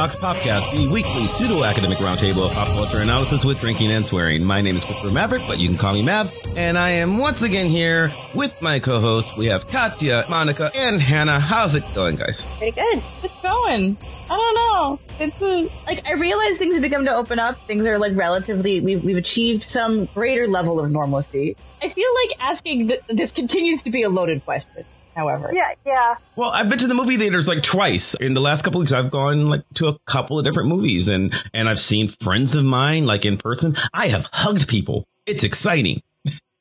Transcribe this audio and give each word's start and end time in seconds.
Vox 0.00 0.16
Popcast, 0.16 0.74
the 0.74 0.88
weekly 0.88 1.28
pseudo-academic 1.28 1.98
roundtable 1.98 2.46
of 2.46 2.52
pop 2.52 2.68
culture 2.68 3.02
analysis 3.02 3.44
with 3.44 3.60
drinking 3.60 3.92
and 3.92 4.06
swearing. 4.06 4.42
My 4.42 4.62
name 4.62 4.74
is 4.74 4.82
Christopher 4.82 5.12
Maverick, 5.12 5.42
but 5.46 5.58
you 5.58 5.68
can 5.68 5.76
call 5.76 5.92
me 5.92 6.02
Mav, 6.02 6.32
and 6.56 6.78
I 6.78 6.92
am 6.92 7.18
once 7.18 7.42
again 7.42 7.66
here 7.66 8.10
with 8.34 8.62
my 8.62 8.80
co-hosts. 8.80 9.36
We 9.36 9.48
have 9.48 9.66
Katya, 9.66 10.24
Monica, 10.30 10.70
and 10.74 11.02
Hannah. 11.02 11.38
How's 11.38 11.74
it 11.74 11.84
going, 11.94 12.16
guys? 12.16 12.46
Pretty 12.56 12.72
good. 12.72 13.02
It's 13.22 13.34
going. 13.42 13.98
I 14.30 14.36
don't 14.36 14.54
know. 14.54 15.00
It's 15.18 15.38
a, 15.42 15.70
like 15.84 16.02
I 16.06 16.12
realize 16.14 16.56
things 16.56 16.72
have 16.72 16.82
begun 16.82 17.04
to 17.04 17.14
open 17.14 17.38
up. 17.38 17.58
Things 17.66 17.84
are 17.84 17.98
like 17.98 18.16
relatively. 18.16 18.80
We've 18.80 19.04
we've 19.04 19.18
achieved 19.18 19.64
some 19.64 20.06
greater 20.14 20.48
level 20.48 20.80
of 20.80 20.90
normalcy. 20.90 21.58
I 21.82 21.90
feel 21.90 22.08
like 22.24 22.40
asking 22.40 22.88
th- 22.88 23.02
this 23.10 23.32
continues 23.32 23.82
to 23.82 23.90
be 23.90 24.04
a 24.04 24.08
loaded 24.08 24.46
question. 24.46 24.86
However, 25.14 25.50
Yeah, 25.52 25.70
yeah. 25.84 26.14
Well, 26.36 26.50
I've 26.50 26.68
been 26.68 26.78
to 26.78 26.86
the 26.86 26.94
movie 26.94 27.16
theaters 27.16 27.48
like 27.48 27.62
twice 27.62 28.14
in 28.14 28.34
the 28.34 28.40
last 28.40 28.62
couple 28.62 28.80
weeks. 28.80 28.92
I've 28.92 29.10
gone 29.10 29.48
like 29.48 29.62
to 29.74 29.88
a 29.88 29.98
couple 30.06 30.38
of 30.38 30.44
different 30.44 30.68
movies, 30.68 31.08
and 31.08 31.32
and 31.52 31.68
I've 31.68 31.80
seen 31.80 32.08
friends 32.08 32.54
of 32.54 32.64
mine 32.64 33.06
like 33.06 33.24
in 33.24 33.36
person. 33.36 33.74
I 33.92 34.08
have 34.08 34.28
hugged 34.32 34.68
people. 34.68 35.06
It's 35.26 35.44
exciting. 35.44 36.02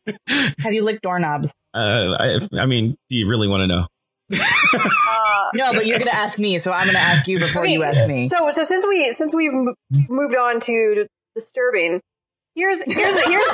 have 0.27 0.73
you 0.73 0.83
licked 0.83 1.03
doorknobs? 1.03 1.53
Uh, 1.73 1.77
I, 1.79 2.39
I 2.59 2.65
mean, 2.65 2.97
do 3.09 3.15
you 3.15 3.27
really 3.29 3.47
want 3.47 3.61
to 3.61 3.67
know? 3.67 3.87
Uh, 4.31 5.49
No, 5.53 5.73
but 5.73 5.85
you're 5.85 5.99
gonna 5.99 6.11
ask 6.11 6.37
me, 6.39 6.59
so 6.59 6.71
I'm 6.71 6.85
gonna 6.87 6.99
ask 6.99 7.27
you 7.27 7.39
before 7.39 7.65
you 7.65 7.83
ask 7.83 8.07
me. 8.07 8.27
so, 8.27 8.51
so 8.51 8.63
since 8.63 8.85
we 8.87 9.11
since 9.11 9.33
we've 9.35 9.53
mo- 9.53 9.75
moved 10.09 10.35
on 10.35 10.59
to 10.61 11.07
disturbing, 11.35 12.01
here's 12.55 12.81
here's 12.83 13.23
here's 13.25 13.47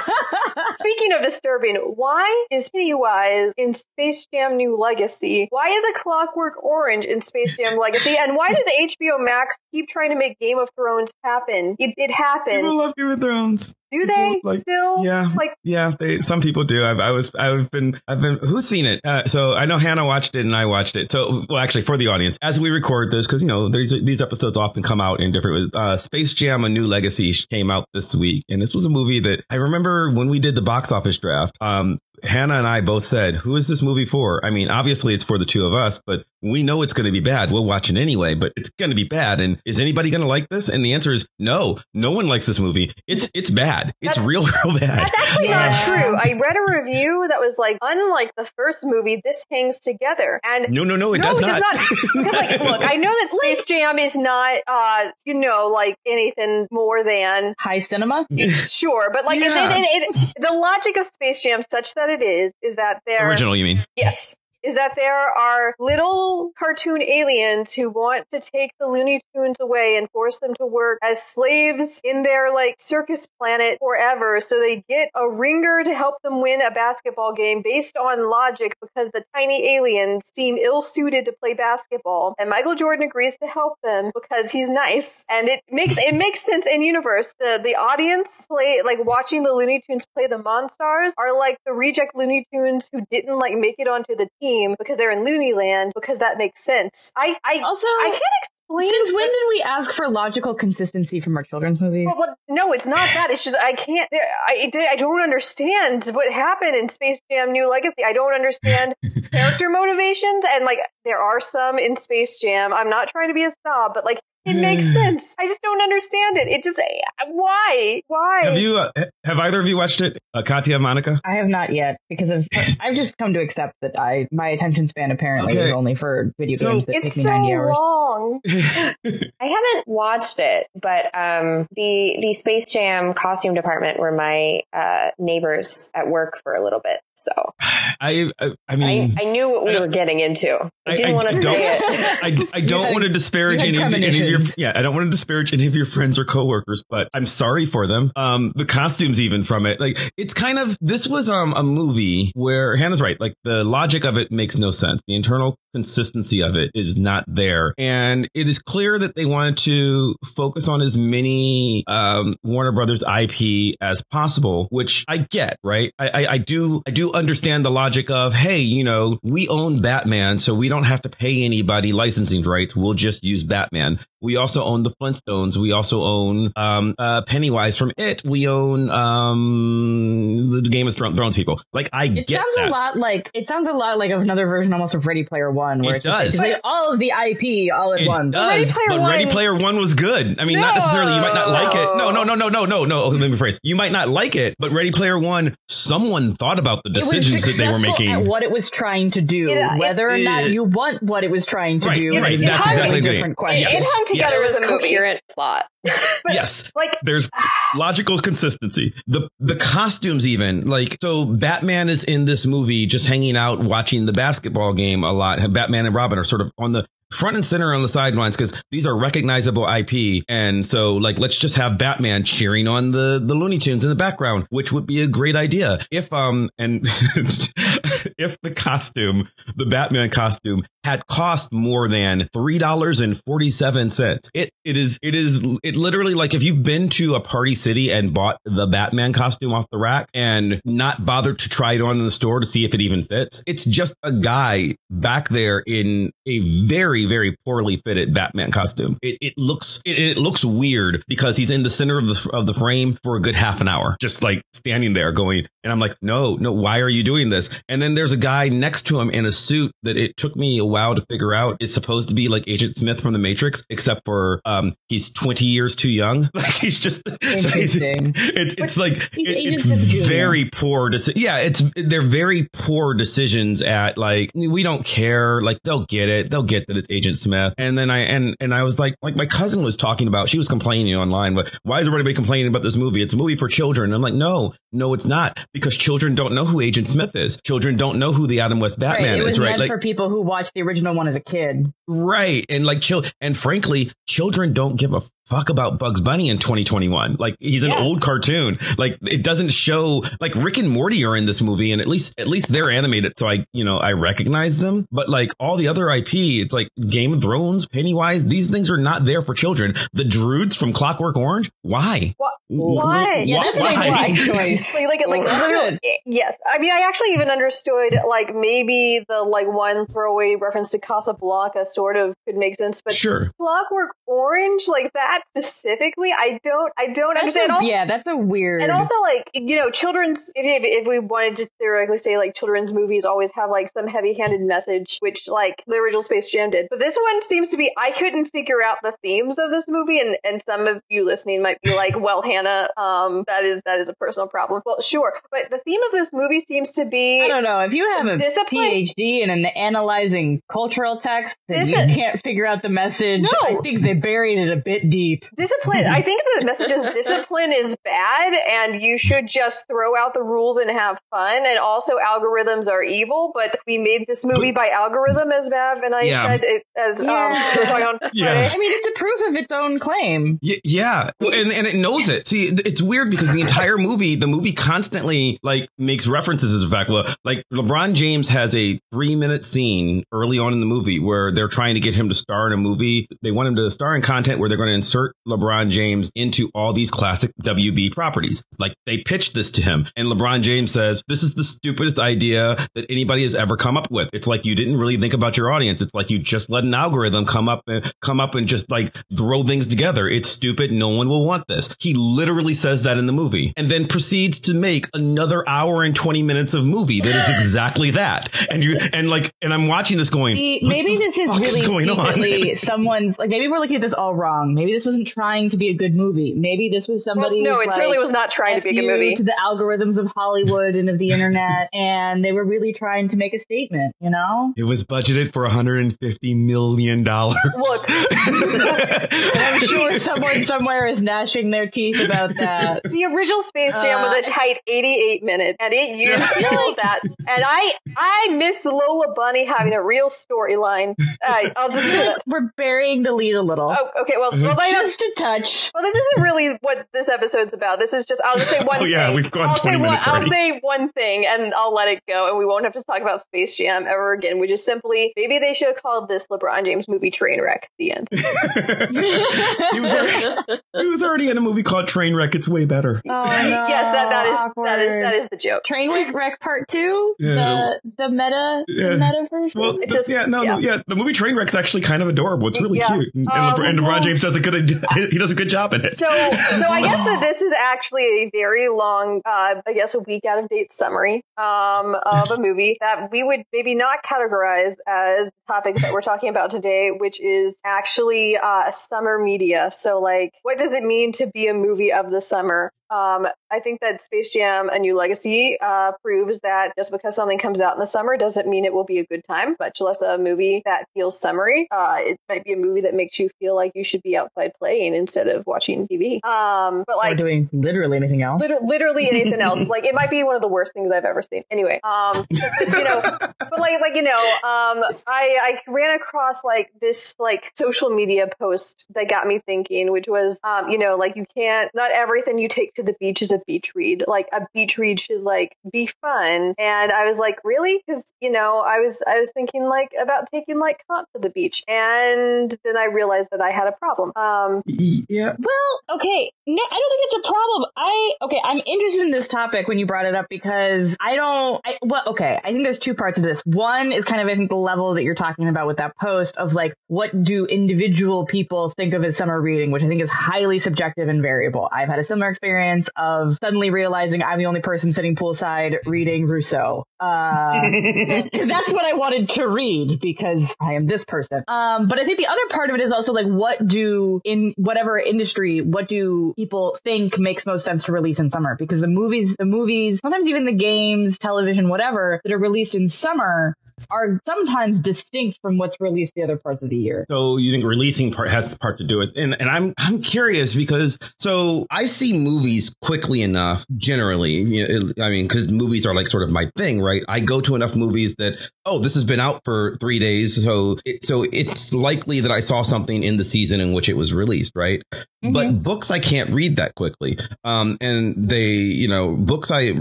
speaking 0.73 1.13
of 1.13 1.21
disturbing. 1.21 1.75
Why 1.75 2.45
is 2.51 2.69
Pennywise 2.69 3.53
in 3.57 3.73
Space 3.73 4.27
Jam: 4.33 4.57
New 4.57 4.77
Legacy? 4.77 5.47
Why 5.49 5.69
is 5.69 5.83
a 5.95 5.99
Clockwork 5.99 6.63
Orange 6.63 7.05
in 7.05 7.21
Space 7.21 7.55
Jam 7.55 7.77
Legacy? 7.79 8.15
And 8.17 8.35
why 8.35 8.49
does 8.49 8.65
HBO 8.65 9.19
Max 9.19 9.57
keep 9.71 9.89
trying 9.89 10.11
to 10.11 10.17
make 10.17 10.39
Game 10.39 10.59
of 10.59 10.69
Thrones 10.75 11.11
happen? 11.23 11.75
It, 11.79 11.93
it 11.97 12.11
happened. 12.11 12.67
love 12.67 12.95
Game 12.95 13.09
of 13.09 13.19
Thrones. 13.19 13.73
Do 14.01 14.05
they 14.07 14.41
like- 14.43 14.59
still? 14.59 15.03
yeah. 15.03 15.29
Like 15.35 15.55
Yeah, 15.63 15.91
they 15.99 16.19
some 16.21 16.41
people 16.41 16.63
do. 16.63 16.83
I've 16.83 16.99
I 16.99 17.11
was 17.11 17.33
I've 17.35 17.69
been 17.71 17.99
I've 18.07 18.21
been 18.21 18.37
who's 18.39 18.67
seen 18.67 18.85
it? 18.85 19.01
Uh, 19.05 19.25
so 19.25 19.53
I 19.53 19.65
know 19.65 19.77
Hannah 19.77 20.05
watched 20.05 20.35
it 20.35 20.41
and 20.45 20.55
I 20.55 20.65
watched 20.65 20.95
it. 20.95 21.11
So 21.11 21.45
well, 21.49 21.59
actually 21.59 21.81
for 21.83 21.97
the 21.97 22.07
audience, 22.07 22.37
as 22.41 22.59
we 22.59 22.69
record 22.69 23.11
this, 23.11 23.25
because 23.27 23.41
you 23.41 23.47
know 23.47 23.69
these 23.69 23.91
these 24.03 24.21
episodes 24.21 24.57
often 24.57 24.83
come 24.83 25.01
out 25.01 25.19
in 25.19 25.31
different. 25.31 25.75
Uh, 25.75 25.97
Space 25.97 26.33
Jam: 26.33 26.63
A 26.65 26.69
New 26.69 26.87
Legacy 26.87 27.33
came 27.49 27.71
out 27.71 27.87
this 27.93 28.15
week, 28.15 28.43
and 28.49 28.61
this 28.61 28.73
was 28.75 28.85
a 28.85 28.89
movie 28.89 29.19
that 29.21 29.43
I 29.49 29.55
remember 29.55 30.11
when 30.11 30.29
we 30.29 30.39
did 30.39 30.55
the 30.55 30.61
box 30.61 30.91
office 30.91 31.17
draft. 31.17 31.55
Um, 31.61 31.99
Hannah 32.23 32.55
and 32.57 32.67
I 32.67 32.81
both 32.81 33.03
said, 33.05 33.35
"Who 33.37 33.55
is 33.55 33.67
this 33.67 33.81
movie 33.81 34.05
for?" 34.05 34.43
I 34.45 34.49
mean, 34.49 34.69
obviously 34.69 35.13
it's 35.13 35.23
for 35.23 35.37
the 35.37 35.45
two 35.45 35.65
of 35.65 35.73
us, 35.73 36.01
but 36.05 36.25
we 36.41 36.61
know 36.63 36.81
it's 36.83 36.93
going 36.93 37.05
to 37.07 37.11
be 37.11 37.19
bad. 37.21 37.51
We'll 37.51 37.65
watch 37.65 37.89
it 37.89 37.97
anyway, 37.97 38.35
but 38.35 38.53
it's 38.55 38.69
going 38.77 38.89
to 38.91 38.95
be 38.95 39.03
bad. 39.03 39.41
And 39.41 39.59
is 39.65 39.79
anybody 39.79 40.11
going 40.11 40.21
to 40.21 40.27
like 40.27 40.47
this? 40.49 40.69
And 40.69 40.85
the 40.85 40.93
answer 40.93 41.11
is 41.11 41.27
no. 41.39 41.79
No 41.93 42.11
one 42.11 42.27
likes 42.27 42.45
this 42.45 42.59
movie. 42.59 42.93
It's 43.07 43.29
it's 43.33 43.49
bad. 43.49 43.93
It's 44.01 44.15
That's- 44.17 44.27
real, 44.27 44.43
real 44.65 44.79
bad. 44.79 44.99
That's 44.99 45.13
actually 45.19 45.45
Yeah. 45.49 45.69
not 45.69 45.83
true. 45.83 46.15
I 46.15 46.39
read 46.39 46.55
a 46.55 46.81
review 46.83 47.25
that 47.29 47.39
was 47.39 47.57
like, 47.57 47.77
unlike 47.81 48.31
the 48.37 48.45
first 48.55 48.85
movie, 48.85 49.21
this 49.23 49.43
hangs 49.51 49.79
together. 49.79 50.39
And 50.43 50.71
No, 50.71 50.83
no, 50.83 50.95
no, 50.95 51.13
it 51.13 51.19
no, 51.19 51.23
does 51.23 51.39
it 51.39 51.47
not. 51.47 51.61
Because, 51.61 52.15
like, 52.33 52.59
look, 52.61 52.81
I 52.91 52.95
know 52.97 53.09
that 53.09 53.29
Space 53.29 53.65
Jam 53.65 53.97
is 53.97 54.15
not, 54.15 54.59
uh, 54.67 55.11
you 55.25 55.33
know, 55.33 55.69
like 55.73 55.97
anything 56.05 56.67
more 56.71 57.03
than 57.03 57.55
High 57.57 57.79
cinema. 57.79 58.27
sure, 58.67 59.09
but 59.11 59.25
like, 59.25 59.39
Yeah. 59.39 59.77
it, 59.77 59.81
it, 59.81 60.15
it- 60.15 60.33
the 60.39 60.53
logic 60.53 60.97
of 60.97 61.05
Space 61.07 61.41
Jam, 61.41 61.61
such 61.63 61.93
that 61.95 62.04
it 62.09 62.21
is, 62.21 62.53
is 62.61 62.75
that 62.75 63.01
there, 63.05 63.27
Original, 63.29 63.55
you 63.55 63.63
mean? 63.63 63.83
yes, 63.95 64.35
is 64.65 64.75
that 64.75 64.93
there 64.95 65.13
are 65.13 65.75
little 65.79 66.51
cartoon 66.57 67.01
aliens 67.01 67.73
who 67.73 67.89
want 67.89 68.27
to 68.31 68.39
take 68.39 68.71
the 68.79 68.87
Looney 68.87 69.21
Tunes 69.33 69.57
away 69.59 69.95
and 69.97 70.09
force 70.09 70.39
them 70.39 70.53
to 70.55 70.65
work 70.65 70.97
as 71.03 71.21
slaves 71.21 72.01
in 72.03 72.23
their 72.23 72.53
like 72.53 72.75
circus 72.79 73.27
planet 73.39 73.77
forever. 73.79 74.39
So 74.39 74.59
they 74.59 74.83
get 74.89 75.09
a 75.15 75.29
ringer 75.29 75.83
to 75.83 75.93
help 75.93 76.15
them 76.23 76.41
win 76.41 76.61
a 76.61 76.71
basketball 76.71 77.33
game 77.33 77.61
based 77.63 77.95
on 77.95 78.29
logic 78.29 78.75
because 78.81 79.09
the 79.13 79.23
tiny 79.35 79.75
aliens 79.75 80.31
seem 80.33 80.57
ill 80.57 80.81
suited 80.81 81.25
to 81.25 81.31
play 81.31 81.53
basketball. 81.53 82.33
And 82.39 82.49
Michael 82.49 82.75
Jordan 82.75 83.05
agrees 83.05 83.37
to 83.37 83.47
help 83.47 83.73
them 83.83 84.11
because 84.15 84.51
he's 84.51 84.69
nice. 84.69 85.25
And 85.29 85.47
it 85.47 85.61
makes 85.69 85.97
it 85.97 86.15
makes 86.15 86.41
sense 86.41 86.65
in 86.65 86.83
universe. 86.83 87.35
The 87.39 87.59
the 87.63 87.75
audience 87.75 88.47
play 88.47 88.81
like 88.83 89.05
watching 89.05 89.43
the 89.43 89.53
Looney 89.53 89.81
Tunes 89.87 90.05
play 90.15 90.25
the 90.25 90.37
Monstars 90.37 91.11
are 91.17 91.37
like 91.37 91.59
the 91.65 91.73
reject 91.73 92.15
Looney 92.15 92.47
Tunes 92.51 92.89
who 92.91 93.05
didn't 93.11 93.37
like 93.37 93.53
make 93.53 93.75
it 93.77 93.87
onto 93.87 94.15
the 94.15 94.27
team 94.41 94.54
because 94.77 94.97
they're 94.97 95.11
in 95.11 95.23
Looney 95.23 95.53
Land 95.53 95.91
because 95.95 96.19
that 96.19 96.37
makes 96.37 96.63
sense. 96.63 97.11
I 97.15 97.37
I 97.43 97.59
Also, 97.59 97.87
I 97.87 98.09
can't 98.09 98.21
explain 98.41 98.89
since 98.89 99.13
when 99.13 99.27
did 99.27 99.45
we 99.49 99.61
ask 99.61 99.91
for 99.91 100.09
logical 100.09 100.53
consistency 100.55 101.19
from 101.19 101.37
our 101.37 101.43
children's 101.43 101.79
movies? 101.79 102.07
well, 102.07 102.17
well, 102.17 102.35
no, 102.49 102.73
it's 102.73 102.87
not 102.87 103.07
that. 103.13 103.29
It's 103.29 103.43
just 103.43 103.57
I 103.57 103.73
can't. 103.73 104.09
I 104.47 104.71
I 104.89 104.95
don't 104.95 105.21
understand 105.21 106.05
what 106.13 106.31
happened 106.31 106.75
in 106.75 106.89
Space 106.89 107.19
Jam: 107.29 107.51
New 107.51 107.69
Legacy. 107.69 108.03
I 108.05 108.13
don't 108.13 108.33
understand 108.33 108.95
character 109.31 109.69
motivations, 109.69 110.45
and 110.47 110.65
like 110.65 110.79
there 111.03 111.19
are 111.19 111.39
some 111.39 111.77
in 111.77 111.95
Space 111.95 112.39
Jam. 112.39 112.73
I'm 112.73 112.89
not 112.89 113.07
trying 113.09 113.29
to 113.29 113.33
be 113.35 113.43
a 113.43 113.51
snob, 113.51 113.93
but 113.93 114.05
like 114.05 114.19
it 114.45 114.55
makes 114.55 114.85
sense. 114.93 115.35
I 115.39 115.47
just 115.47 115.61
don't 115.61 115.81
understand 115.81 116.37
it. 116.37 116.47
It 116.47 116.63
just 116.63 116.79
why 117.27 118.01
why 118.07 118.41
Have 118.43 118.57
you? 118.57 118.77
Uh, 118.77 118.91
have 119.23 119.39
either 119.39 119.59
of 119.61 119.67
you 119.67 119.77
watched 119.77 120.01
it? 120.01 120.17
Uh, 120.33 120.41
Katya, 120.43 120.79
Monica. 120.79 121.19
I 121.25 121.35
have 121.35 121.47
not 121.47 121.73
yet 121.73 121.97
because 122.09 122.29
of 122.29 122.47
I've 122.81 122.93
just 122.93 123.17
come 123.17 123.33
to 123.33 123.39
accept 123.39 123.73
that 123.81 123.99
I 123.99 124.27
my 124.31 124.49
attention 124.49 124.87
span 124.87 125.11
apparently 125.11 125.53
Okay. 125.57 125.65
is 125.69 125.71
only 125.71 125.95
for 125.95 126.31
video 126.39 126.57
So- 126.57 126.71
games 126.73 126.85
that 126.85 126.95
it's 126.95 127.07
take 127.09 127.17
me 127.17 127.23
so 127.23 127.29
90 127.29 127.53
hours. 127.53 127.75
long. 127.77 128.41
I 128.47 129.45
haven't 129.45 129.87
watched 129.87 130.39
it, 130.39 130.67
but 130.81 131.05
um, 131.13 131.67
the 131.75 132.17
the 132.21 132.33
Space 132.33 132.71
Jam 132.71 133.13
costume 133.13 133.53
department 133.53 133.99
were 133.99 134.11
my 134.11 134.61
uh, 134.73 135.09
neighbors 135.17 135.89
at 135.93 136.07
work 136.09 136.39
for 136.43 136.53
a 136.53 136.63
little 136.63 136.79
bit, 136.81 136.99
so 137.25 137.53
I, 137.59 138.29
I, 138.39 138.45
I 138.45 138.51
I, 138.69 138.75
mean, 138.75 139.15
I 139.19 139.23
knew 139.25 139.49
what 139.49 139.65
we 139.65 139.79
were 139.79 139.87
getting 139.87 140.19
into. 140.19 140.57
I 140.85 140.91
I- 140.91 140.95
didn't 140.95 141.11
I 141.11 141.13
want 141.13 141.29
to 141.29 141.41
don't- 141.41 141.53
say 141.53 141.77
it. 141.77 142.19
I, 142.23 142.57
I 142.57 142.61
don't 142.61 142.91
want 142.93 143.03
to 143.03 143.09
disparage 143.09 143.63
any 143.63 143.77
of, 143.81 143.93
any 143.93 144.07
of 144.07 144.15
your 144.15 144.39
yeah 144.57 144.71
I 144.75 144.81
don't 144.81 144.93
want 144.95 145.07
to 145.07 145.11
disparage 145.11 145.53
any 145.53 145.65
of 145.67 145.75
your 145.75 145.85
friends 145.85 146.19
or 146.19 146.25
coworkers, 146.25 146.83
but 146.89 147.07
I'm 147.13 147.25
sorry 147.25 147.65
for 147.65 147.87
them. 147.87 148.11
Um, 148.15 148.51
the 148.55 148.65
costumes 148.65 149.19
even 149.19 149.43
from 149.43 149.65
it, 149.65 149.79
like 149.79 149.97
it's 150.17 150.33
kind 150.33 150.59
of 150.59 150.77
this 150.81 151.07
was 151.07 151.29
um 151.29 151.53
a 151.53 151.63
movie 151.63 152.31
where 152.35 152.75
Hannah's 152.75 153.01
right, 153.01 153.19
like 153.19 153.33
the 153.43 153.63
logic 153.63 154.05
of 154.05 154.17
it 154.17 154.31
makes 154.31 154.57
no 154.57 154.69
sense. 154.71 155.01
The 155.07 155.15
internal 155.15 155.57
consistency 155.75 156.41
of 156.41 156.55
it 156.55 156.71
is 156.73 156.95
not 156.97 157.23
there, 157.27 157.73
and 157.77 158.29
it 158.33 158.47
is 158.47 158.59
clear 158.59 158.97
that 158.97 159.15
they 159.15 159.25
wanted 159.25 159.57
to 159.57 160.15
focus 160.23 160.67
on 160.67 160.81
as 160.81 160.97
many 160.97 161.83
um 161.87 162.35
Warner 162.43 162.71
Brothers 162.71 163.03
IP 163.03 163.75
as 163.81 164.03
possible, 164.09 164.67
which 164.71 165.03
I 165.07 165.17
get, 165.17 165.57
right? 165.63 165.91
I, 165.99 166.09
I 166.09 166.31
I 166.33 166.37
do 166.37 166.81
I 166.87 166.91
do 166.91 167.13
understand 167.13 167.65
the 167.65 167.71
logic 167.71 168.09
of 168.09 168.33
hey, 168.33 168.59
you 168.59 168.83
know, 168.83 169.19
we 169.23 169.47
own 169.49 169.81
Batman, 169.81 170.39
so 170.39 170.55
we 170.55 170.69
don't 170.69 170.83
have 170.83 171.01
to 171.03 171.09
pay 171.09 171.43
anybody 171.43 171.91
licensing 171.93 172.43
rights. 172.43 172.75
We'll 172.75 172.93
just 172.93 173.23
use 173.23 173.43
Batman. 173.43 173.99
We 174.21 174.37
also 174.37 174.63
own 174.63 174.81
the 174.83 174.89
Flintstones. 174.89 175.55
We 175.57 175.71
also 175.71 176.01
own 176.01 176.51
um, 176.55 176.95
uh, 176.97 177.21
Pennywise 177.27 177.77
from 177.77 177.91
It. 177.95 178.23
We 178.25 178.47
own 178.47 178.89
um, 178.89 180.49
the 180.63 180.67
Game 180.69 180.87
of 180.87 180.95
Thrones 180.95 181.35
people. 181.35 181.61
Like 181.73 181.89
I 181.93 182.05
It 182.05 182.25
get 182.27 182.37
sounds 182.41 182.55
that. 182.55 182.67
a 182.67 182.71
lot 182.71 182.97
like 182.97 183.29
it 183.33 183.47
sounds 183.47 183.67
a 183.67 183.73
lot 183.73 183.99
like 183.99 184.11
another 184.11 184.47
version 184.47 184.73
almost 184.73 184.95
of 184.95 185.05
Ready 185.05 185.23
Player 185.23 185.51
One, 185.51 185.64
where 185.81 185.95
It 185.95 185.97
it's 185.97 186.05
just 186.05 186.15
like- 186.17 186.25
does. 186.31 186.39
like 186.39 186.61
all 186.63 186.93
of 186.93 186.99
the 186.99 187.11
IP 187.11 187.71
all 187.73 187.93
at 187.93 188.01
It 188.01 188.07
once. 188.07 188.31
does, 188.33 188.45
Ready 188.47 188.71
Player 188.71 188.99
but 188.99 189.09
Ready 189.09 189.25
Player 189.25 189.55
One 189.55 189.77
was 189.77 189.93
good. 189.93 190.39
I 190.39 190.45
mean, 190.45 190.59
not 190.59 190.75
necessarily. 190.75 191.13
You 191.15 191.21
might 191.21 191.33
not 191.33 191.49
like 191.49 191.75
it. 191.75 191.97
No, 191.97 192.11
no, 192.11 192.23
no, 192.23 192.35
no, 192.35 192.49
no, 192.49 192.65
no, 192.65 192.85
no. 192.85 193.07
Let 193.09 193.29
me 193.29 193.35
rephrase. 193.37 193.57
You 193.63 193.75
might 193.75 193.91
not 193.91 194.09
like 194.09 194.35
it, 194.35 194.55
but 194.59 194.71
Ready 194.71 194.91
Player 194.91 195.17
One, 195.19 195.55
someone 195.69 196.35
thought 196.35 196.59
about 196.59 196.81
the 196.83 196.89
decisions 196.89 197.45
that 197.45 197.57
they 197.57 197.67
were 197.67 197.79
making. 197.79 198.11
At 198.11 198.23
what 198.23 198.43
it 198.43 198.51
was 198.51 198.69
trying 198.69 199.11
to 199.11 199.21
do, 199.21 199.45
Yeah, 199.49 199.75
it- 199.75 199.79
whether 199.79 200.09
or 200.09 200.17
not 200.17 200.49
you 200.51 200.63
want 200.63 201.01
what 201.03 201.23
it 201.23 201.31
was 201.31 201.45
trying 201.45 201.79
to 201.81 201.87
Right, 201.89 201.97
do, 201.97 202.09
right, 202.21 202.33
is 202.33 202.39
an 202.39 202.45
that's 202.45 202.57
entirely 202.67 202.97
exactly 202.97 203.01
different 203.01 203.31
it. 203.33 203.37
question. 203.37 203.67
It 203.71 203.83
hung 203.83 204.05
together 204.05 204.35
Yes. 204.35 204.49
As 204.49 204.55
a 204.57 204.67
coherent 204.67 205.21
plot. 205.33 205.65
yes. 206.29 206.71
Like 206.75 206.97
there's 207.03 207.29
ah. 207.33 207.49
logical 207.75 208.17
consistency. 208.19 208.93
The 209.07 209.27
the 209.39 209.55
costumes 209.55 210.25
even 210.25 210.65
like 210.65 210.97
so 211.01 211.25
Batman 211.25 211.89
is 211.89 212.03
in 212.03 212.25
this 212.25 212.45
movie 212.45 212.87
just 212.87 213.05
hanging 213.05 213.37
out 213.37 213.59
watching 213.59 214.05
the 214.07 214.11
basketball 214.13 214.73
game 214.73 215.03
a 215.03 215.11
lot. 215.11 215.39
Batman 215.55 215.87
and 215.87 215.95
Robin 215.95 216.19
are 216.19 216.23
sort 216.23 216.41
of 216.41 216.51
on 216.59 216.71
the 216.73 216.85
front 217.11 217.35
and 217.35 217.45
center 217.45 217.73
on 217.73 217.81
the 217.81 217.89
sidelines 217.89 218.35
because 218.35 218.53
these 218.71 218.85
are 218.85 218.97
recognizable 218.97 219.67
IP. 219.67 220.23
And 220.27 220.65
so 220.65 220.95
like 220.95 221.17
let's 221.17 221.37
just 221.37 221.55
have 221.55 221.77
Batman 221.77 222.23
cheering 222.23 222.67
on 222.67 222.91
the 222.91 223.21
the 223.23 223.33
Looney 223.33 223.57
Tunes 223.57 223.83
in 223.83 223.89
the 223.89 223.95
background, 223.95 224.45
which 224.49 224.71
would 224.71 224.85
be 224.85 225.01
a 225.01 225.07
great 225.07 225.35
idea. 225.35 225.79
If 225.91 226.11
um 226.13 226.49
and 226.57 226.81
if 226.83 228.37
the 228.41 228.51
costume, 228.51 229.29
the 229.55 229.65
Batman 229.65 230.09
costume, 230.09 230.65
had 230.85 231.05
cost 231.07 231.51
more 231.51 231.87
than 231.87 232.29
three 232.31 232.59
dollars 232.59 232.99
and 232.99 233.19
forty 233.25 233.49
seven 233.49 233.89
cents. 233.89 234.29
It 234.33 234.51
it 234.63 234.77
is 234.77 234.99
it 235.01 235.15
is 235.15 235.41
it 235.63 235.75
literally 235.75 236.13
like 236.13 236.33
if 236.33 236.43
you've 236.43 236.63
been 236.63 236.89
to 236.89 237.15
a 237.15 237.19
party 237.19 237.55
city 237.55 237.91
and 237.91 238.13
bought 238.13 238.37
the 238.45 238.67
Batman 238.67 239.11
costume 239.11 239.51
off 239.51 239.65
the 239.71 239.79
rack 239.79 240.09
and 240.13 240.61
not 240.63 241.03
bothered 241.05 241.39
to 241.39 241.49
try 241.49 241.73
it 241.73 241.81
on 241.81 241.97
in 241.97 242.03
the 242.03 242.11
store 242.11 242.39
to 242.39 242.45
see 242.45 242.65
if 242.65 242.73
it 242.73 242.81
even 242.81 243.03
fits. 243.03 243.43
It's 243.47 243.65
just 243.65 243.95
a 244.03 244.11
guy 244.11 244.75
back 244.89 245.29
there 245.29 245.63
in 245.65 246.11
a 246.27 246.39
very 246.67 247.05
very 247.05 247.35
poorly 247.45 247.77
fitted 247.77 248.13
Batman 248.13 248.51
costume. 248.51 248.97
It, 249.01 249.17
it 249.21 249.33
looks 249.37 249.81
it, 249.85 249.97
it 249.97 250.17
looks 250.17 250.45
weird 250.45 251.03
because 251.07 251.37
he's 251.37 251.49
in 251.49 251.63
the 251.63 251.69
center 251.69 251.97
of 251.97 252.05
the 252.05 252.29
of 252.31 252.45
the 252.45 252.53
frame 252.53 252.97
for 253.03 253.15
a 253.15 253.21
good 253.21 253.35
half 253.35 253.59
an 253.59 253.67
hour, 253.67 253.97
just 253.99 254.21
like 254.21 254.43
standing 254.53 254.93
there 254.93 255.11
going. 255.11 255.47
And 255.63 255.71
I'm 255.71 255.79
like, 255.79 255.95
no, 256.01 256.35
no, 256.35 256.51
why 256.51 256.79
are 256.79 256.89
you 256.89 257.03
doing 257.03 257.29
this? 257.29 257.49
And 257.67 257.81
then 257.81 257.95
there's 257.95 258.11
a 258.11 258.17
guy 258.17 258.49
next 258.49 258.83
to 258.87 258.99
him 258.99 259.09
in 259.09 259.25
a 259.25 259.31
suit 259.31 259.71
that 259.81 259.97
it 259.97 260.15
took 260.15 260.35
me 260.35 260.59
a 260.59 260.65
while 260.75 260.93
to 260.93 261.01
figure 261.09 261.33
out 261.33 261.55
is 261.61 261.73
supposed 261.73 262.09
to 262.09 262.13
be 262.13 262.27
like 262.27 262.43
Agent 262.47 262.75
Smith 262.77 262.99
from 262.99 263.13
the 263.13 263.19
Matrix, 263.19 263.63
except 263.69 264.01
for 264.03 264.41
um 264.43 264.73
he's 264.89 265.09
20 265.09 265.45
years 265.45 265.75
too 265.75 265.89
young. 265.89 266.29
Like 266.35 266.51
he's 266.53 266.79
just 266.79 267.01
so 267.07 267.15
he's, 267.21 267.75
Interesting. 267.77 268.13
it's 268.15 268.75
like 268.77 268.97
it- 269.13 269.63
it's 269.65 270.07
very 270.07 270.45
poor. 270.45 270.91
Deci- 270.91 271.13
yeah, 271.15 271.37
it's 271.39 271.63
they're 271.75 272.01
very 272.01 272.49
poor 272.53 272.93
decisions 272.93 273.61
at 273.61 273.97
like 273.97 274.31
we 274.35 274.63
don't 274.63 274.85
care. 274.85 275.41
Like 275.41 275.59
they'll 275.63 275.85
get 275.85 276.09
it. 276.09 276.29
They'll 276.29 276.43
get 276.43 276.67
that 276.67 276.75
it's 276.77 276.87
Agent 276.91 277.17
Smith. 277.19 277.53
And 277.57 277.77
then 277.77 277.89
I 277.89 277.99
and 277.99 278.35
and 278.41 278.53
I 278.53 278.63
was 278.63 278.77
like 278.79 278.95
like 279.01 279.15
my 279.15 279.25
cousin 279.25 279.63
was 279.63 279.77
talking 279.77 280.07
about. 280.09 280.27
She 280.29 280.37
was 280.37 280.47
complaining 280.49 280.93
online. 280.95 281.35
But 281.35 281.57
why 281.63 281.79
is 281.81 281.87
everybody 281.87 282.13
complaining 282.13 282.47
about 282.47 282.63
this 282.63 282.75
movie? 282.75 283.01
It's 283.01 283.13
a 283.13 283.17
movie 283.17 283.37
for 283.37 283.47
children. 283.47 283.85
And 283.91 283.95
I'm 283.95 284.01
like, 284.01 284.13
no, 284.13 284.53
no, 284.73 284.93
it's 284.93 285.05
not 285.05 285.39
because 285.53 285.75
children 285.77 286.15
don't 286.15 286.33
know 286.35 286.45
who 286.45 286.59
Agent 286.61 286.89
Smith 286.89 287.15
is. 287.15 287.37
Children 287.45 287.77
don't 287.77 287.97
know 287.97 288.11
who 288.13 288.27
the 288.27 288.41
Adam 288.41 288.59
West 288.59 288.77
Right, 288.79 288.97
Batman 288.97 289.19
it 289.19 289.23
was 289.23 289.35
is. 289.35 289.39
Right, 289.39 289.57
like 289.59 289.69
for 289.69 289.79
people 289.79 290.09
who 290.09 290.21
watch 290.21 290.49
the 290.53 290.63
original 290.65 290.93
one 290.95 291.07
as 291.07 291.15
a 291.15 291.19
kid. 291.19 291.71
Right. 291.87 292.45
And 292.49 292.65
like 292.65 292.81
chil- 292.81 293.03
and 293.21 293.37
frankly, 293.37 293.91
children 294.07 294.53
don't 294.53 294.75
give 294.77 294.93
a 294.93 295.01
fuck 295.27 295.49
about 295.49 295.79
Bugs 295.79 296.01
Bunny 296.01 296.29
in 296.29 296.37
2021. 296.37 297.15
Like 297.19 297.35
he's 297.39 297.63
an 297.63 297.71
Yeah. 297.71 297.79
old 297.83 298.01
cartoon. 298.01 298.59
Like 298.77 298.97
it 299.01 299.23
doesn't 299.23 299.49
show 299.49 300.03
like 300.19 300.35
Rick 300.35 300.57
and 300.57 300.69
Morty 300.69 301.03
are 301.05 301.15
in 301.15 301.25
this 301.25 301.41
movie 301.41 301.71
and 301.71 301.81
at 301.81 301.87
least 301.87 302.13
at 302.19 302.27
least 302.27 302.49
they're 302.51 302.69
animated 302.69 303.13
so 303.17 303.27
I, 303.27 303.45
you 303.53 303.63
know, 303.63 303.77
I 303.77 303.91
recognize 303.91 304.57
them. 304.59 304.87
But 304.91 305.09
like 305.09 305.31
all 305.39 305.57
the 305.57 305.67
other 305.67 305.89
IP, 305.89 306.13
it's 306.13 306.53
like 306.53 306.69
Game 306.89 307.13
of 307.13 307.21
Thrones, 307.21 307.67
Pennywise, 307.67 308.25
these 308.25 308.47
things 308.47 308.69
are 308.69 308.77
not 308.77 309.05
there 309.05 309.21
for 309.21 309.33
children. 309.33 309.75
The 309.93 310.03
Droogs 310.03 310.57
from 310.57 310.73
Clockwork 310.73 311.17
Orange? 311.17 311.51
Why? 311.61 312.13
Why? 312.17 312.31
Why? 312.47 313.23
Yeah, 313.25 313.41
that's 313.43 313.59
Why? 313.59 313.71
a 313.71 313.87
black 313.87 314.07
choice. 314.15 314.73
Like, 314.75 314.99
like, 315.07 315.27
like 315.27 315.79
yes. 316.05 316.37
I 316.45 316.59
mean, 316.59 316.71
I 316.71 316.85
actually 316.87 317.13
even 317.13 317.29
understood 317.29 317.95
like 318.07 318.35
maybe 318.35 319.03
the 319.07 319.23
like 319.23 319.47
one 319.47 319.87
throwaway 319.87 320.35
reference 320.39 320.54
to 320.63 320.79
Casablanca 320.79 321.65
sort 321.65 321.97
of 321.97 322.13
could 322.25 322.35
make 322.37 322.55
sense, 322.55 322.81
but 322.81 322.93
Sure. 322.93 323.29
Clockwork 323.37 323.95
Orange, 324.07 324.63
like 324.67 324.93
that 324.93 325.23
specifically, 325.29 326.11
I 326.11 326.39
don't, 326.43 326.71
I 326.77 326.87
don't 326.87 327.13
That's 327.15 327.23
understand. 327.37 327.51
a, 327.51 327.55
Also- 327.55 327.67
yeah, 327.69 327.85
that's 327.85 328.07
a 328.07 328.15
weird. 328.15 328.61
And 328.61 328.71
also, 328.71 328.93
like 329.01 329.29
you 329.33 329.55
know, 329.57 329.69
children's. 329.69 330.29
If, 330.35 330.45
if, 330.45 330.81
if 330.81 330.87
we 330.87 330.99
wanted 330.99 331.37
to 331.37 331.47
theoretically 331.59 331.97
say, 331.97 332.17
like 332.17 332.35
children's 332.35 332.71
movies 332.71 333.05
always 333.05 333.31
have 333.33 333.49
like 333.49 333.69
some 333.69 333.87
heavy-handed 333.87 334.41
message, 334.41 334.97
which 335.01 335.27
like 335.27 335.63
the 335.67 335.75
original 335.77 336.03
Space 336.03 336.29
Jam 336.29 336.49
did. 336.51 336.67
But 336.69 336.79
this 336.79 336.95
one 336.97 337.21
seems 337.21 337.49
to 337.49 337.57
be. 337.57 337.71
I 337.77 337.91
couldn't 337.91 338.27
figure 338.27 338.61
out 338.63 338.77
the 338.81 338.95
themes 339.01 339.37
of 339.39 339.51
this 339.51 339.65
movie, 339.67 339.99
and 339.99 340.17
and 340.23 340.41
some 340.47 340.67
of 340.67 340.81
you 340.89 341.03
listening 341.05 341.41
might 341.41 341.59
be 341.61 341.75
like, 341.75 341.99
"Well, 341.99 342.21
Hannah, 342.21 342.69
um, 342.77 343.23
that 343.27 343.43
is 343.43 343.61
that 343.65 343.79
is 343.79 343.89
a 343.89 343.93
personal 343.95 344.27
problem." 344.27 344.61
Well, 344.65 344.81
sure, 344.81 345.13
but 345.31 345.49
the 345.49 345.59
theme 345.65 345.81
of 345.87 345.91
this 345.91 346.11
movie 346.13 346.39
seems 346.39 346.71
to 346.73 346.85
be. 346.85 347.21
I 347.21 347.27
don't 347.27 347.43
know. 347.43 347.59
If 347.61 347.73
you 347.73 347.89
have 347.97 348.05
a 348.07 348.17
Discipline- 348.17 348.71
PhD 348.71 349.21
in 349.21 349.29
an 349.29 349.45
analyzing 349.45 350.41
cultural 350.51 350.99
text 350.99 351.35
and 351.49 351.67
you 351.67 351.75
Dis- 351.75 351.95
can't 351.95 352.19
figure 352.21 352.45
out 352.45 352.61
the 352.61 352.69
message, 352.69 353.21
No. 353.23 353.29
I 353.57 353.57
think 353.61 353.81
they 353.81 353.93
buried 353.93 354.37
it 354.39 354.51
a 354.51 354.55
bit 354.57 354.89
deep. 354.89 355.25
Discipline. 355.37 355.85
I 355.87 356.01
think 356.01 356.21
the 356.39 356.45
message 356.45 356.71
is 356.71 356.83
discipline 356.93 357.51
is 357.53 357.75
bad, 357.83 358.33
and 358.33 358.81
you 358.81 358.97
should 358.97 359.27
just 359.27 359.65
throw 359.67 359.95
out 359.97 360.13
the 360.13 360.23
rules 360.23 360.57
and 360.57 360.69
have 360.69 360.99
fun. 361.11 361.43
And 361.45 361.57
also, 361.59 361.93
algorithms 361.97 362.67
are 362.69 362.83
evil. 362.83 363.31
But 363.33 363.59
we 363.67 363.77
made 363.77 364.05
this 364.07 364.23
movie 364.25 364.51
by 364.51 364.69
algorithm, 364.69 365.31
as 365.31 365.49
Mav 365.49 365.79
and 365.83 365.93
I 365.95 366.01
Yeah. 366.03 366.27
said 366.27 366.41
it, 366.43 366.63
as 366.77 367.01
um, 367.01 367.07
Yeah. 367.07 367.29
we 367.55 367.59
were 367.59 367.65
talking 367.65 367.85
on 367.85 367.99
Yeah. 368.13 368.49
I 368.53 368.57
mean, 368.57 368.71
it's 368.73 368.87
a 368.87 368.91
proof 368.99 369.21
of 369.29 369.35
its 369.35 369.51
own 369.51 369.79
claim. 369.79 370.39
Y- 370.43 370.59
Yeah, 370.63 371.09
and 371.19 371.51
and 371.51 371.67
it 371.67 371.75
knows 371.75 372.09
it. 372.09 372.27
See, 372.27 372.45
it's 372.47 372.81
weird 372.81 373.09
because 373.09 373.31
the 373.33 373.41
entire 373.41 373.77
movie, 373.77 374.15
the 374.15 374.27
movie 374.27 374.53
constantly 374.53 375.39
like 375.43 375.67
makes 375.77 376.07
references 376.07 376.51
to 376.53 376.65
the 376.65 376.71
fact. 376.71 376.89
Well, 376.89 377.05
like 377.23 377.43
LeBron 377.53 377.93
James 377.95 378.29
has 378.29 378.53
a 378.55 378.79
three 378.91 379.15
minute 379.15 379.45
scene 379.45 380.03
early 380.11 380.24
on 380.25 380.53
in 380.53 380.59
the 380.59 380.65
movie 380.65 380.99
where 380.99 381.31
they're 381.31 381.47
trying 381.47 381.75
to 381.75 381.79
get 381.79 381.93
him 381.95 382.09
to 382.09 382.15
star 382.15 382.47
in 382.47 382.53
a 382.53 382.57
movie. 382.57 383.07
They 383.21 383.31
want 383.31 383.47
him 383.47 383.55
to 383.55 383.69
star 383.71 383.95
in 383.95 384.01
content 384.01 384.39
where 384.39 384.49
they're 384.49 384.57
going 384.57 384.69
to 384.69 384.75
insert 384.75 385.15
LeBron 385.27 385.69
James 385.69 386.11
into 386.15 386.49
all 386.53 386.73
these 386.73 386.91
classic 386.91 387.31
WB 387.43 387.91
properties. 387.93 388.43
Like 388.57 388.75
they 388.85 388.97
pitched 388.97 389.33
this 389.33 389.51
to 389.51 389.61
him, 389.61 389.87
and 389.95 390.07
LeBron 390.07 390.41
James 390.41 390.71
says, 390.71 391.01
"This 391.07 391.23
is 391.23 391.35
the 391.35 391.43
stupidest 391.43 391.99
idea 391.99 392.67
that 392.73 392.85
anybody 392.89 393.23
has 393.23 393.35
ever 393.35 393.55
come 393.55 393.77
up 393.77 393.89
with." 393.91 394.09
It's 394.13 394.27
like 394.27 394.45
you 394.45 394.55
didn't 394.55 394.77
really 394.77 394.97
think 394.97 395.13
about 395.13 395.37
your 395.37 395.51
audience. 395.51 395.81
It's 395.81 395.93
like 395.93 396.09
you 396.09 396.19
just 396.19 396.49
let 396.49 396.63
an 396.63 396.73
algorithm 396.73 397.25
come 397.25 397.47
up 397.47 397.61
and 397.67 397.91
come 398.01 398.19
up 398.19 398.35
and 398.35 398.47
just 398.47 398.69
like 398.69 398.95
throw 399.15 399.43
things 399.43 399.67
together. 399.67 400.07
It's 400.07 400.29
stupid. 400.29 400.71
No 400.71 400.89
one 400.89 401.07
will 401.07 401.25
want 401.25 401.45
this. 401.47 401.69
He 401.79 401.93
literally 401.93 402.53
says 402.53 402.83
that 402.83 402.97
in 402.97 403.05
the 403.05 403.13
movie, 403.13 403.53
and 403.55 403.69
then 403.69 403.87
proceeds 403.87 404.39
to 404.41 404.53
make 404.53 404.87
another 404.93 405.47
hour 405.47 405.83
and 405.83 405.95
twenty 405.95 406.23
minutes 406.23 406.53
of 406.53 406.65
movie 406.65 407.01
that 407.01 407.15
is 407.15 407.29
exactly 407.29 407.91
that. 407.91 408.29
And 408.49 408.63
you 408.63 408.77
and 408.93 409.09
like, 409.09 409.31
and 409.41 409.53
I'm 409.53 409.67
watching 409.67 409.97
this 409.97 410.09
going, 410.15 410.35
See, 410.35 410.59
"What 410.61 410.69
maybe 410.69 410.95
the 410.95 411.05
this 411.05 411.17
is 411.17 411.29
fuck 411.29 411.39
really 411.39 411.65
going 411.65 411.89
on?" 411.89 412.55
someone's 412.57 413.17
like 413.19 413.29
maybe 413.29 413.47
we're 413.47 413.59
looking 413.59 413.75
at 413.75 413.81
this 413.81 413.93
all 413.93 414.15
wrong. 414.15 414.53
Maybe 414.53 414.71
this 414.73 414.85
wasn't 414.85 415.07
trying 415.07 415.49
to 415.51 415.57
be 415.57 415.69
a 415.69 415.73
good 415.73 415.95
movie. 415.95 416.33
Maybe 416.33 416.69
this 416.69 416.87
was 416.87 417.05
Well, 417.05 417.15
somebody 417.15 417.43
no, 417.43 417.59
it 417.59 417.67
like, 417.67 417.75
certainly 417.75 417.99
was 417.99 418.11
not 418.11 418.31
trying 418.31 418.59
to 418.59 418.63
be 418.63 418.69
a 418.69 418.81
good 418.81 418.87
movie. 418.87 419.15
to 419.15 419.23
the 419.23 419.35
algorithms 419.43 419.97
of 419.97 420.11
Hollywood 420.15 420.75
and 420.75 420.89
of 420.89 420.99
the 420.99 421.11
internet, 421.11 421.69
and 421.73 422.23
they 422.23 422.31
were 422.31 422.45
really 422.45 422.73
trying 422.73 423.09
to 423.09 423.17
make 423.17 423.33
a 423.33 423.39
statement. 423.39 423.95
You 423.99 424.09
know, 424.09 424.53
It 424.57 424.63
was 424.63 424.83
budgeted 424.83 425.31
for 425.33 425.43
150 425.43 426.33
million 426.33 427.03
dollars. 427.03 427.37
Look. 427.55 427.85
I'm 428.25 429.61
sure 429.61 429.99
someone 429.99 430.45
somewhere 430.45 430.87
is 430.87 431.01
gnashing 431.01 431.51
their 431.51 431.67
teeth 431.67 431.99
about 431.99 432.35
that. 432.35 432.81
The 432.83 433.05
original 433.05 433.41
Space 433.41 433.81
Jam 433.81 434.01
was 434.01 434.13
a 434.13 434.25
uh, 434.25 434.27
tight 434.27 434.59
88 434.67 435.23
minutes, 435.23 435.57
and 435.59 435.73
it 435.73 435.97
used 435.97 436.51
all 436.51 436.69
of 436.69 436.75
that. 436.77 436.99
And 437.03 437.43
I, 437.45 437.73
I 437.97 438.27
miss 438.35 438.65
Lola 438.65 439.13
Bunny 439.15 439.45
having 439.45 439.73
a 439.73 439.83
real 439.83 440.04
storyline. 440.09 440.95
Uh, 441.25 441.49
I'll 441.55 441.69
just 441.69 441.85
say 441.91 442.05
that. 442.05 442.21
We're 442.27 442.49
burying 442.57 443.03
the 443.03 443.11
lead 443.13 443.35
a 443.35 443.41
little, 443.41 443.69
Oh, 443.77 444.01
okay. 444.01 444.15
Well, 444.17 444.31
well, 444.31 444.57
I 444.59 444.71
don't, 444.71 444.85
just 444.85 445.01
a 445.01 445.13
touch. 445.17 445.71
well, 445.73 445.83
this 445.83 445.95
isn't 445.95 446.23
really 446.23 446.57
what 446.61 446.87
this 446.93 447.07
episode's 447.09 447.53
about. 447.53 447.79
This 447.79 447.93
is 447.93 448.05
just. 448.05 448.21
I'll 448.23 448.37
just 448.37 448.49
say 448.49 448.59
one. 448.63 448.77
Oh, 448.81 448.85
yeah, 448.85 449.07
thing. 449.07 449.15
we've 449.15 449.31
gone 449.31 449.49
I'll 449.49 449.55
20 449.57 449.77
say 449.77 449.81
one, 449.81 449.89
minutes 449.89 450.07
I'll 450.07 450.13
already. 450.15 450.29
say 450.29 450.59
one 450.61 450.91
thing, 450.91 451.25
and 451.27 451.53
I'll 451.53 451.73
let 451.73 451.87
it 451.89 452.03
go, 452.07 452.29
and 452.29 452.37
we 452.37 452.45
won't 452.45 452.63
have 452.65 452.73
to 452.73 452.83
talk 452.83 453.01
about 453.01 453.21
Space 453.21 453.57
Jam 453.57 453.85
ever 453.87 454.13
again. 454.13 454.39
We 454.39 454.47
just 454.47 454.65
simply 454.65 455.13
maybe 455.15 455.39
they 455.39 455.53
should 455.53 455.67
have 455.69 455.81
called 455.81 456.07
this 456.09 456.27
LeBron 456.27 456.65
James 456.65 456.87
movie 456.87 457.11
Trainwreck. 457.11 457.63
The 457.79 457.91
end. 457.93 458.07
he, 458.11 459.79
was 459.79 459.91
already, 459.91 460.61
he 460.77 460.87
was 460.87 461.03
already 461.03 461.29
in 461.29 461.37
a 461.37 461.41
movie 461.41 461.63
called 461.63 461.85
Trainwreck. 461.87 462.35
It's 462.35 462.47
way 462.47 462.65
better. 462.65 463.01
Oh 463.07 463.23
no! 463.23 463.65
yes, 463.67 463.91
that 463.91 464.09
that 464.09 464.27
is 464.27 464.37
that 464.55 464.79
is 464.79 464.93
awkward. 464.93 465.03
that 465.05 465.13
is 465.15 465.27
the 465.29 465.37
joke. 465.37 465.63
Trainwreck 465.63 466.13
Wreck 466.13 466.39
Part 466.39 466.67
Two, 466.67 467.15
Yeah. 467.19 467.35
the 467.35 467.91
the 467.97 468.09
meta 468.09 468.63
Yeah. 468.67 468.89
the 468.89 468.97
meta 468.97 469.27
version. 469.31 469.59
Well, 469.61 469.77
It 469.79 469.89
just- 469.95 470.09
yeah, 470.09 470.25
no, 470.25 470.43
no, 470.43 470.57
yeah. 470.59 470.75
yeah. 470.75 470.81
The 470.87 470.95
movie 470.95 471.13
Trainwreck's 471.13 471.55
actually 471.55 471.81
kind 471.81 472.01
of 472.01 472.07
adorable. 472.07 472.47
It's 472.47 472.61
really 472.61 472.79
Yeah. 472.79 472.87
cute, 472.87 473.13
and, 473.15 473.27
Um, 473.29 473.53
LeBron, 473.53 473.69
and 473.69 473.79
LeBron 473.79 474.01
James 474.01 474.21
does 474.21 474.35
a 474.35 474.39
good. 474.39 474.55
He 475.11 475.17
does 475.17 475.31
a 475.31 475.35
good 475.35 475.49
job 475.49 475.73
in 475.73 475.83
it. 475.85 475.93
So, 475.97 476.07
so 476.07 476.65
I 476.67 476.81
guess 476.81 477.03
that 477.03 477.19
this 477.21 477.41
is 477.41 477.53
actually 477.57 478.03
a 478.23 478.29
very 478.31 478.67
long, 478.69 479.21
uh, 479.25 479.55
I 479.65 479.73
guess, 479.73 479.93
a 479.95 479.99
week 479.99 480.25
out 480.25 480.39
of 480.39 480.49
date 480.49 480.71
summary 480.71 481.23
um, 481.37 481.95
of 482.05 482.29
a 482.31 482.37
movie 482.39 482.77
that 482.81 483.09
we 483.11 483.23
would 483.23 483.43
maybe 483.53 483.75
not 483.75 484.03
categorize 484.03 484.75
as 484.87 485.27
the 485.27 485.53
topic 485.53 485.75
that 485.77 485.91
we're 485.93 486.01
talking 486.01 486.29
about 486.29 486.49
today, 486.51 486.91
which 486.91 487.19
is 487.19 487.59
actually 487.65 488.37
uh, 488.37 488.71
summer 488.71 489.19
media. 489.19 489.69
So, 489.71 489.99
like, 489.99 490.33
what 490.43 490.57
does 490.57 490.71
it 490.73 490.83
mean 490.83 491.11
to 491.13 491.27
be 491.27 491.47
a 491.47 491.53
movie 491.53 491.91
of 491.93 492.09
the 492.09 492.21
summer? 492.21 492.71
Um, 492.89 493.27
I 493.51 493.59
think 493.59 493.81
that 493.81 494.01
Space 494.01 494.31
Jam: 494.31 494.69
A 494.69 494.79
New 494.79 494.95
Legacy 494.95 495.57
uh, 495.61 495.93
proves 496.03 496.41
that 496.41 496.73
just 496.75 496.91
because 496.91 497.15
something 497.15 497.37
comes 497.37 497.61
out 497.61 497.73
in 497.73 497.79
the 497.79 497.85
summer 497.85 498.17
doesn't 498.17 498.47
mean 498.47 498.65
it 498.65 498.73
will 498.73 498.83
be 498.83 498.99
a 498.99 499.05
good 499.05 499.23
time. 499.27 499.55
Much 499.59 499.81
less 499.81 500.01
a 500.01 500.17
movie 500.17 500.61
that 500.65 500.85
feels 500.93 501.19
summery. 501.19 501.67
Uh, 501.71 501.97
it 501.99 502.19
might 502.29 502.43
be 502.43 502.53
a 502.53 502.57
movie 502.57 502.81
that 502.81 502.93
makes 502.93 503.19
you 503.19 503.29
feel 503.39 503.55
like 503.55 503.71
you 503.75 503.83
should 503.83 504.01
be 504.03 504.15
outside 504.15 504.51
playing 504.59 504.93
instead 504.93 505.27
of 505.27 505.45
watching 505.45 505.87
TV. 505.87 506.23
Um, 506.25 506.83
but 506.85 506.95
or 506.95 506.97
like 506.97 507.17
doing 507.17 507.49
literally 507.51 507.97
anything 507.97 508.21
else. 508.21 508.41
liter- 508.41 508.59
literally 508.61 509.09
anything 509.11 509.41
else. 509.41 509.69
Like 509.69 509.85
it 509.85 509.95
might 509.95 510.09
be 510.09 510.23
one 510.23 510.35
of 510.35 510.41
the 510.41 510.47
worst 510.47 510.73
things 510.73 510.91
I've 510.91 511.05
ever 511.05 511.21
seen. 511.21 511.43
Anyway, 511.49 511.79
um, 511.83 512.25
you 512.29 512.83
know, 512.83 513.01
but 513.01 513.59
like 513.59 513.81
like 513.81 513.95
you 513.95 514.03
know, 514.03 514.11
um, 514.11 514.83
I 515.07 515.37
I 515.41 515.57
ran 515.67 515.95
across 515.95 516.43
like 516.43 516.71
this 516.81 517.15
like 517.19 517.51
social 517.55 517.89
media 517.89 518.27
post 518.39 518.85
that 518.93 519.09
got 519.09 519.27
me 519.27 519.39
thinking, 519.39 519.91
which 519.91 520.07
was 520.07 520.39
um, 520.43 520.69
you 520.69 520.77
know, 520.77 520.97
like 520.97 521.15
you 521.15 521.25
can't 521.35 521.71
not 521.73 521.91
everything 521.91 522.37
you 522.37 522.47
take 522.47 522.74
to 522.75 522.83
the 522.83 522.95
beach 522.99 523.21
as 523.21 523.31
a 523.31 523.39
beach 523.47 523.73
read. 523.75 524.03
Like 524.07 524.27
a 524.31 524.47
beach 524.53 524.77
read 524.77 524.99
should 524.99 525.21
like 525.21 525.55
be 525.71 525.89
fun. 526.01 526.53
And 526.57 526.91
I 526.91 527.05
was 527.05 527.17
like, 527.17 527.39
really? 527.43 527.81
Because 527.85 528.05
you 528.21 528.31
know, 528.31 528.59
I 528.59 528.79
was 528.79 529.01
I 529.07 529.19
was 529.19 529.31
thinking 529.33 529.63
like 529.63 529.91
about 530.01 530.29
taking 530.31 530.59
like 530.59 530.83
Kant 530.89 531.07
to 531.15 531.21
the 531.21 531.29
beach, 531.29 531.63
and 531.67 532.55
then 532.63 532.77
I 532.77 532.85
realized 532.85 533.29
that 533.31 533.41
I 533.41 533.51
had 533.51 533.67
a 533.67 533.71
problem. 533.73 534.11
Um, 534.15 534.61
yeah. 534.65 535.35
Well, 535.37 535.97
okay, 535.97 536.31
no, 536.47 536.61
I 536.71 536.79
don't 536.79 536.89
think 536.89 537.01
it's 537.03 537.27
a 537.27 537.31
problem. 537.31 537.71
I 537.77 538.11
okay, 538.23 538.41
I'm 538.43 538.61
interested 538.65 539.01
in 539.03 539.11
this 539.11 539.27
topic 539.27 539.67
when 539.67 539.79
you 539.79 539.85
brought 539.85 540.05
it 540.05 540.15
up 540.15 540.27
because 540.29 540.95
I 540.99 541.15
don't. 541.15 541.61
I, 541.65 541.77
well, 541.83 542.03
okay, 542.07 542.39
I 542.43 542.51
think 542.51 542.63
there's 542.63 542.79
two 542.79 542.93
parts 542.93 543.17
of 543.17 543.23
this. 543.23 543.41
One 543.45 543.91
is 543.91 544.05
kind 544.05 544.21
of 544.21 544.27
I 544.27 544.35
think 544.35 544.49
the 544.49 544.55
level 544.55 544.93
that 544.95 545.03
you're 545.03 545.15
talking 545.15 545.47
about 545.47 545.67
with 545.67 545.77
that 545.77 545.95
post 545.97 546.37
of 546.37 546.53
like 546.53 546.73
what 546.87 547.23
do 547.23 547.45
individual 547.45 548.25
people 548.25 548.69
think 548.69 548.93
of 548.93 549.03
as 549.03 549.17
summer 549.17 549.39
reading, 549.41 549.71
which 549.71 549.83
I 549.83 549.87
think 549.87 550.01
is 550.01 550.09
highly 550.09 550.59
subjective 550.59 551.07
and 551.07 551.21
variable. 551.21 551.69
I've 551.71 551.89
had 551.89 551.99
a 551.99 552.03
similar 552.03 552.29
experience 552.29 552.64
of 552.95 553.37
suddenly 553.41 553.69
realizing 553.69 554.23
I'm 554.23 554.37
the 554.37 554.45
only 554.45 554.61
person 554.61 554.93
sitting 554.93 555.15
poolside 555.15 555.77
reading 555.85 556.27
Rousseau. 556.27 556.85
Uh, 556.99 557.61
that's 558.33 558.73
what 558.73 558.85
I 558.85 558.93
wanted 558.93 559.29
to 559.31 559.47
read 559.47 559.99
because 559.99 560.43
I 560.59 560.73
am 560.73 560.85
this 560.85 561.05
person. 561.05 561.43
Um, 561.47 561.87
but 561.87 561.99
I 561.99 562.05
think 562.05 562.17
the 562.17 562.27
other 562.27 562.47
part 562.49 562.69
of 562.69 562.75
it 562.75 562.81
is 562.81 562.91
also 562.91 563.13
like, 563.13 563.27
what 563.27 563.65
do 563.65 564.21
in 564.23 564.53
whatever 564.57 564.97
industry, 564.97 565.61
what 565.61 565.87
do 565.87 566.33
people 566.35 566.77
think 566.83 567.17
makes 567.17 567.45
most 567.45 567.65
sense 567.65 567.85
to 567.85 567.91
release 567.91 568.19
in 568.19 568.29
summer? 568.29 568.55
Because 568.57 568.81
the 568.81 568.87
movies, 568.87 569.35
the 569.37 569.45
movies, 569.45 569.99
sometimes 570.01 570.27
even 570.27 570.45
the 570.45 570.53
games, 570.53 571.17
television, 571.17 571.69
whatever 571.69 572.21
that 572.23 572.31
are 572.31 572.39
released 572.39 572.75
in 572.75 572.89
summer 572.89 573.55
are 573.89 574.19
sometimes 574.25 574.79
distinct 574.79 575.39
from 575.41 575.57
what's 575.57 575.79
released 575.79 576.13
the 576.15 576.23
other 576.23 576.37
parts 576.37 576.61
of 576.61 576.69
the 576.69 576.75
year. 576.75 577.05
So 577.09 577.37
you 577.37 577.51
think 577.51 577.65
releasing 577.65 578.11
part 578.11 578.29
has 578.29 578.57
part 578.57 578.77
to 578.79 578.83
do 578.83 579.01
it, 579.01 579.11
and 579.15 579.33
and 579.39 579.49
I'm 579.49 579.73
I'm 579.77 580.01
curious 580.01 580.53
because 580.53 580.97
so 581.19 581.67
I 581.69 581.85
see 581.85 582.13
movies 582.13 582.73
quickly 582.81 583.21
enough 583.21 583.65
generally. 583.77 584.33
You 584.33 584.67
know, 584.67 585.03
I 585.03 585.09
mean, 585.09 585.27
because 585.27 585.51
movies 585.51 585.85
are 585.85 585.93
like 585.93 586.07
sort 586.07 586.23
of 586.23 586.31
my 586.31 586.49
thing, 586.55 586.81
right? 586.81 587.03
I 587.07 587.19
go 587.19 587.41
to 587.41 587.55
enough 587.55 587.75
movies 587.75 588.15
that 588.17 588.37
oh, 588.65 588.79
this 588.79 588.95
has 588.95 589.03
been 589.03 589.19
out 589.19 589.41
for 589.45 589.77
three 589.79 589.99
days, 589.99 590.43
so 590.43 590.77
it, 590.85 591.05
so 591.05 591.23
it's 591.23 591.73
likely 591.73 592.21
that 592.21 592.31
I 592.31 592.39
saw 592.39 592.63
something 592.63 593.03
in 593.03 593.17
the 593.17 593.25
season 593.25 593.61
in 593.61 593.73
which 593.73 593.89
it 593.89 593.97
was 593.97 594.13
released, 594.13 594.53
right? 594.55 594.81
Mm-hmm. 595.25 595.33
But 595.33 595.63
books 595.63 595.91
I 595.91 595.99
can't 595.99 596.29
read 596.31 596.57
that 596.57 596.75
quickly, 596.75 597.17
um, 597.43 597.77
and 597.81 598.29
they 598.29 598.51
you 598.53 598.87
know 598.87 599.15
books 599.15 599.51
I 599.51 599.73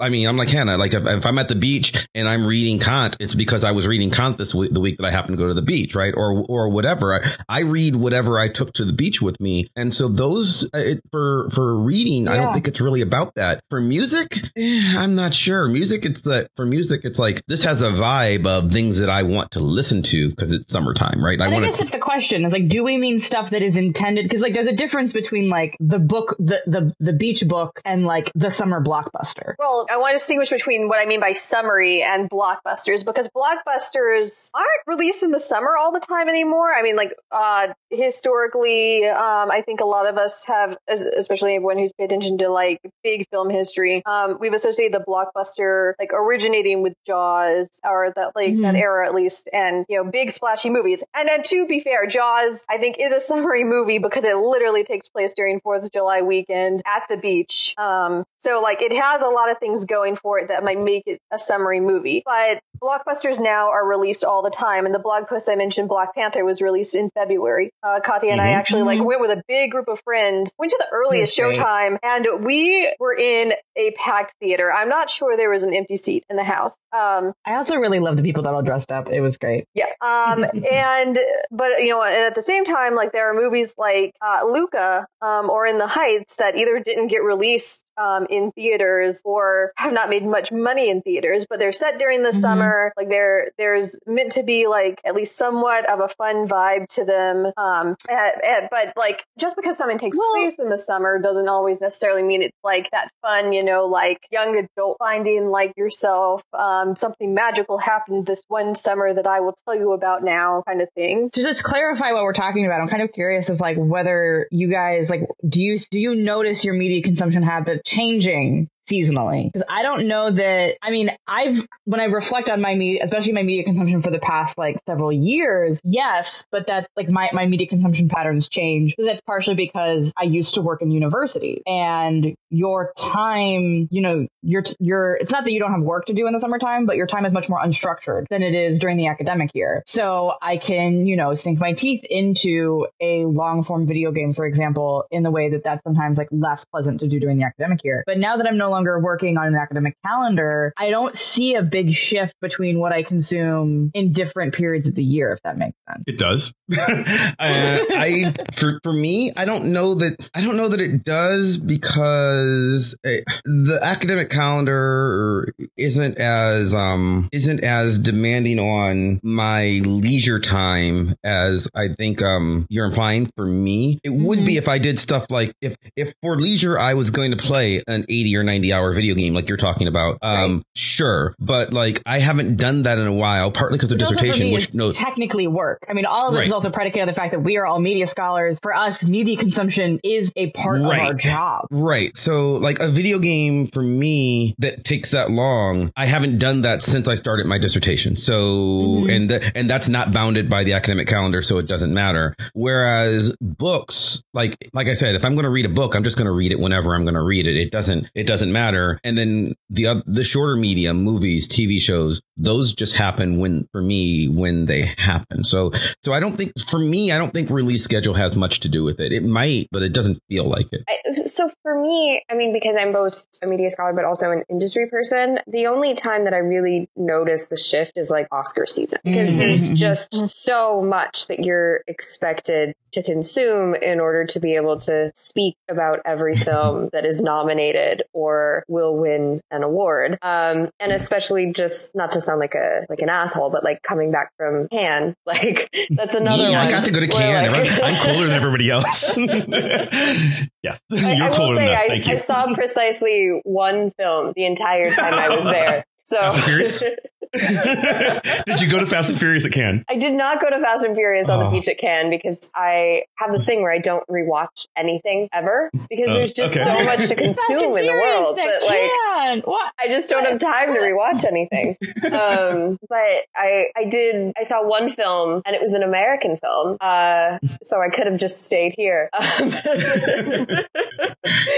I 0.00 0.08
mean 0.08 0.28
I'm 0.28 0.36
like 0.36 0.50
Hannah, 0.50 0.76
like 0.76 0.92
if, 0.92 1.06
if 1.06 1.26
I'm 1.26 1.38
at 1.38 1.48
the 1.48 1.54
beach 1.54 2.08
and 2.14 2.28
I'm 2.28 2.46
reading 2.46 2.78
Kant 2.78 3.16
it's 3.22 3.34
because 3.34 3.64
I 3.64 3.70
was 3.70 3.86
reading 3.86 4.10
Kant 4.10 4.36
this 4.36 4.54
week, 4.54 4.72
the 4.72 4.80
week 4.80 4.98
that 4.98 5.06
I 5.06 5.10
happened 5.10 5.36
to 5.36 5.42
go 5.42 5.48
to 5.48 5.54
the 5.54 5.62
beach, 5.62 5.94
right? 5.94 6.12
Or, 6.14 6.44
or 6.48 6.68
whatever. 6.68 7.14
I, 7.14 7.36
I 7.48 7.60
read 7.60 7.96
whatever 7.96 8.38
I 8.38 8.48
took 8.48 8.72
to 8.74 8.84
the 8.84 8.92
beach 8.92 9.22
with 9.22 9.40
me. 9.40 9.70
And 9.76 9.94
so 9.94 10.08
those, 10.08 10.64
uh, 10.74 10.78
it, 10.78 11.00
for, 11.10 11.48
for 11.50 11.76
reading, 11.76 12.24
yeah. 12.24 12.32
I 12.32 12.36
don't 12.36 12.52
think 12.52 12.68
it's 12.68 12.80
really 12.80 13.00
about 13.00 13.36
that. 13.36 13.62
For 13.70 13.80
music, 13.80 14.36
eh, 14.56 14.94
I'm 14.96 15.14
not 15.14 15.34
sure. 15.34 15.68
Music, 15.68 16.04
it's 16.04 16.22
that 16.22 16.50
for 16.56 16.66
music, 16.66 17.02
it's 17.04 17.18
like 17.18 17.42
this 17.46 17.64
has 17.64 17.82
a 17.82 17.90
vibe 17.90 18.46
of 18.46 18.72
things 18.72 18.98
that 18.98 19.10
I 19.10 19.22
want 19.22 19.52
to 19.52 19.60
listen 19.60 20.02
to 20.02 20.30
because 20.30 20.52
it's 20.52 20.72
summertime, 20.72 21.24
right? 21.24 21.40
I, 21.40 21.46
I 21.46 21.60
guess 21.60 21.74
to, 21.74 21.78
that's 21.78 21.92
the 21.92 21.98
question. 21.98 22.44
is 22.44 22.52
like, 22.52 22.68
do 22.68 22.82
we 22.82 22.98
mean 22.98 23.20
stuff 23.20 23.50
that 23.50 23.62
is 23.62 23.76
intended? 23.76 24.24
Because 24.24 24.40
like, 24.40 24.54
there's 24.54 24.66
a 24.66 24.71
difference 24.72 25.12
between 25.12 25.48
like 25.48 25.76
the 25.80 25.98
book, 25.98 26.36
the, 26.38 26.60
the, 26.66 26.94
the 27.00 27.12
beach 27.12 27.44
book 27.46 27.80
and 27.84 28.04
like 28.04 28.30
the 28.34 28.50
summer 28.50 28.82
blockbuster. 28.82 29.54
Well, 29.58 29.86
I 29.90 29.96
want 29.96 30.14
to 30.14 30.18
distinguish 30.18 30.50
between 30.50 30.88
what 30.88 30.98
I 30.98 31.06
mean 31.06 31.20
by 31.20 31.32
summary 31.32 32.02
and 32.02 32.28
blockbusters 32.30 33.04
because 33.04 33.28
blockbusters 33.28 34.50
aren't 34.54 34.68
released 34.86 35.22
in 35.22 35.30
the 35.30 35.40
summer 35.40 35.76
all 35.78 35.92
the 35.92 36.00
time 36.00 36.28
anymore. 36.28 36.72
I 36.74 36.82
mean, 36.82 36.96
like 36.96 37.14
uh, 37.30 37.68
historically, 37.90 39.06
um, 39.08 39.50
I 39.50 39.62
think 39.64 39.80
a 39.80 39.84
lot 39.84 40.06
of 40.06 40.16
us 40.18 40.44
have, 40.46 40.76
especially 40.88 41.54
everyone 41.54 41.78
who's 41.78 41.92
paid 41.92 42.06
attention 42.06 42.38
to 42.38 42.48
like 42.48 42.80
big 43.02 43.26
film 43.30 43.50
history, 43.50 44.02
um, 44.06 44.38
we've 44.40 44.52
associated 44.52 44.98
the 44.98 45.04
blockbuster 45.04 45.94
like 45.98 46.12
originating 46.12 46.82
with 46.82 46.94
Jaws 47.06 47.68
or 47.84 48.12
that 48.16 48.34
like 48.34 48.52
mm-hmm. 48.52 48.62
that 48.62 48.74
era 48.74 49.06
at 49.06 49.14
least, 49.14 49.48
and 49.52 49.84
you 49.88 49.96
know, 49.96 50.10
big 50.10 50.30
splashy 50.30 50.70
movies. 50.70 51.04
And 51.14 51.28
then 51.28 51.42
to 51.44 51.66
be 51.66 51.80
fair, 51.80 52.06
Jaws 52.06 52.64
I 52.68 52.78
think 52.78 52.96
is 52.98 53.12
a 53.12 53.20
summary 53.32 53.64
movie 53.64 53.98
because 53.98 54.24
it 54.24 54.36
literally 54.36 54.61
takes 54.84 55.08
place 55.08 55.34
during 55.34 55.60
Fourth 55.60 55.84
of 55.84 55.92
July 55.92 56.22
weekend 56.22 56.82
at 56.86 57.04
the 57.08 57.16
beach. 57.16 57.74
Um, 57.78 58.24
so 58.38 58.60
like 58.60 58.82
it 58.82 58.92
has 58.92 59.22
a 59.22 59.28
lot 59.28 59.50
of 59.50 59.58
things 59.58 59.84
going 59.84 60.16
for 60.16 60.38
it 60.38 60.48
that 60.48 60.64
might 60.64 60.80
make 60.80 61.04
it 61.06 61.20
a 61.30 61.38
summery 61.38 61.80
movie, 61.80 62.22
but 62.24 62.60
blockbusters 62.82 63.40
now 63.40 63.70
are 63.70 63.86
released 63.86 64.24
all 64.24 64.42
the 64.42 64.50
time. 64.50 64.86
And 64.86 64.94
the 64.94 64.98
blog 64.98 65.28
post 65.28 65.48
I 65.48 65.54
mentioned, 65.54 65.88
Black 65.88 66.14
Panther, 66.14 66.44
was 66.44 66.60
released 66.60 66.94
in 66.94 67.10
February. 67.10 67.70
Uh, 67.82 68.00
Katya 68.00 68.30
and 68.30 68.40
mm-hmm. 68.40 68.48
I 68.48 68.52
actually 68.52 68.82
like 68.82 68.98
mm-hmm. 68.98 69.06
went 69.06 69.20
with 69.20 69.30
a 69.30 69.42
big 69.46 69.70
group 69.70 69.88
of 69.88 70.00
friends, 70.04 70.54
went 70.58 70.70
to 70.70 70.78
the 70.78 70.88
earliest 70.92 71.38
okay. 71.38 71.58
showtime, 71.58 71.98
and 72.02 72.44
we 72.44 72.92
were 72.98 73.14
in 73.14 73.52
a 73.76 73.92
packed 73.92 74.34
theater. 74.40 74.72
I'm 74.72 74.88
not 74.88 75.10
sure 75.10 75.36
there 75.36 75.50
was 75.50 75.64
an 75.64 75.74
empty 75.74 75.96
seat 75.96 76.24
in 76.28 76.36
the 76.36 76.44
house. 76.44 76.76
Um, 76.92 77.32
I 77.46 77.54
also 77.54 77.76
really 77.76 78.00
love 78.00 78.16
the 78.16 78.22
people 78.22 78.42
that 78.44 78.54
all 78.54 78.62
dressed 78.62 78.92
up. 78.92 79.08
It 79.08 79.20
was 79.20 79.38
great. 79.38 79.66
Yeah. 79.74 79.86
Um, 80.00 80.44
and 80.70 81.18
but 81.50 81.82
you 81.82 81.90
know, 81.90 82.02
and 82.02 82.24
at 82.24 82.34
the 82.34 82.42
same 82.42 82.64
time, 82.64 82.94
like 82.94 83.12
there 83.12 83.30
are 83.30 83.34
movies 83.34 83.74
like 83.78 84.14
uh, 84.20 84.40
Luca 84.50 85.06
um, 85.20 85.50
or 85.50 85.66
In 85.66 85.78
the 85.78 85.86
Heights 85.86 86.36
that 86.36 86.56
either 86.56 86.80
didn't 86.80 87.08
get 87.08 87.22
released 87.22 87.84
um, 87.96 88.26
in 88.30 88.52
theaters 88.52 89.22
or 89.24 89.72
have 89.76 89.92
not 89.92 90.08
made 90.08 90.24
much 90.24 90.50
money 90.50 90.90
in 90.90 91.02
theaters, 91.02 91.46
but 91.48 91.58
they're 91.58 91.72
set 91.72 91.98
during 91.98 92.22
the 92.22 92.30
mm-hmm. 92.30 92.38
summer. 92.38 92.92
Like 92.96 93.08
there, 93.08 93.50
there's 93.58 93.98
meant 94.06 94.32
to 94.32 94.42
be 94.42 94.66
like 94.66 95.00
at 95.04 95.14
least 95.14 95.36
somewhat 95.36 95.88
of 95.88 96.00
a 96.00 96.08
fun 96.08 96.48
vibe 96.48 96.86
to 96.94 97.04
them. 97.04 97.52
Um, 97.56 97.96
and, 98.08 98.32
and, 98.44 98.68
but 98.70 98.92
like 98.96 99.24
just 99.38 99.56
because 99.56 99.76
something 99.76 99.98
takes 99.98 100.18
well, 100.18 100.32
place 100.32 100.58
in 100.58 100.68
the 100.68 100.78
summer 100.78 101.18
doesn't 101.20 101.48
always 101.48 101.80
necessarily 101.80 102.22
mean 102.22 102.42
it's 102.42 102.56
like 102.64 102.90
that 102.92 103.10
fun, 103.20 103.52
you 103.52 103.62
know, 103.62 103.86
like 103.86 104.26
young 104.30 104.56
adult 104.56 104.96
finding 104.98 105.48
like 105.48 105.74
yourself. 105.76 106.42
Um, 106.52 106.96
something 106.96 107.34
magical 107.34 107.78
happened 107.78 108.26
this 108.26 108.44
one 108.48 108.74
summer 108.74 109.12
that 109.12 109.26
I 109.26 109.40
will 109.40 109.56
tell 109.66 109.76
you 109.76 109.92
about 109.92 110.22
now, 110.22 110.62
kind 110.66 110.80
of 110.80 110.88
thing. 110.94 111.30
To 111.30 111.42
just 111.42 111.62
clarify 111.62 112.12
what 112.12 112.22
we're 112.22 112.32
talking 112.32 112.64
about, 112.66 112.80
I'm 112.80 112.88
kind 112.88 113.02
of 113.02 113.12
curious 113.12 113.48
of 113.48 113.60
like 113.60 113.76
whether 113.76 114.31
you 114.50 114.68
guys 114.70 115.10
like 115.10 115.22
do 115.48 115.60
you 115.62 115.78
do 115.90 115.98
you 115.98 116.14
notice 116.14 116.64
your 116.64 116.74
media 116.74 117.02
consumption 117.02 117.42
habit 117.42 117.84
changing 117.84 118.68
seasonally. 118.90 119.52
Because 119.52 119.66
I 119.68 119.82
don't 119.82 120.06
know 120.06 120.30
that, 120.30 120.76
I 120.82 120.90
mean, 120.90 121.10
I've, 121.26 121.64
when 121.84 122.00
I 122.00 122.04
reflect 122.04 122.48
on 122.48 122.60
my 122.60 122.74
media, 122.74 123.00
especially 123.02 123.32
my 123.32 123.42
media 123.42 123.64
consumption 123.64 124.02
for 124.02 124.10
the 124.10 124.18
past 124.18 124.58
like 124.58 124.76
several 124.86 125.12
years, 125.12 125.80
yes, 125.84 126.44
but 126.50 126.66
that's 126.66 126.86
like 126.96 127.08
my, 127.08 127.30
my 127.32 127.46
media 127.46 127.66
consumption 127.66 128.08
patterns 128.08 128.48
change. 128.48 128.94
That's 128.98 129.20
partially 129.22 129.54
because 129.54 130.12
I 130.16 130.24
used 130.24 130.54
to 130.54 130.62
work 130.62 130.82
in 130.82 130.90
university 130.90 131.62
and 131.66 132.34
your 132.50 132.92
time, 132.98 133.88
you 133.90 134.00
know, 134.00 134.26
your, 134.42 134.64
your, 134.80 135.16
it's 135.20 135.30
not 135.30 135.44
that 135.44 135.52
you 135.52 135.60
don't 135.60 135.72
have 135.72 135.82
work 135.82 136.06
to 136.06 136.12
do 136.12 136.26
in 136.26 136.32
the 136.32 136.40
summertime, 136.40 136.86
but 136.86 136.96
your 136.96 137.06
time 137.06 137.24
is 137.24 137.32
much 137.32 137.48
more 137.48 137.60
unstructured 137.60 138.26
than 138.30 138.42
it 138.42 138.54
is 138.54 138.78
during 138.78 138.96
the 138.96 139.06
academic 139.06 139.54
year. 139.54 139.82
So 139.86 140.34
I 140.42 140.56
can, 140.56 141.06
you 141.06 141.16
know, 141.16 141.34
sink 141.34 141.58
my 141.58 141.72
teeth 141.72 142.04
into 142.08 142.86
a 143.00 143.24
long 143.24 143.62
form 143.62 143.86
video 143.86 144.10
game, 144.12 144.34
for 144.34 144.44
example, 144.44 145.04
in 145.10 145.22
the 145.22 145.30
way 145.30 145.50
that 145.50 145.64
that's 145.64 145.82
sometimes 145.84 146.18
like 146.18 146.28
less 146.30 146.64
pleasant 146.64 147.00
to 147.00 147.08
do 147.08 147.20
during 147.20 147.36
the 147.36 147.44
academic 147.44 147.84
year. 147.84 148.02
But 148.06 148.18
now 148.18 148.36
that 148.36 148.46
I'm 148.46 148.58
no 148.58 148.71
longer 148.72 148.98
working 148.98 149.38
on 149.38 149.46
an 149.46 149.54
academic 149.54 149.96
calendar, 150.04 150.72
I 150.76 150.90
don't 150.90 151.16
see 151.16 151.54
a 151.54 151.62
big 151.62 151.92
shift 151.92 152.34
between 152.40 152.78
what 152.78 152.92
I 152.92 153.02
consume 153.02 153.90
in 153.94 154.12
different 154.12 154.54
periods 154.54 154.88
of 154.88 154.94
the 154.94 155.04
year, 155.04 155.32
if 155.32 155.42
that 155.42 155.56
makes 155.56 155.76
sense. 155.88 156.04
It 156.06 156.18
does. 156.18 156.52
uh, 156.78 157.34
I 157.38 158.34
for 158.52 158.80
for 158.82 158.92
me, 158.92 159.32
I 159.36 159.44
don't 159.44 159.72
know 159.72 159.94
that 159.94 160.30
I 160.34 160.40
don't 160.40 160.56
know 160.56 160.68
that 160.68 160.80
it 160.80 161.04
does 161.04 161.58
because 161.58 162.96
it, 163.04 163.24
eh, 163.28 163.40
the 163.44 163.78
academic 163.82 164.30
calendar 164.30 165.52
isn't 165.76 166.18
as 166.18 166.74
um 166.74 167.28
isn't 167.32 167.62
as 167.62 167.98
demanding 167.98 168.58
on 168.58 169.20
my 169.22 169.80
leisure 169.84 170.40
time 170.40 171.14
as 171.22 171.68
I 171.74 171.88
think 171.88 172.22
um 172.22 172.66
you're 172.70 172.86
implying 172.86 173.30
for 173.36 173.44
me. 173.44 174.00
It 174.02 174.10
would 174.10 174.38
mm-hmm. 174.38 174.46
be 174.46 174.56
if 174.56 174.68
I 174.68 174.78
did 174.78 174.98
stuff 174.98 175.30
like 175.30 175.54
if 175.60 175.76
if 175.96 176.14
for 176.22 176.36
leisure 176.36 176.78
I 176.78 176.94
was 176.94 177.10
going 177.10 177.30
to 177.30 177.36
play 177.36 177.82
an 177.86 178.04
80 178.08 178.36
or 178.36 178.42
90 178.42 178.61
90 178.62 178.72
hour 178.72 178.94
video 178.94 179.14
game 179.14 179.34
like 179.34 179.48
you're 179.48 179.58
talking 179.58 179.88
about. 179.88 180.18
Um, 180.22 180.56
right. 180.56 180.64
sure. 180.74 181.34
But 181.38 181.72
like, 181.72 182.00
I 182.06 182.20
haven't 182.20 182.56
done 182.56 182.84
that 182.84 182.98
in 182.98 183.06
a 183.06 183.12
while, 183.12 183.50
partly 183.50 183.78
because 183.78 183.92
of 183.92 183.98
dissertation, 183.98 184.52
which 184.52 184.72
no 184.72 184.92
technically 184.92 185.48
work. 185.48 185.84
I 185.88 185.94
mean, 185.94 186.06
all 186.06 186.28
of 186.28 186.32
this 186.34 186.40
right. 186.40 186.46
is 186.46 186.52
also 186.52 186.70
predicated 186.70 187.02
on 187.02 187.08
the 187.08 187.14
fact 187.14 187.32
that 187.32 187.40
we 187.40 187.56
are 187.56 187.66
all 187.66 187.80
media 187.80 188.06
scholars. 188.06 188.58
For 188.62 188.74
us, 188.74 189.02
media 189.02 189.36
consumption 189.36 190.00
is 190.04 190.32
a 190.36 190.50
part 190.50 190.80
right. 190.80 191.00
of 191.00 191.06
our 191.06 191.14
job. 191.14 191.66
Right. 191.70 192.16
So 192.16 192.52
like 192.52 192.78
a 192.78 192.88
video 192.88 193.18
game 193.18 193.66
for 193.66 193.82
me 193.82 194.54
that 194.58 194.84
takes 194.84 195.10
that 195.10 195.30
long, 195.30 195.92
I 195.96 196.06
haven't 196.06 196.38
done 196.38 196.62
that 196.62 196.82
since 196.82 197.08
I 197.08 197.16
started 197.16 197.46
my 197.46 197.58
dissertation. 197.58 198.16
So, 198.16 198.42
mm-hmm. 198.42 199.10
and, 199.10 199.28
th- 199.28 199.52
and 199.54 199.68
that's 199.68 199.88
not 199.88 200.12
bounded 200.12 200.48
by 200.48 200.64
the 200.64 200.74
academic 200.74 201.08
calendar. 201.08 201.42
So 201.42 201.58
it 201.58 201.66
doesn't 201.66 201.92
matter. 201.92 202.36
Whereas 202.54 203.34
books, 203.40 204.22
like, 204.32 204.70
like 204.72 204.86
I 204.86 204.94
said, 204.94 205.14
if 205.14 205.24
I'm 205.24 205.34
going 205.34 205.44
to 205.44 205.50
read 205.50 205.66
a 205.66 205.70
book, 205.70 205.94
I'm 205.94 206.04
just 206.04 206.16
going 206.16 206.26
to 206.26 206.32
read 206.32 206.52
it 206.52 206.60
whenever 206.60 206.94
I'm 206.94 207.04
going 207.04 207.14
to 207.14 207.22
read 207.22 207.46
it. 207.46 207.56
It 207.56 207.70
doesn't, 207.70 208.10
it 208.14 208.24
doesn't 208.24 208.51
matter. 208.52 208.98
And 209.02 209.16
then 209.16 209.54
the 209.70 209.86
uh, 209.86 210.02
the 210.06 210.24
shorter 210.24 210.56
medium, 210.56 211.02
movies, 211.02 211.48
TV 211.48 211.80
shows, 211.80 212.22
those 212.36 212.72
just 212.72 212.96
happen 212.96 213.38
when 213.38 213.66
for 213.72 213.82
me 213.82 214.28
when 214.28 214.66
they 214.66 214.82
happen. 214.98 215.44
So 215.44 215.72
so 216.02 216.12
I 216.12 216.20
don't 216.20 216.36
think 216.36 216.52
for 216.58 216.78
me 216.78 217.12
I 217.12 217.18
don't 217.18 217.32
think 217.32 217.50
release 217.50 217.84
schedule 217.84 218.14
has 218.14 218.36
much 218.36 218.60
to 218.60 218.68
do 218.68 218.84
with 218.84 219.00
it. 219.00 219.12
It 219.12 219.24
might, 219.24 219.68
but 219.70 219.82
it 219.82 219.92
doesn't 219.92 220.18
feel 220.28 220.44
like 220.44 220.68
it. 220.72 220.82
I, 220.88 221.24
so 221.24 221.50
for 221.62 221.80
me, 221.80 222.22
I 222.30 222.34
mean, 222.34 222.52
because 222.52 222.76
I'm 222.78 222.92
both 222.92 223.26
a 223.42 223.46
media 223.46 223.70
scholar 223.70 223.92
but 223.92 224.04
also 224.04 224.30
an 224.30 224.44
industry 224.48 224.88
person, 224.88 225.38
the 225.46 225.66
only 225.66 225.94
time 225.94 226.24
that 226.24 226.34
I 226.34 226.38
really 226.38 226.88
notice 226.96 227.48
the 227.48 227.56
shift 227.56 227.92
is 227.96 228.10
like 228.10 228.28
Oscar 228.30 228.66
season 228.66 228.98
because 229.04 229.22
Mm-hmm. 229.32 229.38
there's 229.38 229.70
just 229.70 230.12
so 230.44 230.82
much 230.82 231.28
that 231.28 231.44
you're 231.44 231.80
expected 231.86 232.74
to 232.92 233.02
consume 233.02 233.74
in 233.74 234.00
order 234.00 234.26
to 234.26 234.40
be 234.40 234.56
able 234.56 234.78
to 234.78 235.10
speak 235.14 235.56
about 235.70 236.00
every 236.04 236.36
film 236.48 236.90
that 236.92 237.06
is 237.06 237.22
nominated 237.22 238.02
or 238.12 238.64
will 238.68 238.96
win 238.98 239.40
an 239.50 239.62
award. 239.62 240.18
Um, 240.22 240.70
and 240.80 240.92
especially 240.92 241.52
just 241.52 241.94
not 241.94 242.12
to 242.12 242.20
sound 242.22 242.40
like 242.40 242.54
a 242.54 242.86
like 242.88 243.00
an 243.00 243.08
asshole, 243.08 243.50
but 243.50 243.64
like 243.64 243.82
coming 243.82 244.10
back 244.10 244.32
from 244.36 244.68
Cannes, 244.68 245.14
like 245.26 245.70
that's 245.90 246.14
another 246.14 246.44
yeah, 246.44 246.64
one. 246.64 246.68
I 246.68 246.70
got 246.70 246.84
to 246.84 246.90
go 246.90 247.00
to 247.00 247.08
Cannes. 247.08 247.52
like- 247.52 247.82
I'm 247.82 248.02
cooler 248.04 248.26
than 248.26 248.36
everybody 248.36 248.70
else. 248.70 249.16
yes, 250.62 250.80
I, 250.92 251.12
you're 251.14 251.30
I 251.30 251.34
cooler 251.34 251.54
than 251.54 251.66
say 251.66 251.72
us. 251.72 251.80
I, 251.82 251.88
Thank 251.88 252.06
you. 252.08 252.14
I 252.14 252.16
saw 252.18 252.54
precisely 252.54 253.40
one 253.44 253.90
film 253.98 254.32
the 254.34 254.46
entire 254.46 254.92
time 254.92 255.14
I 255.14 255.28
was 255.28 255.44
there. 255.44 255.84
So 256.04 256.18
Fast 256.18 256.36
and 256.36 256.44
Furious? 256.44 256.82
Did 258.46 258.60
you 258.60 258.68
go 258.68 258.78
to 258.78 258.86
Fast 258.86 259.08
and 259.10 259.18
Furious 259.18 259.46
at 259.46 259.52
Cannes? 259.52 259.84
I 259.88 259.96
did 259.96 260.12
not 260.14 260.40
go 260.40 260.50
to 260.50 260.60
Fast 260.60 260.84
and 260.84 260.94
Furious 260.94 261.28
on 261.28 261.38
the 261.38 261.46
Oh. 261.46 261.50
beach 261.50 261.66
at 261.68 261.78
Cannes 261.78 262.10
because 262.10 262.36
I 262.54 263.04
have 263.16 263.32
this 263.32 263.44
thing 263.46 263.62
where 263.62 263.72
I 263.72 263.78
don't 263.78 264.06
rewatch 264.08 264.66
anything 264.76 265.28
ever 265.32 265.70
because 265.88 266.08
Oh, 266.10 266.14
there's 266.14 266.32
just 266.32 266.54
okay. 266.54 266.64
so 266.64 266.84
much 266.84 267.08
to 267.08 267.14
consume 267.16 267.76
in 267.78 267.86
the 267.86 267.92
world 267.92 268.36
that 268.36 268.62
like. 268.62 269.46
What? 269.46 269.72
I 269.80 269.88
just 269.88 270.10
don't 270.10 270.24
have 270.26 270.38
time 270.38 270.74
to 270.74 270.80
rewatch 270.80 271.24
anything. 271.24 271.76
Um, 272.12 272.76
but 272.88 273.26
I 273.34 273.66
I 273.76 273.84
did 273.88 274.32
I 274.38 274.42
saw 274.44 274.66
one 274.66 274.90
film 274.90 275.40
and 275.46 275.54
it 275.56 275.62
was 275.62 275.72
an 275.72 275.82
American 275.82 276.36
film, 276.36 276.76
uh, 276.80 277.38
so 277.62 277.80
I 277.80 277.88
could 277.88 278.06
have 278.06 278.18
just 278.18 278.42
stayed 278.44 278.74
here. 278.76 279.08
Um, 279.14 279.50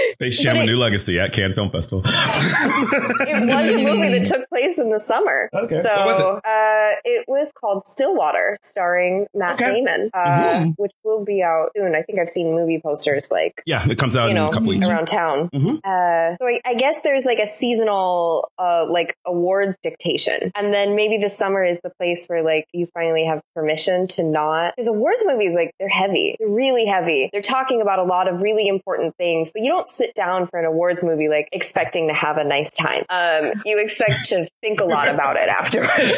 Space 0.09 0.37
Jam: 0.39 0.55
But 0.55 0.63
A 0.63 0.65
New 0.67 0.77
Legacy 0.77 1.19
at 1.19 1.33
Cannes 1.33 1.53
Film 1.53 1.71
Festival. 1.71 2.03
it 2.05 3.47
was 3.47 3.69
a 3.69 3.77
movie 3.77 4.19
that 4.19 4.25
took 4.27 4.47
place 4.49 4.77
in 4.77 4.89
the 4.91 4.99
summer. 4.99 5.49
Okay. 5.65 5.81
So 5.81 5.89
What 5.89 6.05
was 6.07 6.19
it? 6.19 6.45
Uh, 6.45 6.95
it 7.03 7.25
was 7.27 7.51
called 7.59 7.83
Stillwater, 7.91 8.57
starring 8.61 9.27
Matt 9.33 9.61
Okay. 9.61 9.73
Damon, 9.73 10.09
uh, 10.13 10.19
Mhm. 10.53 10.73
which 10.77 10.91
will 11.03 11.23
be 11.23 11.41
out 11.43 11.71
soon. 11.75 11.95
I 11.95 12.01
think 12.01 12.19
I've 12.19 12.29
seen 12.29 12.53
movie 12.53 12.79
posters 12.81 13.29
like 13.31 13.61
yeah, 13.65 13.85
it 13.89 13.97
comes 13.97 14.15
out 14.17 14.25
you 14.25 14.29
in 14.31 14.35
know 14.35 14.49
a 14.49 14.53
couple 14.53 14.69
weeks. 14.69 14.87
around 14.87 15.07
town. 15.07 15.49
Mhm. 15.53 15.79
Uh, 15.83 16.37
so 16.37 16.47
I, 16.47 16.59
I 16.65 16.73
guess 16.75 17.01
there's 17.01 17.25
like 17.25 17.39
a 17.39 17.47
seasonal 17.47 18.49
uh, 18.57 18.85
like 18.89 19.15
awards 19.25 19.77
dictation, 19.83 20.51
and 20.55 20.73
then 20.73 20.95
maybe 20.95 21.17
the 21.17 21.29
summer 21.29 21.63
is 21.63 21.79
the 21.83 21.89
place 21.91 22.25
where 22.27 22.41
like 22.43 22.65
you 22.73 22.85
finally 22.93 23.25
have 23.25 23.41
permission 23.55 24.07
to 24.07 24.23
not 24.23 24.75
because 24.75 24.87
awards 24.87 25.23
movies 25.25 25.53
like 25.53 25.71
they're 25.79 25.87
heavy, 25.89 26.35
they're 26.39 26.47
really 26.49 26.85
heavy. 26.85 27.29
They're 27.31 27.41
talking 27.41 27.81
about 27.81 27.99
a 27.99 28.03
lot 28.03 28.27
of 28.27 28.41
really 28.41 28.67
important 28.67 29.15
things, 29.17 29.51
but 29.51 29.61
you 29.61 29.69
don't 29.71 29.89
sit 29.89 30.13
down 30.15 30.47
for 30.47 30.59
an 30.59 30.65
awards 30.65 31.03
movie 31.03 31.29
like 31.29 31.49
expecting 31.51 32.07
to 32.07 32.13
have 32.13 32.37
a 32.37 32.43
nice 32.43 32.71
time. 32.71 33.03
Um, 33.09 33.61
you 33.65 33.79
expect 33.79 34.27
to 34.29 34.47
think 34.61 34.79
a 34.79 34.85
lot 34.85 35.07
about 35.07 35.37
it 35.37 35.49
afterwards. 35.59 36.11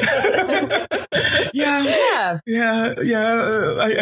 yeah. 1.53 1.83
Yeah. 2.45 2.93
Yeah, 2.97 3.01
yeah. 3.03 3.23
uh, 3.23 3.75
I, 3.75 4.01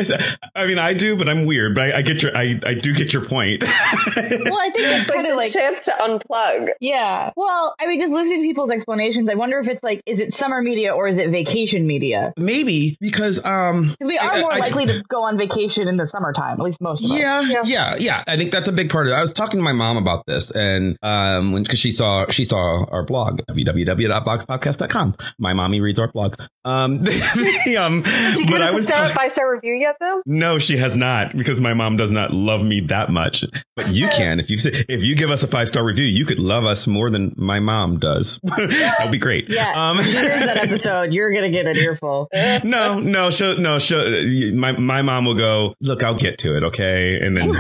I, 0.55 0.62
I 0.63 0.67
mean, 0.67 0.79
I 0.79 0.94
do, 0.94 1.15
but 1.17 1.27
I'm 1.29 1.46
weird. 1.46 1.75
But 1.75 1.94
I, 1.94 1.98
I 1.98 2.01
get 2.01 2.22
your, 2.24 2.36
I, 2.36 2.60
I 2.65 2.74
do 2.74 2.94
get 2.94 3.13
your 3.13 3.25
point. 3.25 3.63
Well, 4.15 4.60
I 4.60 4.70
think 4.72 4.88
it's 4.88 5.01
it's 5.01 5.10
like 5.10 5.15
kind 5.17 5.25
the 5.25 5.32
of 5.32 5.38
like 5.38 5.51
chance 5.51 5.86
to 5.86 5.91
unplug. 5.91 6.70
Yeah. 6.79 7.32
Well, 7.36 7.75
I 7.79 7.88
mean, 7.88 8.00
just 8.00 8.12
listening 8.13 8.41
to 8.41 8.48
people's 8.48 8.70
explanations, 8.70 9.29
I 9.29 9.34
wonder 9.36 9.60
if 9.60 9.67
it's 9.67 9.84
like, 9.84 10.01
is 10.05 10.20
it 10.20 10.34
summer 10.34 10.62
media 10.62 10.94
or 10.94 11.08
is 11.08 11.17
it 11.17 11.29
vacation 11.32 11.86
media? 11.88 12.34
Maybe 12.38 12.98
because 13.01 13.44
um, 13.44 13.89
Because 13.91 14.08
we 14.08 14.17
are 14.17 14.32
I- 14.32 14.41
more 14.41 14.53
I- 14.53 14.58
likely 14.60 14.86
to 14.88 15.03
go 15.10 15.24
on 15.24 15.38
vacation 15.38 15.88
in 15.88 15.98
the 15.98 16.05
summertime, 16.05 16.60
at 16.60 16.63
least 16.63 16.79
most 16.82 17.03
of 17.05 17.12
us. 17.12 17.20
Yeah, 17.20 17.41
Yeah. 17.41 17.62
yeah, 17.65 17.96
yeah, 18.00 18.24
I 18.27 18.38
think 18.38 18.51
that's 18.51 18.70
a 18.70 18.72
big 18.72 18.89
part 18.89 19.08
of 19.08 19.13
it. 19.13 19.15
I 19.15 19.22
was 19.22 19.34
talking 19.34 19.60
to 19.60 19.63
my 19.63 19.74
mom 19.74 19.98
about 19.98 20.25
this, 20.25 20.51
and 20.51 20.98
um, 21.03 21.51
when 21.51 21.64
because 21.64 21.79
she 21.79 21.92
saw 21.92 22.25
she 22.29 22.46
saw 22.46 22.85
our 22.85 23.03
blog 23.03 23.42
www.voxpopcast.com. 23.50 25.16
My 25.40 25.53
mommy 25.53 25.81
reads 25.81 26.00
our 26.00 26.11
blog. 26.11 26.35
Um, 26.64 27.00
the, 27.03 27.77
um, 27.79 28.03
Did 28.16 28.38
you 28.38 28.46
give 28.46 28.51
but 28.51 28.62
I 28.62 28.66
us 28.66 28.75
a 28.75 28.80
star, 28.80 29.08
ta- 29.08 29.14
five 29.14 29.32
star 29.32 29.54
review 29.54 29.74
yet, 29.74 29.98
though? 30.00 30.22
no, 30.25 30.60
she 30.60 30.78
has 30.78 30.96
not 30.96 31.36
because 31.36 31.60
my 31.60 31.74
mom 31.74 31.98
does 31.98 32.12
not 32.12 32.32
love 32.34 32.64
me 32.64 32.82
that 32.82 33.10
much. 33.10 33.44
But 33.75 33.90
you 33.90 34.08
can 34.16 34.40
if 34.40 34.50
you 34.50 34.58
say, 34.58 34.72
if 34.90 35.04
you 35.04 35.16
give 35.16 35.30
us 35.32 35.44
a 35.44 35.48
five 35.48 35.68
star 35.68 35.84
review, 35.84 36.06
you 36.06 36.25
could 36.25 36.40
love 36.40 36.66
us 36.66 36.88
more 36.88 37.10
than 37.10 37.34
my 37.38 37.60
mom 37.60 38.00
does. 38.00 38.40
That'd 38.44 39.12
be 39.12 39.18
great. 39.18 39.50
Yeah. 39.50 39.72
Um, 39.75 39.98
if 40.00 40.08
you 40.08 40.20
heard 40.20 40.48
that 40.48 40.58
episode, 40.64 41.14
you're 41.14 41.32
going 41.32 41.44
to 41.44 41.50
get 41.50 41.68
an 41.68 41.78
earful. 41.78 42.30
no, 42.64 43.00
no, 43.00 43.32
she'll, 43.32 43.58
no, 43.58 43.80
she'll, 43.80 44.54
my, 44.54 44.72
my 44.74 45.01
mom 45.01 45.25
will 45.25 45.36
go, 45.36 45.75
look, 45.82 46.04
I'll 46.04 46.16
get 46.16 46.40
to 46.40 46.56
it. 46.58 46.64
Okay. 46.64 47.20
And 47.20 47.38
then, 47.38 47.54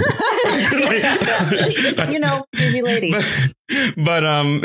you 2.11 2.19
know, 2.19 2.45
busy 2.51 2.81
lady. 2.81 3.11
but, 3.11 3.25
but 3.97 4.23
um 4.23 4.61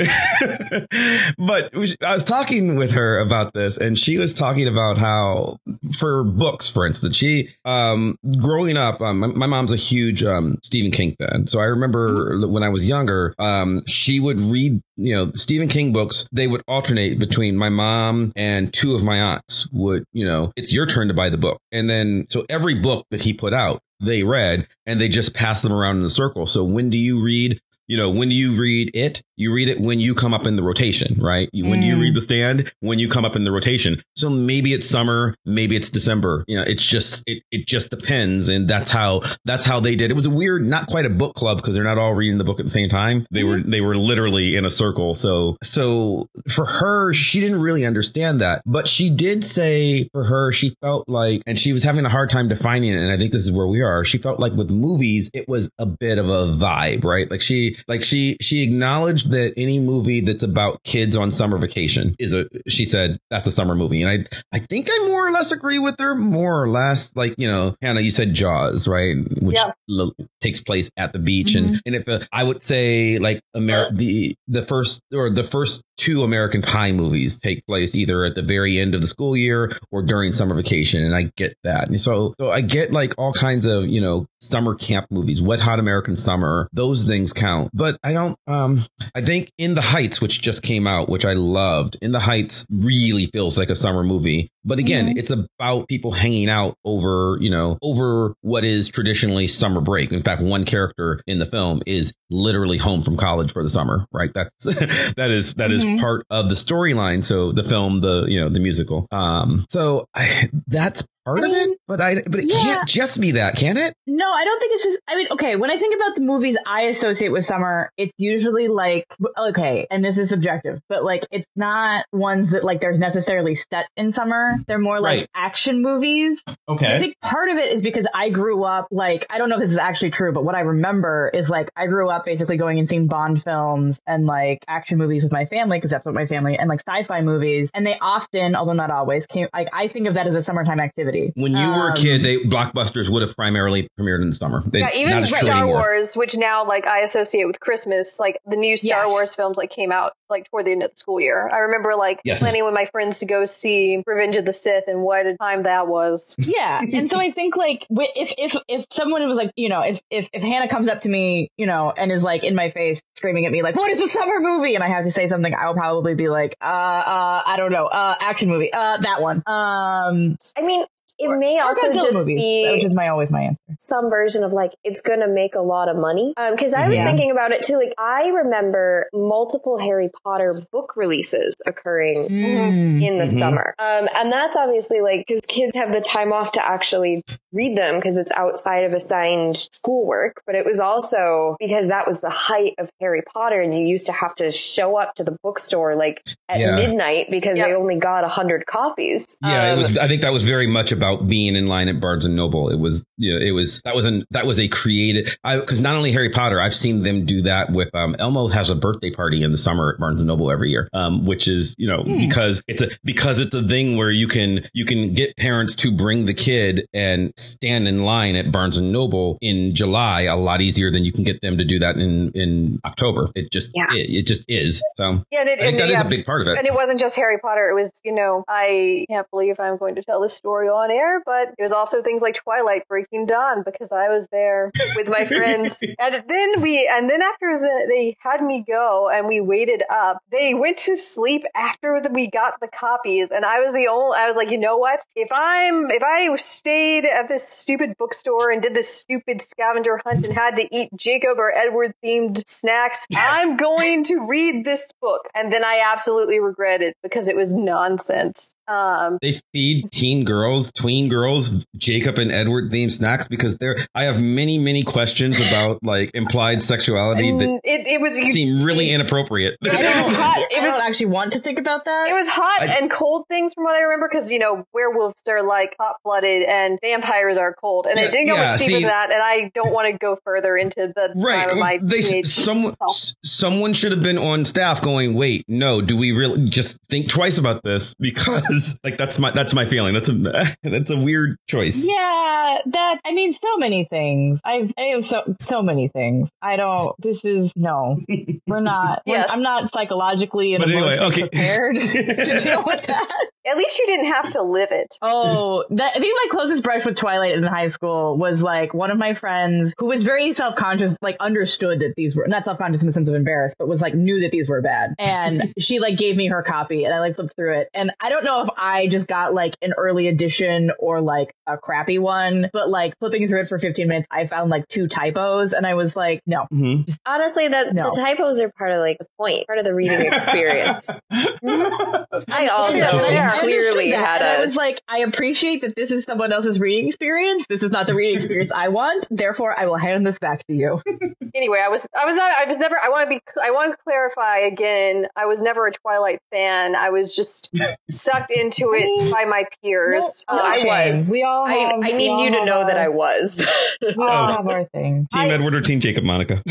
but 1.39 1.73
I 2.03 2.13
was 2.13 2.25
talking 2.25 2.77
with 2.77 2.93
her 2.93 3.19
about 3.19 3.55
this 3.55 3.77
and 3.77 3.99
she 3.99 4.19
was 4.19 4.35
talking 4.35 4.69
about 4.69 4.99
how 4.99 5.59
for 5.97 6.25
books 6.25 6.69
for 6.69 6.87
instance. 6.87 7.17
She 7.17 7.51
um 7.65 8.17
growing 8.39 8.77
up 8.77 9.01
um, 9.01 9.21
my, 9.21 9.27
my 9.29 9.47
mom's 9.47 9.73
a 9.73 9.77
huge 9.77 10.23
um 10.23 10.59
Stephen 10.63 10.91
King 10.91 11.17
fan. 11.19 11.47
So 11.47 11.61
I 11.61 11.65
remember 11.65 12.47
when 12.47 12.63
I 12.63 12.69
was 12.69 12.89
younger 12.89 13.35
um 13.39 13.85
she 13.87 14.21
would 14.21 14.41
read 14.41 14.81
you 14.97 15.17
know 15.17 15.33
Stephen 15.35 15.69
King 15.69 15.93
books. 15.93 16.29
They 16.33 16.47
would 16.47 16.63
alternate 16.69 17.19
between 17.19 17.57
my 17.57 17.69
mom 17.69 18.33
and 18.37 18.73
two 18.73 18.95
of 18.95 19.05
my 19.05 19.19
aunts 19.19 19.69
would 19.73 20.05
you 20.13 20.25
know 20.25 20.53
it's 20.57 20.73
your 20.73 20.87
turn 20.87 21.09
to 21.09 21.15
buy 21.15 21.31
the 21.31 21.39
book. 21.39 21.59
And 21.73 21.89
then 21.89 22.27
so 22.29 22.45
every 22.49 22.75
book 22.75 23.07
that 23.11 23.23
he 23.23 23.33
put 23.33 23.55
out 23.55 23.81
they 24.03 24.23
read 24.23 24.67
and 24.87 25.01
they 25.01 25.09
just 25.09 25.35
passed 25.35 25.63
them 25.63 25.73
around 25.73 25.97
in 25.97 26.03
the 26.03 26.11
circle. 26.11 26.47
So 26.47 26.65
when 26.65 26.91
do 26.91 26.97
you 26.99 27.23
read 27.23 27.61
you 27.91 27.97
know, 27.97 28.09
when 28.09 28.29
do 28.29 28.37
you 28.37 28.53
read 28.55 28.93
it, 28.95 29.21
you 29.41 29.53
read 29.53 29.69
it 29.69 29.81
when 29.81 29.99
you 30.01 30.15
come 30.15 30.35
up 30.35 30.47
in 30.47 30.57
the 30.57 30.63
rotation, 30.63 31.17
right? 31.21 31.49
You, 31.53 31.67
When 31.67 31.81
do 31.81 31.87
you 31.87 31.97
Mm. 31.97 32.01
read 32.03 32.15
the 32.15 32.21
stand, 32.21 32.73
when 32.81 32.99
you 32.99 33.09
come 33.09 33.25
up 33.25 33.35
in 33.37 33.45
the 33.45 33.51
rotation. 33.51 34.01
So 34.17 34.29
maybe 34.31 34.73
it's 34.73 34.89
summer, 34.89 35.35
maybe 35.47 35.77
it's 35.77 35.89
December. 35.91 36.45
You 36.47 36.57
know, 36.59 36.65
it's 36.67 36.87
just 36.87 37.23
it 37.27 37.43
it 37.51 37.67
just 37.67 37.91
depends, 37.91 38.49
and 38.49 38.69
that's 38.69 38.91
how 38.91 39.23
that's 39.45 39.65
how 39.65 39.81
they 39.81 39.97
did. 39.97 40.11
It 40.11 40.15
was 40.15 40.27
a 40.27 40.31
weird, 40.31 40.67
not 40.67 40.87
quite 40.87 41.07
a 41.07 41.11
book 41.11 41.35
club 41.35 41.57
because 41.59 41.75
they're 41.75 41.85
not 41.85 41.99
all 41.99 42.15
reading 42.15 42.39
the 42.39 42.45
book 42.45 42.61
at 42.61 42.67
the 42.67 42.71
same 42.71 42.89
time. 42.89 43.27
They 43.31 43.45
were 43.45 43.61
they 43.61 43.81
were 43.81 43.97
literally 43.97 44.57
in 44.57 44.65
a 44.65 44.71
circle. 44.71 45.15
So 45.15 45.57
so 45.63 46.27
for 46.49 46.67
her, 46.67 47.13
she 47.13 47.41
didn't 47.41 47.61
really 47.61 47.85
understand 47.87 48.41
that, 48.43 48.63
but 48.67 48.87
she 48.89 49.09
did 49.11 49.45
say 49.45 50.09
for 50.13 50.25
her, 50.25 50.53
she 50.53 50.75
felt 50.83 51.09
like, 51.09 51.43
and 51.47 51.59
she 51.59 51.73
was 51.73 51.83
having 51.85 52.05
a 52.05 52.09
hard 52.11 52.29
time 52.31 52.49
defining 52.49 52.93
it. 52.93 52.99
And 53.01 53.11
I 53.13 53.17
think 53.17 53.33
this 53.33 53.45
is 53.45 53.53
where 53.53 53.67
we 53.67 53.81
are. 53.81 54.05
She 54.05 54.19
felt 54.19 54.39
like 54.39 54.53
with 54.53 54.71
movies, 54.71 55.31
it 55.33 55.49
was 55.49 55.71
a 55.79 55.87
bit 55.87 56.19
of 56.19 56.29
a 56.29 56.47
vibe, 56.53 57.05
right? 57.05 57.31
Like 57.31 57.41
she 57.41 57.77
like 57.89 58.03
she 58.03 58.37
she 58.41 58.63
acknowledged 58.63 59.30
that 59.31 59.55
any 59.57 59.79
movie 59.79 60.21
that's 60.21 60.43
about 60.43 60.83
kids 60.85 61.17
on 61.17 61.31
summer 61.33 61.59
vacation 61.59 62.15
is 62.19 62.33
a 62.33 62.47
she 62.69 62.85
said 62.85 63.19
that's 63.31 63.47
a 63.49 63.51
summer 63.51 63.75
movie. 63.75 64.03
And 64.03 64.29
i 64.31 64.57
i 64.57 64.59
think 64.61 64.89
i 64.91 65.09
more 65.09 65.27
or 65.27 65.33
less 65.33 65.53
agree 65.53 65.79
with 65.79 65.97
her 65.99 66.15
more 66.15 66.63
or 66.63 66.69
less 66.69 67.15
like 67.17 67.35
you 67.39 67.49
know 67.49 67.75
hannah 67.83 68.01
you 68.01 68.11
said 68.11 68.35
jaws 68.35 68.87
right? 68.89 69.17
Which 69.43 69.57
Yeah. 69.89 70.07
takes 70.41 70.61
place 70.61 70.91
at 70.97 71.13
the 71.13 71.19
beach. 71.19 71.55
And 71.55 71.81
and 71.87 71.95
if 71.95 72.09
uh, 72.09 72.21
i 72.33 72.43
would 72.45 72.63
say 72.63 73.19
like 73.19 73.41
Amer- 73.57 73.91
the 73.93 74.37
the 74.49 74.63
first 74.63 75.01
or 75.13 75.31
the 75.31 75.45
first 75.45 75.83
two 76.01 76.25
american 76.25 76.63
pie 76.63 76.93
movies 76.93 77.39
take 77.39 77.65
place 77.67 77.95
either 77.95 78.25
at 78.25 78.35
the 78.35 78.41
very 78.41 78.79
end 78.79 78.95
of 78.95 79.03
the 79.03 79.07
school 79.07 79.37
year 79.37 79.71
or 79.91 80.03
during 80.03 80.33
summer 80.33 80.55
vacation 80.55 81.05
and 81.05 81.15
i 81.15 81.31
get 81.37 81.55
that. 81.63 81.89
And 81.89 82.01
so 82.01 82.35
so 82.41 82.51
i 82.51 82.63
get 82.63 82.91
like 82.91 83.15
all 83.19 83.35
kinds 83.35 83.67
of 83.67 83.87
you 83.87 84.01
know 84.01 84.27
summer 84.41 84.75
camp 84.75 85.07
movies 85.11 85.43
wet 85.43 85.61
hot 85.61 85.79
american 85.79 86.17
summer 86.17 86.69
those 86.73 87.07
things 87.07 87.33
count. 87.33 87.71
But 87.75 87.99
i 88.03 88.13
don't 88.13 88.37
um 88.47 88.81
i 89.15 89.21
think 89.21 89.53
in 89.59 89.75
the 89.75 89.83
heights 89.83 90.23
which 90.23 90.41
just 90.41 90.63
came 90.63 90.87
out 90.87 91.11
which 91.11 91.27
i 91.27 91.35
loved 91.35 91.99
in 92.01 92.13
the 92.13 92.21
heights 92.21 92.67
really 92.71 93.27
feels 93.27 93.59
like 93.59 93.69
a 93.69 93.75
summer 93.75 94.03
movie. 94.03 94.51
But 94.65 94.79
again 94.79 95.19
it's 95.19 95.31
about 95.31 95.89
people 95.89 96.13
hanging 96.13 96.49
out 96.49 96.77
over 96.85 97.37
you 97.41 97.51
know 97.51 97.79
over 97.83 98.35
what 98.41 98.65
is 98.65 98.89
traditionally 98.89 99.49
summer 99.49 99.83
break. 99.83 100.13
In 100.13 100.23
fact 100.23 100.41
one 100.41 100.65
character 100.65 101.21
in 101.27 101.39
the 101.39 101.47
film 101.47 101.83
is 101.87 102.15
literally 102.31 102.79
home 102.79 103.03
from 103.03 103.17
college 103.17 103.53
for 103.53 103.63
the 103.63 103.71
summer 103.71 104.07
right? 104.13 104.31
That's 104.33 104.65
that 104.65 105.31
is 105.31 105.55
that 105.55 105.73
is 105.73 105.85
part 105.99 106.27
of 106.31 106.49
the 106.49 106.55
storyline. 106.55 107.25
So 107.25 107.53
the 107.53 107.65
film 107.65 108.01
the 108.01 108.27
you 108.29 108.41
know 108.41 108.49
the 108.49 108.61
musical. 108.61 109.07
Um 109.11 109.67
so 109.69 110.07
I, 110.15 110.49
that's 110.67 111.05
part 111.25 111.45
I 111.45 111.49
of 111.49 111.53
it, 111.55 111.79
but 111.87 112.01
I 112.01 112.17
but 112.27 112.41
it 112.41 112.47
yeah. 112.49 112.57
can't 112.63 112.89
just 112.89 113.21
be 113.21 113.33
that, 113.33 113.57
can 113.57 113.77
it? 113.77 113.95
No, 114.07 114.31
I 114.31 114.45
don't 114.45 114.61
think 114.61 114.73
it's 114.75 114.85
just. 114.85 114.99
I 115.09 115.17
mean, 115.17 115.27
okay. 115.33 115.57
When 115.57 115.71
I 115.71 115.79
think 115.79 115.95
about 115.95 116.15
the 116.15 116.23
movies 116.23 116.57
I 116.67 116.83
associate 116.83 117.31
with 117.33 117.45
summer, 117.45 117.91
it's 117.97 118.13
usually 118.19 118.69
like 118.69 119.05
okay, 119.39 119.87
and 119.91 120.05
this 120.05 120.19
is 120.19 120.29
subjective, 120.29 120.81
but 120.89 121.05
like 121.05 121.25
it's 121.31 121.47
not 121.57 122.05
ones 122.13 122.53
that 122.53 122.65
like 122.65 122.81
there's 122.81 122.99
necessarily 122.99 123.55
set 123.55 123.87
in 123.97 124.13
summer. 124.13 124.57
They're 124.67 124.79
more 124.79 125.01
like 125.01 125.11
Right. 125.11 125.29
action 125.35 125.83
movies. 125.83 126.43
Okay. 126.69 126.95
I 126.95 126.99
think 127.01 127.15
part 127.21 127.49
of 127.49 127.57
it 127.57 127.73
is 127.73 127.83
because 127.83 128.07
I 128.15 128.31
grew 128.31 128.63
up 128.65 128.87
like 128.91 129.27
I 129.29 129.39
don't 129.39 129.49
know 129.49 129.57
if 129.57 129.63
this 129.63 129.73
is 129.73 129.79
actually 129.79 130.11
true, 130.11 130.33
but 130.33 130.45
what 130.45 130.55
I 130.55 130.61
remember 130.61 131.31
is 131.35 131.51
like 131.51 131.71
I 131.77 131.87
grew 131.87 132.09
up 132.09 132.25
basically 132.25 132.57
going 132.57 132.79
and 132.79 132.89
seeing 132.89 133.09
Bond 133.09 133.43
films 133.43 133.99
and 134.07 134.27
like 134.27 134.61
action 134.69 134.99
movies 134.99 135.23
with 135.25 135.33
my 135.33 135.47
family 135.47 135.79
because 135.79 135.91
that's 135.91 136.07
what 136.07 136.15
my 136.15 136.27
family 136.27 136.57
and 136.59 136.69
like 136.69 136.81
sci-fi 136.87 137.21
movies, 137.23 137.71
and 137.75 137.87
they 137.87 137.99
often, 138.01 138.55
although 138.55 138.73
not 138.73 138.91
always, 138.91 139.27
came 139.27 139.49
like 139.53 139.69
I 139.73 139.89
think 139.89 140.07
of 140.07 140.15
that 140.15 140.27
as 140.27 140.35
a 140.35 140.43
summertime 140.43 140.81
activity. 140.81 141.10
When 141.35 141.53
you 141.53 141.71
were 141.71 141.89
a 141.89 141.91
Um, 141.91 141.97
kid, 141.97 142.23
they 142.23 142.39
blockbusters 142.39 143.09
would 143.09 143.23
have 143.23 143.35
primarily 143.37 143.89
premiered 143.99 144.23
in 144.23 144.31
the 144.31 144.37
summer. 144.37 144.63
They, 144.67 144.81
Yeah, 144.81 144.91
even 144.95 145.27
Star 145.27 145.63
anymore. 145.63 145.77
Wars, 145.79 146.15
which 146.17 146.37
now 146.37 146.65
like 146.65 146.87
I 146.87 147.01
associate 147.01 147.45
with 147.47 147.61
Christmas, 147.61 148.19
like 148.21 148.39
the 148.47 148.57
new 148.57 148.77
Star 148.77 149.05
Yes. 149.05 149.09
Wars 149.09 149.35
films 149.35 149.57
like 149.57 149.71
came 149.71 149.93
out 149.93 150.13
like 150.29 150.49
toward 150.51 150.67
the 150.67 150.73
end 150.73 150.83
of 150.83 150.91
the 150.91 150.97
school 150.97 151.21
year. 151.21 151.49
I 151.53 151.59
remember 151.59 151.95
like 151.97 152.21
Yes. 152.25 152.41
planning 152.41 152.65
with 152.65 152.75
my 152.75 152.85
friends 152.87 153.19
to 153.21 153.27
go 153.27 153.45
see 153.45 154.03
Revenge 154.07 154.37
of 154.37 154.45
the 154.45 154.53
Sith, 154.53 154.85
and 154.87 155.03
what 155.03 155.27
a 155.27 155.37
time 155.37 155.65
that 155.65 155.89
was. 155.89 156.35
Yeah, 156.39 156.81
and 156.93 157.11
so 157.11 157.19
I 157.19 157.31
think 157.31 157.57
like 157.57 157.87
if 157.91 158.33
if 158.39 158.57
if 158.69 158.87
someone 158.91 159.27
was 159.29 159.37
like 159.37 159.51
you 159.57 159.69
know 159.69 159.81
if 159.83 160.01
if 160.11 160.29
if 160.33 160.43
Hannah 160.43 160.69
comes 160.69 160.89
up 160.89 161.01
to 161.03 161.09
me 161.09 161.49
you 161.57 161.67
know 161.67 161.93
and 161.97 162.11
is 162.13 162.23
like 162.23 162.45
in 162.45 162.55
my 162.55 162.69
face 162.71 163.01
screaming 163.17 163.47
at 163.47 163.53
me 163.53 163.63
like 163.63 163.77
what 163.77 163.91
is 163.91 164.01
a 164.01 164.07
summer 164.09 164.41
movie 164.41 164.75
and 164.75 164.85
I 164.85 164.89
have 164.89 165.05
to 165.05 165.11
say 165.11 165.29
something 165.29 165.55
I 165.55 165.67
will 165.67 165.75
probably 165.75 166.15
be 166.15 166.29
like 166.29 166.57
uh 166.63 166.65
uh 166.65 167.43
I 167.47 167.57
don't 167.57 167.73
know 167.73 167.87
uh 167.87 168.15
action 168.21 168.49
movie 168.49 168.73
uh 168.73 168.97
that 168.99 169.21
one 169.21 169.43
um 169.47 170.37
I 170.57 170.63
mean, 170.63 170.85
it 171.21 171.39
may 171.39 171.59
or 171.61 171.65
also 171.65 171.89
Godzilla 171.89 171.95
just 171.95 172.15
movies, 172.15 172.41
be 172.41 172.71
which 172.75 172.85
is 172.85 172.95
my 172.95 173.09
always 173.09 173.31
my 173.31 173.43
answer. 173.43 173.59
some 173.79 174.11
version 174.11 174.43
of 174.45 174.53
like 174.53 174.73
it's 174.85 175.01
gonna 175.01 175.29
make 175.29 175.55
a 175.55 175.61
lot 175.63 175.89
of 175.89 175.97
money. 175.97 176.35
Um, 176.37 176.55
because 176.55 176.73
I 176.73 176.89
was 176.89 176.97
Yeah. 176.97 177.07
thinking 177.07 177.31
about 177.31 177.53
it 177.53 177.63
too. 177.63 177.77
Like 177.77 177.95
I 177.99 178.29
remember 178.29 179.09
multiple 179.13 179.79
Harry 179.79 180.11
Potter 180.25 180.55
book 180.73 180.95
releases 180.97 181.55
occurring 181.67 182.27
Mm. 182.29 183.03
in 183.03 183.19
the 183.19 183.25
Mhm. 183.25 183.39
summer. 183.39 183.75
Um, 183.79 184.09
and 184.19 184.33
that's 184.33 184.57
obviously 184.57 185.01
like 185.01 185.25
because 185.27 185.41
kids 185.47 185.75
have 185.75 185.93
the 185.93 186.01
time 186.01 186.33
off 186.33 186.53
to 186.53 186.65
actually 186.67 187.23
read 187.53 187.77
them 187.77 187.97
because 187.97 188.17
it's 188.17 188.33
outside 188.33 188.85
of 188.85 188.93
assigned 188.93 189.57
schoolwork. 189.57 190.43
But 190.47 190.55
it 190.55 190.65
was 190.65 190.79
also 190.79 191.57
because 191.59 191.89
that 191.89 192.07
was 192.07 192.21
the 192.21 192.31
height 192.31 192.75
of 192.79 192.91
Harry 193.01 193.23
Potter, 193.35 193.61
and 193.61 193.75
you 193.75 193.87
used 193.87 194.07
to 194.07 194.13
have 194.13 194.35
to 194.37 194.51
show 194.51 194.97
up 194.97 195.15
to 195.15 195.25
the 195.25 195.37
bookstore 195.43 195.95
like 195.97 196.23
at 196.49 196.61
Yeah. 196.61 196.77
midnight 196.77 197.27
because 197.31 197.59
they 197.59 197.75
only 197.75 197.97
got 197.97 198.25
a 198.25 198.29
hundred 198.29 198.67
copies. 198.67 199.37
Yeah, 199.43 199.71
it 199.71 199.73
Um, 199.73 199.79
was. 199.79 199.99
I 199.99 200.07
think 200.09 200.23
that 200.23 200.33
was 200.33 200.45
very 200.45 200.67
much 200.67 200.93
about 200.93 201.10
being 201.19 201.57
in 201.57 201.67
line 201.67 201.89
at 201.89 202.01
Barnes 202.01 202.25
and 202.25 202.37
Noble. 202.37 202.71
It 202.71 202.79
was. 202.79 203.05
Yeah, 203.19 203.39
it 203.41 203.53
was. 203.53 203.81
That 203.85 203.95
was 203.95 204.07
an. 204.07 204.25
That 204.31 204.47
was 204.47 204.59
a 204.59 204.69
creative. 204.69 205.37
Because 205.45 205.81
not 205.81 205.97
only 205.97 206.13
Harry 206.13 206.31
Potter, 206.31 206.61
I've 206.61 206.75
seen 206.75 207.03
them 207.03 207.25
do 207.25 207.43
that 207.43 207.71
with. 207.71 207.95
Um, 207.95 208.17
Elmo 208.19 208.49
has 208.49 208.71
a 208.71 208.75
birthday 208.75 209.11
party 209.11 209.43
in 209.43 209.53
the 209.53 209.59
summer 209.59 209.93
at 209.93 210.01
Barnes 210.01 210.21
and 210.21 210.29
Noble 210.29 210.51
every 210.51 210.71
year. 210.71 210.89
Um, 210.93 211.23
which 211.23 211.49
is 211.49 211.75
you 211.79 211.87
know 211.87 212.03
because 212.03 212.63
it's 212.67 212.83
a 212.83 212.89
because 213.05 213.41
it's 213.41 213.55
a 213.55 213.67
thing 213.67 213.97
where 213.97 214.11
you 214.11 214.29
can 214.29 214.69
you 214.73 214.85
can 214.85 215.13
get 215.13 215.37
parents 215.37 215.75
to 215.77 215.93
bring 215.93 216.27
the 216.27 216.35
kid 216.35 216.87
and 216.93 217.33
stand 217.37 217.89
in 217.89 218.05
line 218.05 218.37
at 218.37 218.51
Barnes 218.53 218.77
and 218.77 218.93
Noble 218.93 219.39
in 219.41 219.75
July 219.75 220.23
a 220.23 220.37
lot 220.37 220.61
easier 220.61 220.91
than 220.91 221.05
you 221.05 221.13
can 221.13 221.25
get 221.25 221.41
them 221.41 221.59
to 221.59 221.65
do 221.65 221.79
that 221.79 221.97
in 221.97 222.31
in 222.35 222.81
October. 222.85 223.29
It 223.35 223.51
just 223.53 223.73
Yeah. 223.75 223.87
it, 223.93 224.11
it 224.11 224.27
just 224.27 224.45
is. 224.49 224.83
So 224.97 225.25
Yeah, 225.31 225.41
and 225.41 225.49
it, 225.49 225.59
I 225.59 225.63
think 225.63 225.71
and, 225.73 225.81
that 225.81 225.91
is 225.91 225.93
yeah, 225.93 226.07
a 226.07 226.09
big 226.09 226.25
part 226.27 226.43
of 226.43 226.49
it. 226.49 226.59
And 226.59 226.67
it 226.67 226.75
wasn't 226.75 227.01
just 227.01 227.17
Harry 227.17 227.39
Potter. 227.39 227.69
It 227.71 227.75
was, 227.75 227.91
you 228.05 228.13
know, 228.13 228.45
I 228.49 229.05
can't 229.09 229.29
believe 229.31 229.59
I'm 229.61 229.77
going 229.77 229.95
to 229.97 230.03
tell 230.03 230.21
this 230.21 230.35
story 230.35 230.69
on 230.69 230.91
air, 230.91 231.00
but 231.25 231.55
it 231.59 231.63
was 231.63 231.73
also 231.73 232.03
things 232.03 232.23
like 232.23 232.35
Twilight 232.35 232.87
Breaking 232.89 233.27
Dawn 233.27 233.63
because 233.63 233.93
I 233.93 234.09
was 234.09 234.29
there 234.29 234.71
with 234.97 235.09
my 235.09 235.25
friends. 235.27 235.87
And 235.99 236.25
then 236.29 236.61
we, 236.61 236.89
and 236.91 237.09
then 237.09 237.23
after 237.23 237.59
the, 237.59 237.87
they 237.89 238.17
had 238.21 238.43
me 238.43 238.65
go 238.67 239.09
and 239.09 239.27
we 239.27 239.41
waited 239.41 239.83
up, 239.91 240.23
they 240.31 240.55
went 240.55 240.79
to 240.79 240.97
sleep 240.97 241.45
after 241.55 242.01
the, 242.01 242.11
we 242.11 242.29
got 242.29 242.61
the 242.61 242.69
copies. 242.69 243.31
And 243.31 243.45
I 243.45 243.61
was 243.61 243.73
the 243.73 243.89
only, 243.89 244.17
I 244.17 244.29
was 244.29 244.37
like, 244.37 244.51
you 244.51 244.59
know 244.59 244.77
what? 244.77 245.05
If 245.17 245.29
I'm, 245.33 245.91
if 245.91 246.03
I 246.03 246.35
stayed 246.37 247.05
at 247.05 247.29
this 247.29 247.49
stupid 247.49 247.97
bookstore 247.99 248.51
and 248.51 248.63
did 248.63 248.75
this 248.75 248.93
stupid 248.93 249.41
scavenger 249.41 250.01
hunt 250.05 250.25
and 250.27 250.35
had 250.35 250.57
to 250.57 250.75
eat 250.75 250.91
Jacob 250.97 251.39
or 251.39 251.53
Edward 251.53 251.95
themed 252.05 252.47
snacks, 252.47 253.07
I'm 253.17 253.57
going 253.57 254.05
to 254.05 254.27
read 254.27 254.65
this 254.65 254.93
book. 255.01 255.29
And 255.35 255.53
then 255.53 255.65
I 255.65 255.83
absolutely 255.85 256.41
regret 256.41 256.83
it 256.83 256.97
because 257.03 257.29
it 257.29 257.37
was 257.37 257.53
nonsense. 257.53 258.55
Um, 258.71 259.19
They 259.21 259.41
feed 259.53 259.91
teen 259.91 260.25
girls, 260.25 260.71
tween 260.73 261.09
girls, 261.09 261.67
Jacob 261.77 262.19
and 262.19 262.31
Edward 262.31 262.71
themed 262.71 262.93
snacks 262.93 263.27
because 263.27 263.57
they're. 263.57 263.77
I 263.95 264.05
have 264.05 264.21
many, 264.21 264.59
many 264.59 264.83
questions 264.85 265.41
about 265.49 265.83
like 265.83 266.11
implied 266.15 266.63
sexuality 266.63 267.33
that 267.33 267.61
it, 267.65 267.87
it 267.87 268.01
was 268.01 268.19
you- 268.19 268.33
seem 268.33 268.63
really 268.63 268.91
inappropriate. 268.91 269.57
I 269.65 269.69
don't, 269.69 270.13
It 270.13 270.63
I 270.63 270.67
don't 270.67 270.87
actually 270.87 271.07
want 271.07 271.33
to 271.33 271.41
think 271.41 271.59
about 271.59 271.85
that. 271.87 272.09
It 272.09 272.15
was 272.15 272.29
hot 272.29 272.63
I- 272.63 272.75
and 272.81 272.91
cold 272.91 273.25
things 273.29 273.55
from 273.55 273.65
what 273.65 273.75
I 273.75 273.81
remember 273.81 274.09
because, 274.11 274.31
you 274.31 274.39
know, 274.39 274.65
werewolves 274.73 275.23
are 275.29 275.43
like 275.43 275.75
hot 275.81 275.97
blooded 276.05 276.43
and 276.45 276.79
vampires 276.81 277.39
are 277.39 277.55
cold. 277.55 277.87
And 277.87 277.99
Yeah, 277.99 278.07
it 278.07 278.13
didn't 278.13 278.29
go 278.29 278.35
yeah, 278.37 278.47
much 278.47 278.59
deeper 278.59 278.73
than 278.75 278.83
that. 278.83 279.11
And 279.11 279.23
I 279.23 279.51
don't 279.55 279.73
want 279.73 279.91
to 279.93 279.99
go 279.99 280.17
further 280.25 280.57
into 280.57 280.93
the 280.95 281.13
Right. 281.17 281.41
time 281.45 281.51
of 281.51 281.59
my 281.59 281.79
They 281.83 282.03
teenage 282.03 282.27
someone 282.27 282.77
self. 282.79 283.15
someone 283.25 283.73
should 283.73 283.91
have 283.93 284.03
been 284.03 284.19
on 284.19 284.45
staff 284.45 284.81
going, 284.81 285.15
"Wait, 285.15 285.45
no, 285.49 285.81
do 285.81 285.97
we 285.97 286.13
really 286.13 286.49
just 286.49 286.79
think 286.89 287.09
twice 287.09 287.37
about 287.39 287.63
this?" 287.65 287.95
Because 287.99 288.60
like 288.85 288.97
that's 288.99 289.19
my 289.19 289.31
that's 289.31 289.55
my 289.55 289.65
feeling. 289.65 289.95
That's 289.95 290.09
a 290.09 290.13
that's 290.63 290.91
a 290.91 290.97
weird 290.97 291.37
choice. 291.49 291.87
Yeah, 291.87 292.59
that 292.67 293.01
I 293.05 293.13
mean, 293.13 293.33
so 293.33 293.57
many 293.59 293.87
things. 293.89 294.41
I've 294.45 294.73
I 294.79 294.83
have 294.95 295.05
so 295.05 295.37
so 295.43 295.63
many 295.63 295.89
things. 295.89 296.31
I 296.43 296.57
don't. 296.57 296.95
This 297.01 297.25
is 297.25 297.53
no. 297.57 298.01
We're 298.47 298.61
not. 298.61 299.03
we're- 299.07 299.19
Yes. 299.21 299.31
I'm 299.33 299.43
not 299.43 299.73
psychologically 299.73 300.55
and 300.55 300.63
But 300.65 300.71
anyway, 300.71 300.97
emotionally 300.97 301.13
okay. 301.13 301.29
prepared 301.29 301.77
to 302.27 302.39
deal 302.39 302.63
with 302.65 302.83
that. 302.87 303.27
At 303.47 303.57
least 303.57 303.79
you 303.79 303.87
didn't 303.87 304.13
have 304.13 304.31
to 304.33 304.43
live 304.43 304.69
it. 304.71 304.95
Oh, 305.01 305.65
that, 305.71 305.93
I 305.97 305.99
think 305.99 306.19
my 306.25 306.31
closest 306.31 306.63
brush 306.63 306.85
with 306.85 306.97
Twilight 306.97 307.35
in 307.35 307.43
high 307.43 307.69
school 307.69 308.19
was 308.19 308.43
like 308.43 308.75
one 308.75 308.91
of 308.91 308.99
my 308.99 309.15
friends 309.15 309.73
who 309.79 309.87
was 309.87 310.03
very 310.03 310.33
self 310.33 310.57
conscious, 310.57 310.95
like 311.01 311.17
understood 311.21 311.81
that 311.81 311.95
these 311.97 312.15
were 312.15 312.27
not 312.29 312.45
self 312.45 312.59
conscious 312.59 312.83
in 312.83 312.87
the 312.87 312.93
sense 312.93 313.09
of 313.09 313.15
embarrassed, 313.15 313.57
but 313.59 313.67
was 313.69 313.81
like 313.81 313.95
knew 313.95 314.21
that 314.21 314.31
these 314.31 314.49
were 314.49 314.61
bad. 314.61 314.95
And 314.99 315.53
she 315.59 315.79
like 315.81 315.97
gave 315.97 316.17
me 316.17 316.27
her 316.29 316.43
copy 316.43 316.85
and 316.85 316.93
I 316.95 317.01
like 317.01 317.15
flipped 317.17 317.35
through 317.35 317.61
it. 317.61 317.69
And 317.73 317.93
I 318.01 318.11
don't 318.11 318.25
know 318.25 318.43
if 318.43 318.49
I 318.57 318.89
just 318.89 319.07
got 319.07 319.33
like 319.33 319.55
an 319.63 319.73
early 319.77 320.09
edition 320.09 320.71
or 320.79 321.01
like 321.01 321.33
a 321.47 321.57
crappy 321.57 321.99
one, 321.99 322.51
but 322.53 322.69
like 322.69 322.99
flipping 322.99 323.27
through 323.27 323.41
it 323.43 323.49
for 323.49 323.59
15 323.59 323.89
minutes, 323.89 324.07
I 324.11 324.27
found 324.27 324.51
like 324.51 324.69
two 324.69 324.87
typos 324.87 325.55
and 325.55 325.67
I 325.67 325.75
was 325.75 325.97
like, 325.97 326.21
no. 326.27 326.47
hmm 326.51 326.83
Honestly, 327.07 327.49
that 327.49 327.73
No. 327.73 327.85
the 327.85 328.01
typos 328.01 328.41
are 328.41 328.51
part 328.59 328.73
of 328.73 328.81
like 328.81 328.99
the 328.99 329.07
point, 329.19 329.47
part 329.47 329.59
of 329.59 329.65
the 329.65 329.75
reading 329.75 330.01
experience. 330.13 330.87
I 331.11 332.49
also 332.53 332.77
Yes, 332.77 333.03
I 333.31 333.39
understood 333.39 333.73
clearly 333.75 333.91
that. 333.93 334.07
had 334.07 334.23
And 334.23 334.31
I 334.31 334.43
a 334.43 334.47
was 334.47 334.55
like, 334.57 334.81
I 334.89 334.99
appreciate 335.01 335.63
that 335.63 335.75
this 335.77 335.91
is 335.91 336.05
someone 336.05 336.33
else's 336.33 336.59
reading 336.61 336.89
experience. 336.89 337.45
This 337.49 337.63
is 337.63 337.71
not 337.71 337.87
the 337.87 337.95
reading 337.95 338.17
experience 338.19 338.51
I 338.55 338.69
want. 338.69 339.07
Therefore, 339.11 339.59
I 339.59 339.67
will 339.67 339.77
hand 339.79 340.05
this 340.07 340.19
back 340.19 340.47
to 340.47 340.55
you. 340.55 340.83
Anyway, 341.33 341.63
I 341.65 341.69
was, 341.69 341.89
I 341.97 342.07
was 342.07 342.17
not, 342.17 342.33
I 342.33 342.45
was 342.47 342.59
never, 342.59 342.77
I 342.77 342.89
want 342.89 343.05
to 343.09 343.09
be, 343.09 343.21
I 343.41 343.53
want 343.53 343.71
to 343.71 343.77
clarify 343.85 344.39
again. 344.39 345.07
I 345.15 345.27
was 345.27 345.41
never 345.41 345.65
a 345.69 345.71
Twilight 345.71 346.19
fan. 346.33 346.75
I 346.75 346.91
was 346.91 347.15
just 347.15 347.57
sucked 347.91 348.33
into 348.33 348.73
it 348.75 349.13
by 349.13 349.27
my 349.27 349.45
peers. 349.63 350.25
No, 350.29 350.37
Uh, 350.37 350.41
I 350.43 350.59
I 350.69 350.91
was. 350.91 351.09
We 351.09 351.23
all 351.23 351.47
I, 351.47 351.53
have, 351.53 351.73
I 351.75 351.79
we 351.79 351.93
need 351.93 352.09
all 352.09 352.25
you 352.25 352.31
to 352.33 352.37
have 352.39 352.47
know 352.47 352.67
that 352.67 352.77
I 352.77 352.89
was. 352.89 353.41
We 353.81 353.95
all 354.05 354.33
have 354.33 354.47
our 354.49 354.65
thing. 354.65 355.07
Team 355.13 355.21
I- 355.23 355.29
Edward 355.31 355.55
or 355.55 355.61
Team 355.61 355.79
Jacob, 355.79 356.03
Monica? 356.03 356.43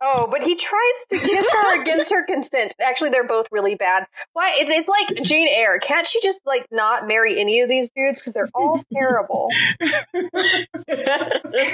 Oh, 0.00 0.26
but 0.30 0.42
he 0.42 0.54
tries 0.56 1.06
to 1.10 1.18
kiss 1.18 1.50
her 1.50 1.80
against 1.82 2.10
her 2.12 2.24
consent. 2.24 2.74
Actually, 2.80 3.10
they're 3.10 3.26
both 3.26 3.46
really 3.52 3.74
bad. 3.74 4.06
Why? 4.32 4.54
It's 4.58 4.70
it's 4.70 4.88
like 4.88 5.22
Jane 5.22 5.48
Eyre. 5.48 5.78
Can't 5.98 6.06
she 6.06 6.20
just 6.20 6.46
like 6.46 6.64
not 6.70 7.08
marry 7.08 7.40
any 7.40 7.60
of 7.60 7.68
these 7.68 7.90
dudes 7.90 8.20
because 8.20 8.32
they're 8.34 8.48
all 8.54 8.84
terrible? 8.94 9.48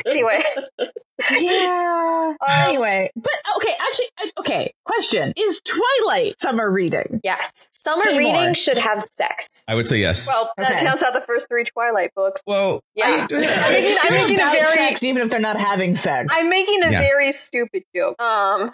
anyway, 0.06 0.42
Yeah. 1.40 2.32
Um, 2.40 2.68
anyway, 2.68 3.10
but 3.14 3.32
okay, 3.56 3.72
actually, 3.80 4.06
okay. 4.38 4.72
Question: 4.86 5.32
Is 5.36 5.60
Twilight 5.64 6.40
summer 6.40 6.70
reading? 6.70 7.20
yes. 7.22 7.68
Summer 7.70 8.02
Say 8.02 8.16
reading 8.16 8.44
more. 8.46 8.54
should 8.54 8.78
have 8.78 9.02
sex. 9.02 9.62
I 9.68 9.74
would 9.74 9.88
say 9.90 9.98
yes. 9.98 10.26
well, 10.26 10.50
that 10.56 10.72
Okay. 10.72 10.86
counts 10.86 11.02
out 11.02 11.12
the 11.12 11.20
first 11.20 11.48
three 11.48 11.64
Twilight 11.64 12.12
books. 12.16 12.42
Well, 12.46 12.80
Yeah. 12.94 13.04
I- 13.08 13.20
I'm 13.30 13.72
making, 13.72 13.96
I'm 14.02 14.12
making 14.14 14.36
a 14.40 14.50
very, 14.50 14.72
sex, 14.74 15.02
even 15.02 15.22
if 15.22 15.30
they're 15.30 15.38
not 15.40 15.60
having 15.60 15.94
sex. 15.94 16.28
I'm 16.32 16.48
making 16.48 16.82
a 16.82 16.90
Yeah. 16.90 17.00
very 17.00 17.30
stupid 17.32 17.82
joke. 17.94 18.20
Um, 18.22 18.72